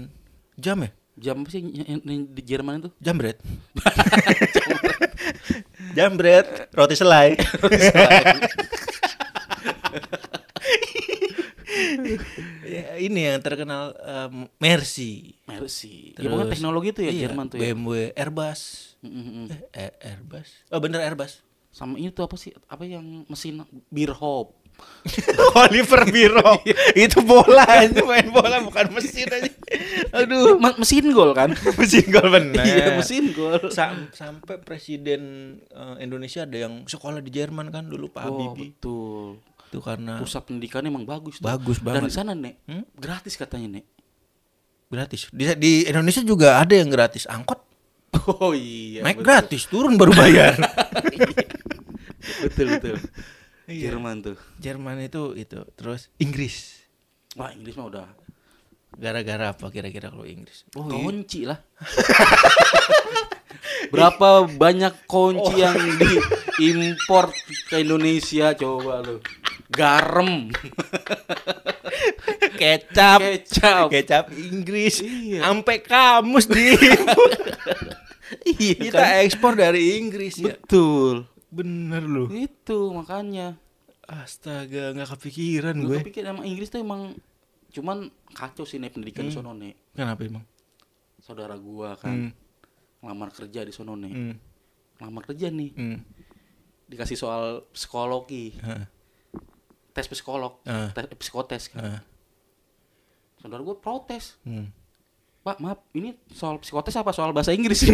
jam 0.53 0.77
ya? 0.85 0.93
Jam 1.17 1.41
apa 1.41 1.49
sih 1.49 1.65
di 2.29 2.41
Jerman 2.45 2.85
itu? 2.85 2.89
Jambret. 3.01 3.41
Jambret, 5.97 6.69
roti 6.73 6.95
selai. 6.95 7.35
ya, 12.65 12.85
ini 13.01 13.19
yang 13.29 13.41
terkenal 13.41 13.95
em, 13.99 14.49
Mercy. 14.59 15.35
Mercy. 15.47 16.13
Terus, 16.13 16.25
ya 16.25 16.29
bukan 16.29 16.47
teknologi 16.51 16.87
itu 16.93 17.01
ya 17.07 17.11
iya, 17.11 17.21
Jerman 17.27 17.45
tuh 17.49 17.57
ya. 17.57 17.73
BMW, 17.73 18.13
Airbus. 18.13 18.93
Mm. 19.01 19.47
Eh, 19.49 19.59
eh, 19.73 19.91
Airbus. 20.03 20.49
Oh 20.69 20.79
bener 20.83 20.99
Airbus. 21.01 21.41
Sama 21.69 21.95
ini 21.95 22.11
tuh 22.11 22.25
apa 22.27 22.35
sih? 22.35 22.51
Apa 22.67 22.83
yang 22.83 23.23
mesin 23.29 23.63
beer 23.87 24.11
hop? 24.11 24.58
Oliver 25.59 26.01
Biro. 26.05 26.59
itu 26.97 27.19
bola 27.19 27.65
itu 27.87 28.03
main 28.03 28.27
bola 28.27 28.59
bukan 28.59 28.91
mesin 28.91 29.25
aja. 29.25 29.51
Aduh. 30.13 30.57
Me- 30.57 30.77
mesin 30.77 31.09
gol 31.09 31.31
kan? 31.31 31.55
mesin 31.75 32.05
gol 32.07 32.27
bener. 32.27 32.59
Iya, 32.59 32.85
mesin 32.95 33.31
gol. 33.31 33.69
Sam- 33.69 34.11
sampai 34.11 34.59
presiden 34.59 35.21
eh, 35.65 35.95
Indonesia 35.99 36.43
ada 36.43 36.57
yang 36.59 36.83
sekolah 36.83 37.19
di 37.19 37.29
Jerman 37.29 37.69
kan 37.69 37.85
dulu 37.85 38.07
Pak 38.07 38.21
Oh, 38.21 38.27
Habibie. 38.29 38.71
betul. 38.71 39.39
Itu 39.69 39.79
karena 39.79 40.17
Pusat 40.17 40.41
pendidikannya 40.45 40.89
emang 40.89 41.05
bagus 41.05 41.37
tuh. 41.37 41.45
Bagus 41.45 41.77
Dan 41.77 41.85
banget. 42.01 42.01
di 42.03 42.13
sana, 42.13 42.31
Nek, 42.33 42.55
Hmm? 42.65 42.83
gratis 42.91 43.33
katanya, 43.33 43.77
Nek. 43.77 43.85
gratis. 44.87 45.29
Di, 45.29 45.45
di 45.55 45.71
Indonesia 45.85 46.21
juga 46.21 46.57
ada 46.57 46.73
yang 46.73 46.89
gratis. 46.89 47.23
Angkot 47.25 47.61
Oh 48.25 48.51
iya. 48.51 49.05
naik 49.05 49.21
betul. 49.21 49.27
gratis, 49.27 49.61
turun 49.65 49.93
baru 49.93 50.09
bayar. 50.11 50.57
betul 52.41 52.67
betul. 52.71 52.95
Iya. 53.69 53.93
Jerman 53.93 54.15
tuh. 54.25 54.37
Jerman 54.57 54.97
itu 55.05 55.37
itu. 55.37 55.61
Terus 55.77 56.09
Inggris. 56.17 56.81
Wah, 57.37 57.53
Inggris 57.53 57.77
mah 57.77 57.87
udah 57.87 58.07
Gara-gara 58.97 59.53
apa 59.53 59.69
kira-kira 59.69 60.09
kalau 60.09 60.25
Inggris? 60.25 60.65
Oh, 60.73 60.89
iya. 60.89 60.97
kunci 60.97 61.45
lah. 61.45 61.61
Berapa 63.93 64.49
banyak 64.49 65.05
kunci 65.05 65.61
yang 65.61 65.77
diimpor 66.57 67.29
ke 67.69 67.85
Indonesia 67.85 68.57
coba 68.57 69.05
lu. 69.05 69.21
Garam, 69.69 70.49
kecap. 72.59 73.21
kecap. 73.21 73.85
Kecap 73.93 74.25
Inggris. 74.33 75.05
Iya. 75.05 75.45
Sampai 75.45 75.85
kamus 75.85 76.49
di 76.49 76.73
Iya 78.59 78.75
kita 78.77 79.05
ekspor 79.25 79.57
dari 79.57 79.97
Inggris 80.01 80.37
ya. 80.41 80.57
Bener 81.49 82.03
loh. 82.03 82.27
Itu 82.27 82.91
makanya. 82.91 83.57
Astaga, 84.03 84.89
nggak 84.91 85.09
kepikiran 85.11 85.75
Gue 85.79 85.97
gue. 85.97 85.99
pikir 86.03 86.23
emang 86.23 86.41
Inggris 86.41 86.67
tuh 86.67 86.79
emang 86.79 87.13
cuman 87.69 88.05
kacau 88.29 88.65
sih 88.65 88.77
nih 88.77 88.89
pendidikan 88.89 89.21
di 89.21 89.31
sono 89.31 89.53
nih. 89.53 89.73
Kenapa 89.91 90.21
emang? 90.23 90.41
Saudara 91.19 91.53
gua 91.55 91.93
kan 91.93 92.09
Hmm. 92.09 92.31
ngelamar 92.99 93.29
kerja 93.29 93.61
di 93.61 93.69
sono 93.69 93.93
nih. 93.93 94.09
Hmm. 94.09 94.35
Ngelamar 94.97 95.23
kerja 95.25 95.47
nih. 95.47 95.71
Hmm. 95.71 96.01
Dikasih 96.85 97.13
soal 97.15 97.69
psikologi, 97.69 98.57
Heeh. 98.57 98.85
tes 99.91 100.07
psikolog, 100.07 100.57
Ah. 100.63 100.89
tes 100.89 101.05
psikotes 101.15 101.69
kan. 101.69 101.81
Heeh. 101.83 102.01
Saudara 103.37 103.61
gua 103.61 103.77
protes. 103.77 104.41
Hmm. 104.41 104.73
Pak, 105.39 105.57
maaf, 105.59 105.85
ini 105.93 106.17
soal 106.29 106.57
psikotes 106.57 106.93
apa 106.93 107.09
soal 107.09 107.29
bahasa 107.29 107.53
Inggris? 107.53 107.85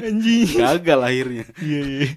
Anjing. 0.00 0.46
Gagal 0.56 1.00
akhirnya. 1.00 1.44
Iya, 1.60 1.80
iya. 1.84 2.08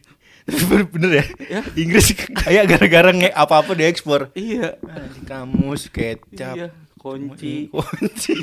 bener, 0.44 0.82
bener 0.92 1.12
ya? 1.16 1.26
Ya. 1.48 1.62
Inggris 1.76 2.12
kayak 2.16 2.64
gara-gara 2.68 3.10
nge 3.12 3.30
apa-apa 3.32 3.72
diekspor. 3.76 4.32
Iya. 4.36 4.76
Anjing, 4.84 5.24
Kamus, 5.24 5.88
kecap, 5.88 6.56
Iya, 6.56 6.68
kunci. 6.98 7.68
kunci. 7.72 8.34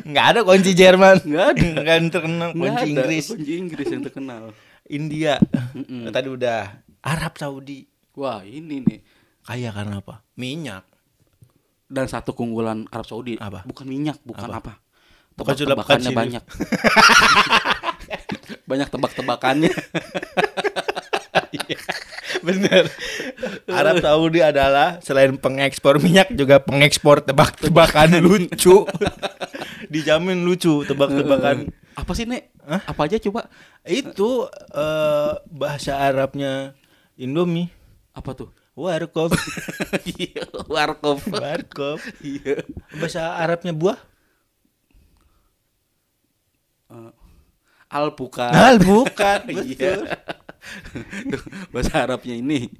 Nggak 0.00 0.26
ada 0.26 0.40
kunci 0.42 0.70
Jerman. 0.72 1.16
Nggak 1.22 1.46
ada. 1.54 1.66
Nggak 1.84 1.96
terkenal 2.10 2.50
kunci 2.54 2.82
ada 2.82 2.90
Inggris. 2.90 3.26
Kunci 3.30 3.52
Inggris 3.54 3.86
yang 3.88 4.02
terkenal. 4.02 4.42
India. 4.90 5.34
Mm-mm. 5.76 6.10
Tadi 6.10 6.28
udah. 6.28 6.82
Arab 7.00 7.34
Saudi. 7.38 7.86
Wah, 8.18 8.42
ini 8.42 8.82
nih. 8.82 9.00
Kaya 9.40 9.70
karena 9.72 10.02
apa? 10.02 10.20
Minyak. 10.36 10.84
Dan 11.90 12.06
satu 12.06 12.38
keunggulan 12.38 12.86
Arab 12.94 13.02
Saudi 13.02 13.34
Apa? 13.34 13.66
bukan 13.66 13.82
minyak, 13.82 14.22
bukan 14.22 14.46
Apa? 14.46 14.62
apa? 14.62 14.72
Tebak-tebakannya 15.40 16.10
kacil. 16.12 16.20
banyak. 16.20 16.42
banyak 18.70 18.88
tebak-tebakannya. 18.92 19.72
Bener. 22.46 22.84
Arab 23.68 24.00
Saudi 24.00 24.40
adalah 24.40 24.98
selain 25.04 25.36
pengekspor 25.36 26.00
minyak 26.00 26.32
juga 26.32 26.60
pengekspor 26.60 27.20
tebak-tebakan 27.24 28.20
lucu. 28.20 28.84
Dijamin 29.92 30.44
lucu 30.46 30.84
tebak-tebakan. 30.86 31.68
Apa 31.98 32.12
sih, 32.16 32.24
Nek? 32.24 32.54
Hah? 32.64 32.82
Apa 32.86 33.10
aja 33.10 33.18
coba? 33.18 33.50
Itu 33.84 34.48
eh, 34.72 35.32
bahasa 35.50 36.00
Arabnya 36.00 36.72
Indomie. 37.18 37.68
Apa 38.16 38.32
tuh? 38.32 38.48
Warkop. 38.78 39.34
Iya, 40.06 40.46
warkop. 40.70 41.20
Warkop. 41.28 41.98
Iya. 42.24 42.64
Bahasa 42.96 43.36
Arabnya 43.36 43.76
buah. 43.76 43.98
Eh, 46.90 47.12
Alpukat. 47.90 48.54
Al 48.54 48.78
bukan. 48.78 49.40
Iya. 49.50 49.98
Betul. 49.98 50.06
Bahasa 51.74 52.06
Arabnya 52.06 52.38
ini. 52.38 52.70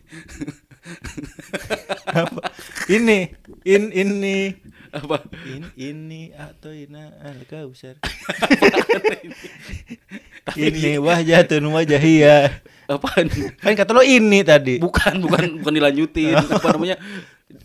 Apa? 2.07 2.55
Ini, 2.87 3.35
in 3.67 3.91
ini, 3.91 4.55
Apa? 4.95 5.27
in 5.49 5.65
ini 5.75 6.31
atau 6.37 6.71
ina 6.71 7.11
al 7.25 7.43
kausar. 7.49 7.99
ini 10.55 11.01
wajatun 11.03 11.65
wajahiyah. 11.73 12.63
Apaan? 12.91 13.27
Kan 13.59 13.75
kata 13.75 13.91
lo 13.97 14.03
ini 14.03 14.43
tadi. 14.43 14.79
Bukan, 14.79 15.25
bukan, 15.25 15.63
bukan 15.63 15.75
dilanjutin. 15.75 16.37
Apa 16.37 16.75
namanya? 16.75 16.99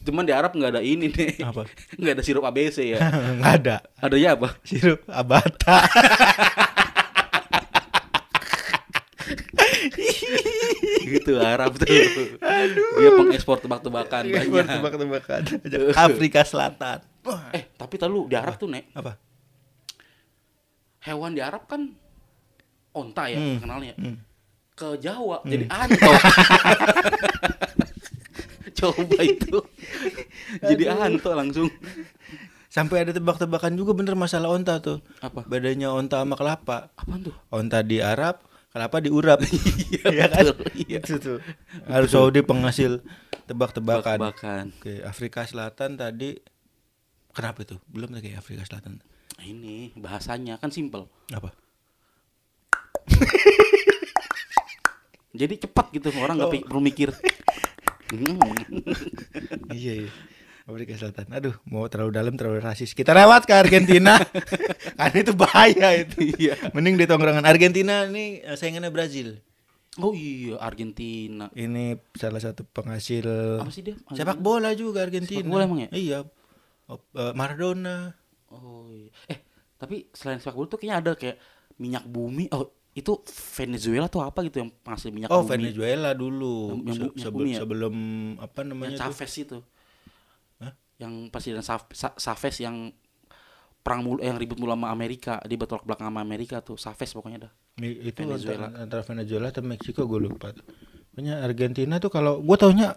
Cuman 0.05 0.25
di 0.25 0.33
Arab 0.33 0.53
nggak 0.53 0.71
ada 0.77 0.81
ini 0.81 1.09
nih. 1.13 1.45
Apa? 1.45 1.65
Nggak 1.97 2.13
ada 2.17 2.23
sirup 2.25 2.45
ABC 2.45 2.93
ya. 2.93 2.97
Nggak 3.41 3.53
ada. 3.61 3.75
Adanya 4.01 4.37
apa? 4.37 4.49
Sirup 4.65 5.01
abata. 5.09 5.77
gitu 11.07 11.37
Arab 11.37 11.77
tuh. 11.77 11.85
Dia 11.85 13.09
pengekspor 13.13 13.59
tebak-tebakan 13.59 14.23
banyak. 14.25 14.65
Tebak-tebakan. 14.67 15.41
Afrika 15.93 16.41
Selatan. 16.41 16.99
Eh, 17.51 17.69
tapi 17.73 17.95
tahu 17.95 18.25
di 18.25 18.35
Arab 18.35 18.55
tuh, 18.55 18.67
Nek. 18.67 18.89
Apa? 18.93 19.17
Hewan 21.01 21.31
di 21.31 21.41
Arab 21.41 21.65
kan 21.65 21.93
onta 22.91 23.27
ya 23.27 23.37
Hmm. 23.37 23.59
kenalnya. 23.59 23.93
Hmm. 23.95 24.17
Ke 24.71 24.97
Jawa 24.97 25.39
jadi 25.43 25.69
anto. 25.69 26.11
Coba 28.75 29.17
itu. 29.21 29.57
jadi 30.59 30.83
anto 30.91 31.31
langsung. 31.31 31.69
Sampai 32.67 33.07
ada 33.07 33.15
tebak-tebakan 33.15 33.71
juga 33.71 33.95
bener 33.95 34.19
masalah 34.19 34.51
onta 34.51 34.83
tuh. 34.83 34.99
Apa? 35.23 35.47
Bedanya 35.47 35.95
onta 35.95 36.19
sama 36.19 36.35
kelapa. 36.35 36.91
Apaan 36.99 37.23
tuh? 37.23 37.35
Onta 37.47 37.79
di 37.79 38.03
Arab, 38.03 38.43
kelapa 38.75 38.99
diurap. 38.99 39.39
Iya 39.95 40.27
kan? 40.27 40.51
betul, 40.51 40.67
iya. 40.75 40.99
Itu 40.99 41.15
tuh. 41.15 41.39
Arab 41.87 42.11
Saudi 42.11 42.43
penghasil 42.43 42.99
tebak-tebakan. 43.47 44.19
Tebak-tebakan. 44.19 44.63
Oke, 44.75 44.99
Afrika 45.01 45.47
Selatan 45.47 45.95
tadi 45.95 46.35
kenapa 47.31 47.63
itu? 47.63 47.79
Belum 47.87 48.11
lagi 48.11 48.35
Afrika 48.35 48.67
Selatan. 48.67 48.99
Ini 49.39 49.95
bahasanya 49.95 50.59
kan 50.59 50.69
simpel. 50.69 51.07
Apa? 51.31 51.55
Jadi 55.35 55.55
cepat 55.57 55.91
gitu 55.91 56.11
orang 56.15 56.35
nggak 56.35 56.51
Oh. 56.51 56.63
perlu 56.67 56.83
mikir. 56.83 57.15
Hmm. 58.05 58.37
iya, 59.73 60.05
iya. 60.05 60.11
Afrika 60.65 60.97
Selatan. 60.97 61.29
Aduh, 61.29 61.53
mau 61.69 61.85
terlalu 61.85 62.11
dalam 62.11 62.33
terlalu 62.33 62.57
rasis. 62.59 62.91
Kita 62.91 63.13
lewat 63.13 63.45
ke 63.45 63.53
Argentina. 63.53 64.17
Karena 64.97 65.17
itu 65.21 65.33
bahaya 65.33 65.87
itu. 65.93 66.17
Iya. 66.35 66.73
Mending 66.73 66.97
di 66.97 67.05
tongkrongan 67.05 67.45
Argentina 67.45 68.01
nih 68.05 68.41
eh, 68.41 68.57
saingannya 68.57 68.89
Brazil. 68.89 69.37
Oh 69.95 70.11
iya 70.11 70.59
Argentina. 70.59 71.47
Ini 71.49 71.95
salah 72.11 72.41
satu 72.41 72.67
penghasil 72.67 73.23
Apa 73.61 73.71
sih 73.71 73.79
dia? 73.79 73.95
sepak 74.11 74.41
bola 74.41 74.73
juga 74.73 75.05
Argentina. 75.05 75.39
Sepak 75.39 75.47
bola 75.47 75.63
emang 75.63 75.87
ya? 75.87 75.89
Iya. 75.93 76.19
Oh, 76.85 76.99
eh, 77.13 77.31
Maradona. 77.31 78.11
Oh 78.49 78.89
iya. 78.89 79.13
Eh 79.29 79.39
tapi 79.77 80.09
selain 80.11 80.41
sepak 80.41 80.51
bola 80.51 80.67
tuh 80.67 80.81
kayaknya 80.81 80.97
ada 80.99 81.11
kayak 81.15 81.37
minyak 81.77 82.03
bumi. 82.03 82.49
Oh 82.51 82.73
itu 82.91 83.11
Venezuela 83.55 84.07
tuh 84.07 84.19
apa 84.19 84.43
gitu 84.43 84.59
yang 84.59 84.71
penghasil 84.81 85.13
minyak 85.13 85.29
Oh, 85.29 85.45
bumi? 85.45 85.51
Venezuela 85.63 86.11
dulu. 86.11 86.75
Yang- 86.81 87.15
yang 87.15 87.23
Se- 87.31 87.51
ya? 87.53 87.57
sebelum 87.61 87.95
apa 88.35 88.59
namanya 88.65 88.95
Yang 88.95 88.99
tuh? 88.99 89.07
Chavez 89.13 89.33
itu. 89.37 89.57
Yang 90.95 91.13
presiden 91.27 91.59
Sa- 91.59 91.91
Sa- 91.91 92.15
Chavez 92.15 92.55
yang 92.59 92.91
perang 93.85 94.01
mulu 94.01 94.17
eh, 94.17 94.31
yang 94.31 94.39
ribut 94.39 94.57
mulu 94.57 94.73
sama 94.73 94.89
Amerika, 94.89 95.37
dia 95.45 95.59
bertolak 95.59 95.85
belakang 95.85 96.09
sama 96.09 96.23
Amerika 96.23 96.57
tuh, 96.59 96.73
Chavez 96.73 97.11
pokoknya 97.11 97.45
dah. 97.45 97.51
Itu 97.77 98.23
Venezuela. 98.23 98.71
antara, 98.73 99.03
Venezuela 99.03 99.51
atau 99.51 99.61
Meksiko 99.61 100.07
gue 100.07 100.19
lupa. 100.19 100.49
tuh. 100.49 100.63
Pokoknya 101.11 101.43
Argentina 101.43 101.95
tuh 101.99 102.09
kalau 102.09 102.39
gue 102.39 102.57
taunya 102.57 102.95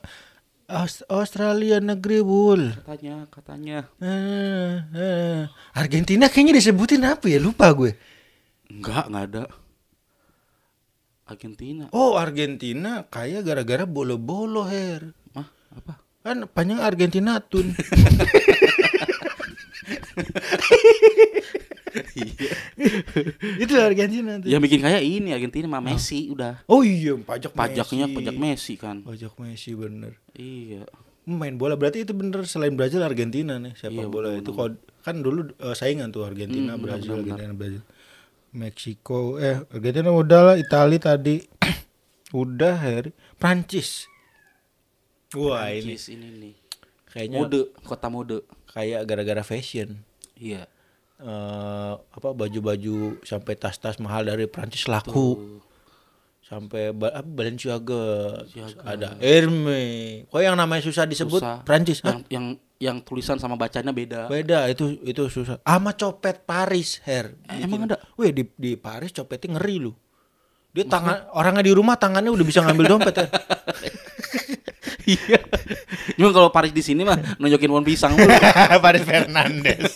Aus- 0.68 1.04
Australia 1.08 1.80
negeri 1.80 2.20
bul. 2.20 2.72
Katanya, 2.84 3.24
katanya. 3.32 3.78
Eh, 4.00 4.74
eh. 4.92 5.40
Argentina 5.72 6.28
kayaknya 6.28 6.60
disebutin 6.60 7.08
apa 7.08 7.24
ya? 7.24 7.40
Lupa 7.40 7.72
gue. 7.72 7.96
Enggak, 8.68 9.08
enggak 9.08 9.24
ada. 9.32 9.44
Argentina. 11.28 11.84
Oh 11.92 12.16
Argentina 12.16 13.04
kaya 13.04 13.44
gara-gara 13.44 13.84
bolo-bolo 13.84 14.64
her. 14.64 15.12
Mah, 15.36 15.48
apa? 15.76 16.00
Kan 16.28 16.44
panjang 16.46 16.78
Argentina 16.78 17.40
tun. 17.40 17.72
Itu 23.58 23.74
Argentina 23.74 24.38
tuh. 24.38 24.48
Yang 24.48 24.60
bikin 24.64 24.80
kaya 24.80 25.00
ini 25.00 25.32
Argentina 25.32 25.66
sama 25.66 25.80
Messi 25.82 26.28
udah. 26.28 26.62
Oh 26.66 26.82
iya 26.82 27.16
pajak 27.16 27.52
Pajaknya 27.52 28.06
Messi. 28.06 28.16
pajak 28.16 28.36
Messi 28.36 28.74
kan. 28.76 28.96
Pajak 29.02 29.32
Messi 29.38 29.70
bener. 29.72 30.12
Iya. 30.32 30.84
Main 31.24 31.56
bola 31.56 31.76
berarti 31.76 32.02
itu 32.02 32.12
bener 32.12 32.44
selain 32.44 32.72
Brazil 32.72 33.00
Argentina 33.02 33.56
nih 33.56 33.72
sepak 33.74 33.92
Iya, 33.94 34.08
bola 34.08 34.28
bener, 34.30 34.40
itu 34.40 34.50
kod- 34.50 34.80
kan 35.02 35.16
dulu 35.18 35.52
eh, 35.54 35.74
saingan 35.74 36.08
tuh 36.08 36.24
Argentina 36.24 36.72
Hmm, 36.72 36.82
Brazil 36.82 37.20
benar. 37.20 37.36
Argentina 37.36 37.52
Brazil. 37.54 37.82
Meksiko 38.50 39.36
eh 39.36 39.60
Argentina 39.66 40.08
udah 40.08 40.40
lah 40.42 40.56
Itali 40.56 40.96
tadi 40.98 41.36
udah 42.34 42.74
Her 42.74 43.04
Prancis. 43.36 44.08
Wah 45.30 45.68
ini 45.68 45.92
ini 45.98 46.26
nih. 46.32 46.54
kayaknya 47.06 47.38
Mode, 47.38 47.60
kota 47.82 48.08
mode. 48.08 48.38
kayak 48.68 49.04
gara-gara 49.04 49.42
fashion. 49.42 50.00
Iya. 50.34 50.64
eh 51.18 51.92
apa 51.98 52.28
baju-baju 52.30 53.18
sampai 53.22 53.52
tas-tas 53.54 53.98
mahal 53.98 54.22
dari 54.24 54.46
Prancis 54.46 54.86
laku 54.86 55.34
Tuh. 55.34 55.58
sampai 56.40 56.94
apa, 56.94 57.20
Balenciaga, 57.20 58.06
Balenciaga. 58.46 58.86
ada 58.86 59.08
Hermes. 59.18 60.30
Kok 60.30 60.38
yang 60.38 60.54
namanya 60.54 60.78
susah 60.80 61.04
disebut 61.04 61.42
Susah. 61.42 61.60
Prancis? 61.60 61.98
Yang 62.00 62.18
yang 62.30 62.46
yang 62.78 62.96
tulisan 63.02 63.34
sama 63.36 63.58
bacanya 63.58 63.90
beda. 63.90 64.30
Beda 64.30 64.70
itu 64.70 64.94
itu 65.02 65.26
susah. 65.26 65.58
Ama 65.60 65.92
copet 65.92 66.46
Paris, 66.46 67.02
Her. 67.02 67.34
Eh, 67.50 67.66
emang 67.66 67.84
ada? 67.84 67.98
Wih 68.14 68.30
di 68.30 68.46
di 68.54 68.78
Paris 68.78 69.10
copetnya 69.10 69.58
ngeri 69.58 69.76
lu. 69.82 69.92
Dia 70.70 70.86
tangan 70.86 71.34
orangnya 71.34 71.66
di 71.66 71.72
rumah 71.74 71.98
tangannya 71.98 72.30
udah 72.30 72.46
bisa 72.46 72.62
ngambil 72.62 72.86
dompet 72.88 73.14
ya. 73.16 73.26
Iya. 75.00 75.38
Cuma 76.14 76.30
kalau 76.30 76.48
Paris 76.48 76.70
di 76.70 76.80
sini 76.80 77.02
mah 77.02 77.16
nunjukin 77.36 77.66
pohon 77.66 77.82
pisang 77.82 78.12
mulu. 78.12 78.28
Paris 78.84 79.02
Fernandes. 79.02 79.94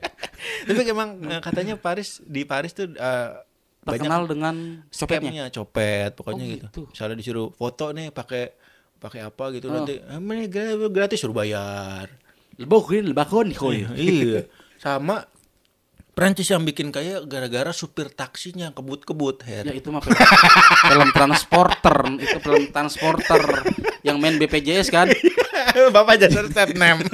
Tapi 0.66 0.80
emang 0.86 1.20
eh, 1.22 1.40
katanya 1.40 1.74
Paris 1.76 2.18
di 2.20 2.42
Paris 2.42 2.72
tuh 2.72 2.90
eh, 2.90 3.28
banyak 3.80 4.00
Terkenal 4.00 4.22
dengan 4.24 4.54
copetnya. 4.86 5.48
copet 5.48 6.10
pokoknya 6.12 6.44
Oh, 6.44 6.50
gitu. 6.50 6.64
gitu. 6.66 6.80
Misalnya 6.88 7.16
disuruh 7.16 7.48
foto 7.50 7.90
nih 7.90 8.10
pakai 8.10 8.52
pakai 8.96 9.20
apa 9.22 9.44
gitu 9.50 9.68
Oh. 9.68 9.74
nanti 9.74 9.96
ah, 9.98 10.18
ini 10.18 10.44
gra- 10.46 10.90
gratis 10.90 11.16
suruh 11.16 11.32
bayar. 11.32 12.08
Lebakoin, 12.56 13.08
lebakoin 13.08 13.48
koi. 13.52 13.88
iya. 13.94 14.44
Sama 14.76 15.24
Prancis 16.10 16.50
yang 16.50 16.66
bikin 16.66 16.90
kaya 16.90 17.22
gara-gara 17.24 17.70
supir 17.70 18.10
taksinya 18.10 18.74
kebut-kebut 18.74 19.46
her. 19.46 19.64
Ya 19.70 19.74
itu 19.74 19.88
mah 19.94 20.02
film, 20.02 20.18
film 20.90 21.08
transporter, 21.14 21.96
itu 22.18 22.38
film 22.42 22.64
transporter 22.74 23.40
yang 24.02 24.18
main 24.18 24.36
BPJS 24.36 24.90
kan. 24.90 25.08
Bapak 25.94 26.18
Jason 26.20 26.50
Statham. 26.50 27.06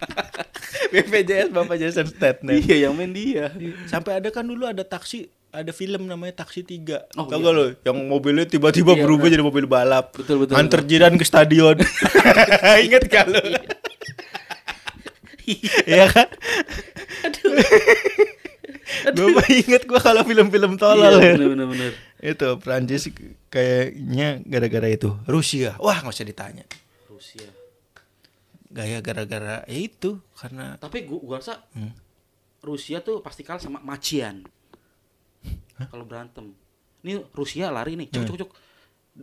BPJS 0.94 1.50
Bapak 1.50 1.76
Jason 1.76 2.06
Statham. 2.06 2.54
Iya, 2.54 2.88
yang 2.88 2.94
main 2.96 3.12
dia. 3.12 3.52
Sampai 3.90 4.18
ada 4.22 4.30
kan 4.32 4.46
dulu 4.46 4.64
ada 4.66 4.82
taksi 4.82 5.28
ada 5.54 5.70
film 5.70 6.10
namanya 6.10 6.42
Taksi 6.42 6.66
3. 6.66 7.14
Oh, 7.14 7.30
Tau 7.30 7.38
iya. 7.38 7.50
lo? 7.54 7.64
Yang 7.86 7.98
mobilnya 8.10 8.42
tiba-tiba 8.50 8.98
Iya, 8.98 9.06
berubah 9.06 9.30
jadi 9.30 9.44
mobil 9.46 9.70
balap. 9.70 10.10
Betul, 10.10 10.42
betul, 10.42 10.58
Antar 10.58 10.82
jiran 10.82 11.14
ke 11.14 11.22
stadion. 11.22 11.78
Ingat 12.90 13.06
gak 13.06 13.26
lo? 13.30 13.38
Iya 15.84 16.04
kan? 16.08 16.28
Gue 19.10 19.26
mah 19.30 19.46
inget 19.46 19.82
gue 19.84 19.98
kalau 19.98 20.22
film-film 20.22 20.76
tolol 20.76 21.18
Iya, 21.18 21.20
ya. 21.20 21.32
bener, 21.36 21.48
bener, 21.50 21.66
bener. 21.68 21.90
Itu 22.18 22.46
Prancis 22.56 23.08
kayaknya 23.48 24.40
gara-gara 24.42 24.86
itu. 24.88 25.12
Rusia. 25.24 25.74
Wah 25.76 25.98
nggak 25.98 26.10
usah 26.10 26.24
ditanya. 26.24 26.64
Rusia. 27.06 27.46
Gaya 28.68 28.98
gara-gara 28.98 29.62
ya 29.64 29.78
itu 29.78 30.18
karena 30.34 30.74
Tapi 30.78 31.04
gua, 31.04 31.18
gua 31.20 31.36
rasa 31.38 31.62
Hmm. 31.72 31.92
Rusia 32.58 32.98
tuh 32.98 33.20
pasti 33.20 33.44
kalah 33.44 33.60
sama 33.60 33.78
Macian. 33.78 34.40
Kalau 35.90 36.04
berantem. 36.08 36.56
Ini 37.04 37.20
Rusia 37.36 37.68
lari 37.68 37.92
nih, 37.94 38.08
Hmm. 38.08 38.24
cuk 38.24 38.32
cuk 38.32 38.36
cuk. 38.40 38.50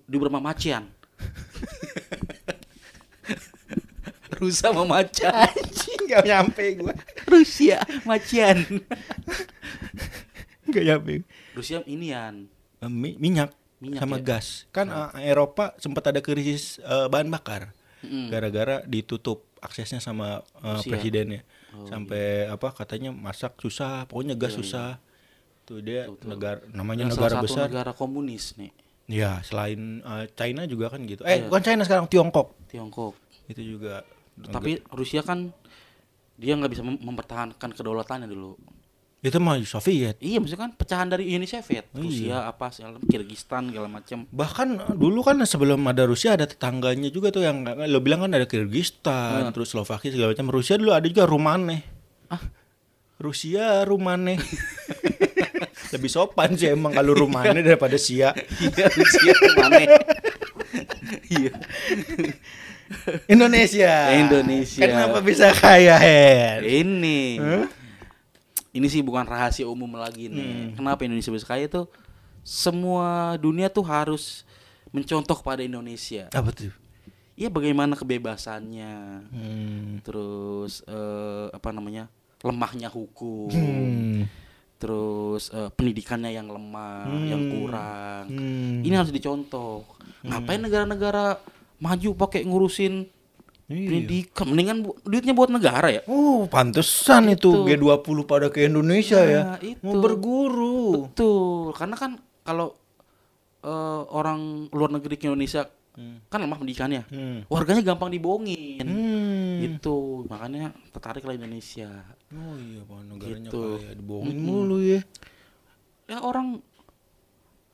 Di 0.06 0.16
sama 0.16 0.40
Macian. 0.40 0.84
Rusia 4.38 4.70
sama 4.70 4.86
Macian. 4.86 5.50
Nggak 6.12 6.26
nyampe 6.26 6.64
gue. 6.76 6.94
Rusia 7.26 7.80
Macian. 8.04 8.60
Nggak 10.64 10.84
nyampe. 10.86 11.14
Rusia 11.52 11.80
inian. 11.86 12.48
Eh, 12.80 12.88
Mi- 12.88 13.18
minyak, 13.18 13.52
Minyak 13.78 14.00
sama 14.00 14.18
ya? 14.18 14.24
gas. 14.28 14.70
Kan 14.70 14.88
eh, 14.88 15.28
Eropa 15.28 15.74
sempat 15.78 16.06
ada 16.06 16.20
krisis 16.20 16.78
eh, 16.80 17.08
bahan 17.08 17.28
bakar. 17.28 17.74
Mm-mm. 18.02 18.30
Gara-gara 18.30 18.82
ditutup 18.84 19.46
aksesnya 19.60 20.00
sama 20.00 20.42
Rusia. 20.58 20.90
presidennya. 20.90 21.42
Oh, 21.72 21.86
Sampai 21.86 22.46
apa 22.46 22.74
katanya 22.74 23.10
masak 23.10 23.56
susah, 23.58 24.04
pokoknya 24.06 24.34
gas 24.34 24.54
susah. 24.54 24.98
Tuh 25.64 25.80
dia 25.80 26.10
Betul, 26.10 26.28
negara 26.28 26.60
namanya 26.68 27.06
Yang 27.06 27.12
negara 27.16 27.36
besar. 27.40 27.66
negara 27.70 27.92
komunis 27.94 28.58
nih, 28.58 28.74
Ya, 29.06 29.40
selain 29.42 30.00
eh, 30.00 30.26
China 30.34 30.66
juga 30.66 30.90
kan 30.90 31.00
gitu. 31.04 31.22
Eh, 31.24 31.38
Iya. 31.38 31.48
bukan 31.48 31.62
China 31.62 31.82
sekarang 31.84 32.06
Tiongkok. 32.08 32.58
Tiongkok. 32.68 33.14
Itu 33.46 33.62
juga 33.62 34.02
Tapi 34.42 34.82
Rusia 34.90 35.22
kan 35.22 35.54
dia 36.42 36.58
nggak 36.58 36.72
bisa 36.74 36.82
mem- 36.82 36.98
mempertahankan 37.00 37.70
kedaulatannya 37.72 38.26
dulu. 38.26 38.58
itu 39.22 39.38
mah 39.38 39.54
Soviet. 39.62 40.18
Iya, 40.18 40.42
maksudnya 40.42 40.66
kan 40.66 40.74
pecahan 40.74 41.06
dari 41.06 41.30
Uni 41.30 41.46
Soviet, 41.46 41.86
Oh, 41.94 42.02
Rusia 42.02 42.42
apa 42.42 42.74
segala 42.74 42.98
Kirgistan 43.06 43.70
segala 43.70 43.86
macam. 43.86 44.26
Bahkan 44.26 44.68
eh, 44.82 44.96
dulu 44.98 45.22
kan 45.22 45.38
sebelum 45.46 45.78
ada 45.86 46.10
Rusia 46.10 46.34
ada 46.34 46.50
tetangganya 46.50 47.06
juga 47.08 47.30
tuh 47.30 47.46
yang 47.46 47.62
lo 47.62 48.02
bilang 48.02 48.26
kan 48.26 48.34
ada 48.34 48.50
Kyrgyzstan, 48.50 49.46
Nah. 49.46 49.54
terus 49.54 49.70
Slovakia 49.70 50.10
segala 50.10 50.34
macam. 50.34 50.50
Rusia 50.50 50.74
dulu 50.74 50.90
ada 50.90 51.06
juga 51.06 51.30
Rumane. 51.30 51.86
Ah. 52.34 52.42
Rusia 53.22 53.86
Rumane. 53.86 54.42
Lebih 55.94 56.10
sopan 56.10 56.58
sih 56.58 56.74
emang 56.74 56.90
kalau 56.90 57.14
Rumane 57.14 57.62
daripada 57.62 58.02
Sia. 58.02 58.34
Iya, 58.74 58.90
Rusia 58.90 59.34
mana? 59.54 59.80
Iya. 61.30 61.54
Indonesia. 63.28 63.94
Indonesia. 64.18 64.82
Kenapa 64.84 65.20
bisa 65.20 65.52
kaya 65.54 65.96
Her? 65.98 66.62
Ini. 66.64 67.40
Ini 68.72 68.88
sih 68.88 69.04
bukan 69.04 69.28
rahasia 69.28 69.68
umum 69.68 69.92
lagi 70.00 70.32
nih. 70.32 70.76
Kenapa 70.76 71.04
Indonesia 71.04 71.32
bisa 71.32 71.44
kaya 71.44 71.68
tuh? 71.68 71.92
Semua 72.42 73.36
dunia 73.38 73.68
tuh 73.68 73.84
harus 73.84 74.48
mencontoh 74.90 75.36
pada 75.40 75.62
Indonesia. 75.62 76.32
Apa 76.32 76.52
tuh? 76.52 76.72
Iya 77.36 77.48
bagaimana 77.50 77.96
kebebasannya, 77.96 78.94
Hmm. 79.34 79.98
terus 80.04 80.84
eh, 80.86 81.48
apa 81.50 81.74
namanya 81.74 82.06
lemahnya 82.44 82.92
hukum, 82.92 83.50
Hmm. 83.50 84.30
terus 84.78 85.50
eh, 85.50 85.70
pendidikannya 85.74 86.32
yang 86.32 86.52
lemah, 86.52 87.08
yang 87.26 87.42
Hmm. 87.42 87.52
kurang. 87.56 88.24
Hmm. 88.30 88.86
Ini 88.86 88.94
harus 88.94 89.10
dicontoh. 89.10 89.88
Ngapain 90.22 90.62
negara-negara 90.62 91.42
maju 91.82 92.10
pakai 92.16 92.46
ngurusin 92.46 93.10
Iya. 93.66 93.88
pendidikan? 93.88 94.46
Mendingan 94.46 94.78
bu- 94.82 95.00
duitnya 95.02 95.32
buat 95.32 95.48
negara 95.48 95.88
ya. 95.90 96.02
Oh, 96.06 96.44
pantesan 96.46 97.32
itu, 97.32 97.64
Itu. 97.64 97.64
G20 97.66 98.18
pada 98.24 98.48
ke 98.48 98.68
Indonesia 98.68 99.18
ya. 99.18 99.42
Nah, 99.48 99.60
itu. 99.60 99.80
Mau 99.80 99.96
berguru. 99.98 101.08
Betul, 101.08 101.72
karena 101.74 101.96
kan 101.96 102.12
kalau 102.42 102.76
eh, 103.62 103.70
orang 104.10 104.66
luar 104.70 104.90
negeri 104.90 105.16
ke 105.16 105.26
Indonesia 105.26 105.70
kan 106.28 106.40
lemah 106.40 106.58
pendidikannya, 106.58 107.06
Hmm. 107.06 107.40
warganya 107.46 107.86
gampang 107.86 108.10
dibohongin. 108.10 108.82
Hmm. 108.82 109.62
Gitu, 109.62 110.26
makanya 110.26 110.74
tertariklah 110.90 111.32
Indonesia. 111.32 111.86
Oh 112.32 112.56
iya, 112.58 112.82
Pak, 112.82 113.00
negaranya 113.06 113.50
Gitu. 113.52 113.62
kaya 113.78 113.94
dibohongin 113.94 114.38
mulu 114.40 114.82
ya. 114.82 115.06
Ya 116.08 116.18
orang 116.20 116.58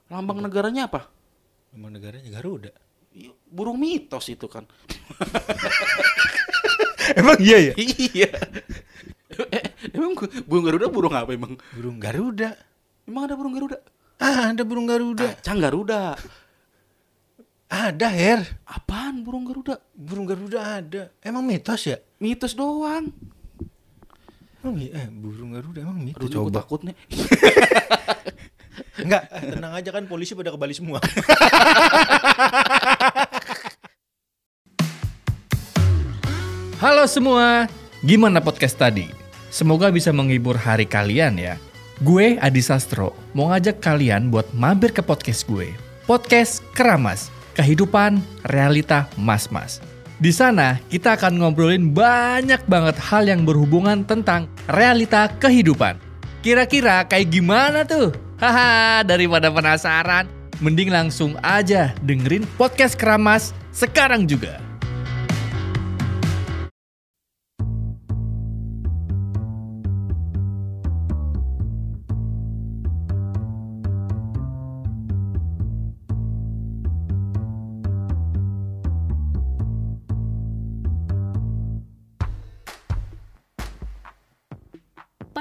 lambang 0.07 0.39
negaranya 0.39 0.87
apa? 0.87 1.07
Emang 1.71 1.89
negaranya 1.89 2.27
Garuda. 2.29 2.75
Ya, 3.17 3.33
Burung 3.49 3.81
mitos 3.81 4.29
itu 4.29 4.45
kan. 4.45 4.69
Emang 7.19 7.39
iya 7.41 7.71
ya? 7.71 7.73
iya. 7.81 8.29
Emang 9.95 10.13
burung 10.45 10.65
Garuda 10.67 10.87
burung 10.91 11.15
apa 11.15 11.31
emang? 11.33 11.57
Burung 11.73 11.97
Garuda. 11.97 12.53
Emang 13.07 13.25
ada 13.25 13.33
burung 13.39 13.55
Garuda? 13.55 13.77
Ah, 14.19 14.51
ada 14.51 14.61
burung 14.67 14.85
Garuda. 14.85 15.39
Kacang 15.39 15.57
Garuda. 15.63 16.19
Ada, 17.67 18.07
Her. 18.11 18.41
Apaan 18.67 19.23
burung 19.23 19.47
Garuda? 19.47 19.79
Burung 19.95 20.27
Garuda 20.27 20.83
ada. 20.83 21.09
Emang 21.23 21.47
mitos 21.47 21.87
ya? 21.87 21.97
Mitos 22.19 22.53
doang. 22.53 23.09
Emang 24.61 24.75
iya, 24.83 25.05
eh, 25.05 25.07
burung 25.09 25.55
Garuda 25.55 25.79
emang 25.81 25.99
mitos. 26.03 26.27
Aduh, 26.27 26.51
Coba. 26.51 26.59
takut 26.61 26.83
nih. 26.83 26.95
Enggak, 28.97 29.29
tenang 29.29 29.73
aja 29.77 29.89
kan 29.93 30.09
polisi 30.09 30.33
pada 30.33 30.49
ke 30.49 30.57
Bali 30.57 30.73
semua. 30.73 30.97
Halo 36.87 37.03
semua, 37.03 37.67
gimana 37.99 38.39
podcast 38.39 38.79
tadi? 38.79 39.11
Semoga 39.51 39.91
bisa 39.91 40.15
menghibur 40.15 40.55
hari 40.55 40.87
kalian 40.87 41.35
ya. 41.35 41.59
Gue 41.99 42.39
Adi 42.39 42.63
Sastro, 42.63 43.11
mau 43.35 43.51
ngajak 43.51 43.83
kalian 43.83 44.31
buat 44.31 44.47
mampir 44.55 44.95
ke 44.95 45.03
podcast 45.03 45.43
gue. 45.51 45.75
Podcast 46.07 46.63
Keramas, 46.71 47.27
kehidupan 47.59 48.23
realita 48.47 49.03
mas-mas. 49.19 49.83
Di 50.23 50.31
sana 50.31 50.79
kita 50.87 51.19
akan 51.19 51.43
ngobrolin 51.43 51.91
banyak 51.91 52.63
banget 52.71 52.95
hal 53.03 53.27
yang 53.27 53.43
berhubungan 53.43 54.07
tentang 54.07 54.47
realita 54.71 55.27
kehidupan. 55.43 55.99
Kira-kira 56.39 57.03
kayak 57.03 57.35
gimana 57.35 57.83
tuh? 57.83 58.15
Haha, 58.39 59.03
daripada 59.03 59.51
penasaran, 59.51 60.31
mending 60.63 60.95
langsung 60.95 61.35
aja 61.43 61.91
dengerin 61.99 62.47
podcast 62.55 62.95
Keramas 62.95 63.51
sekarang 63.75 64.23
juga. 64.23 64.66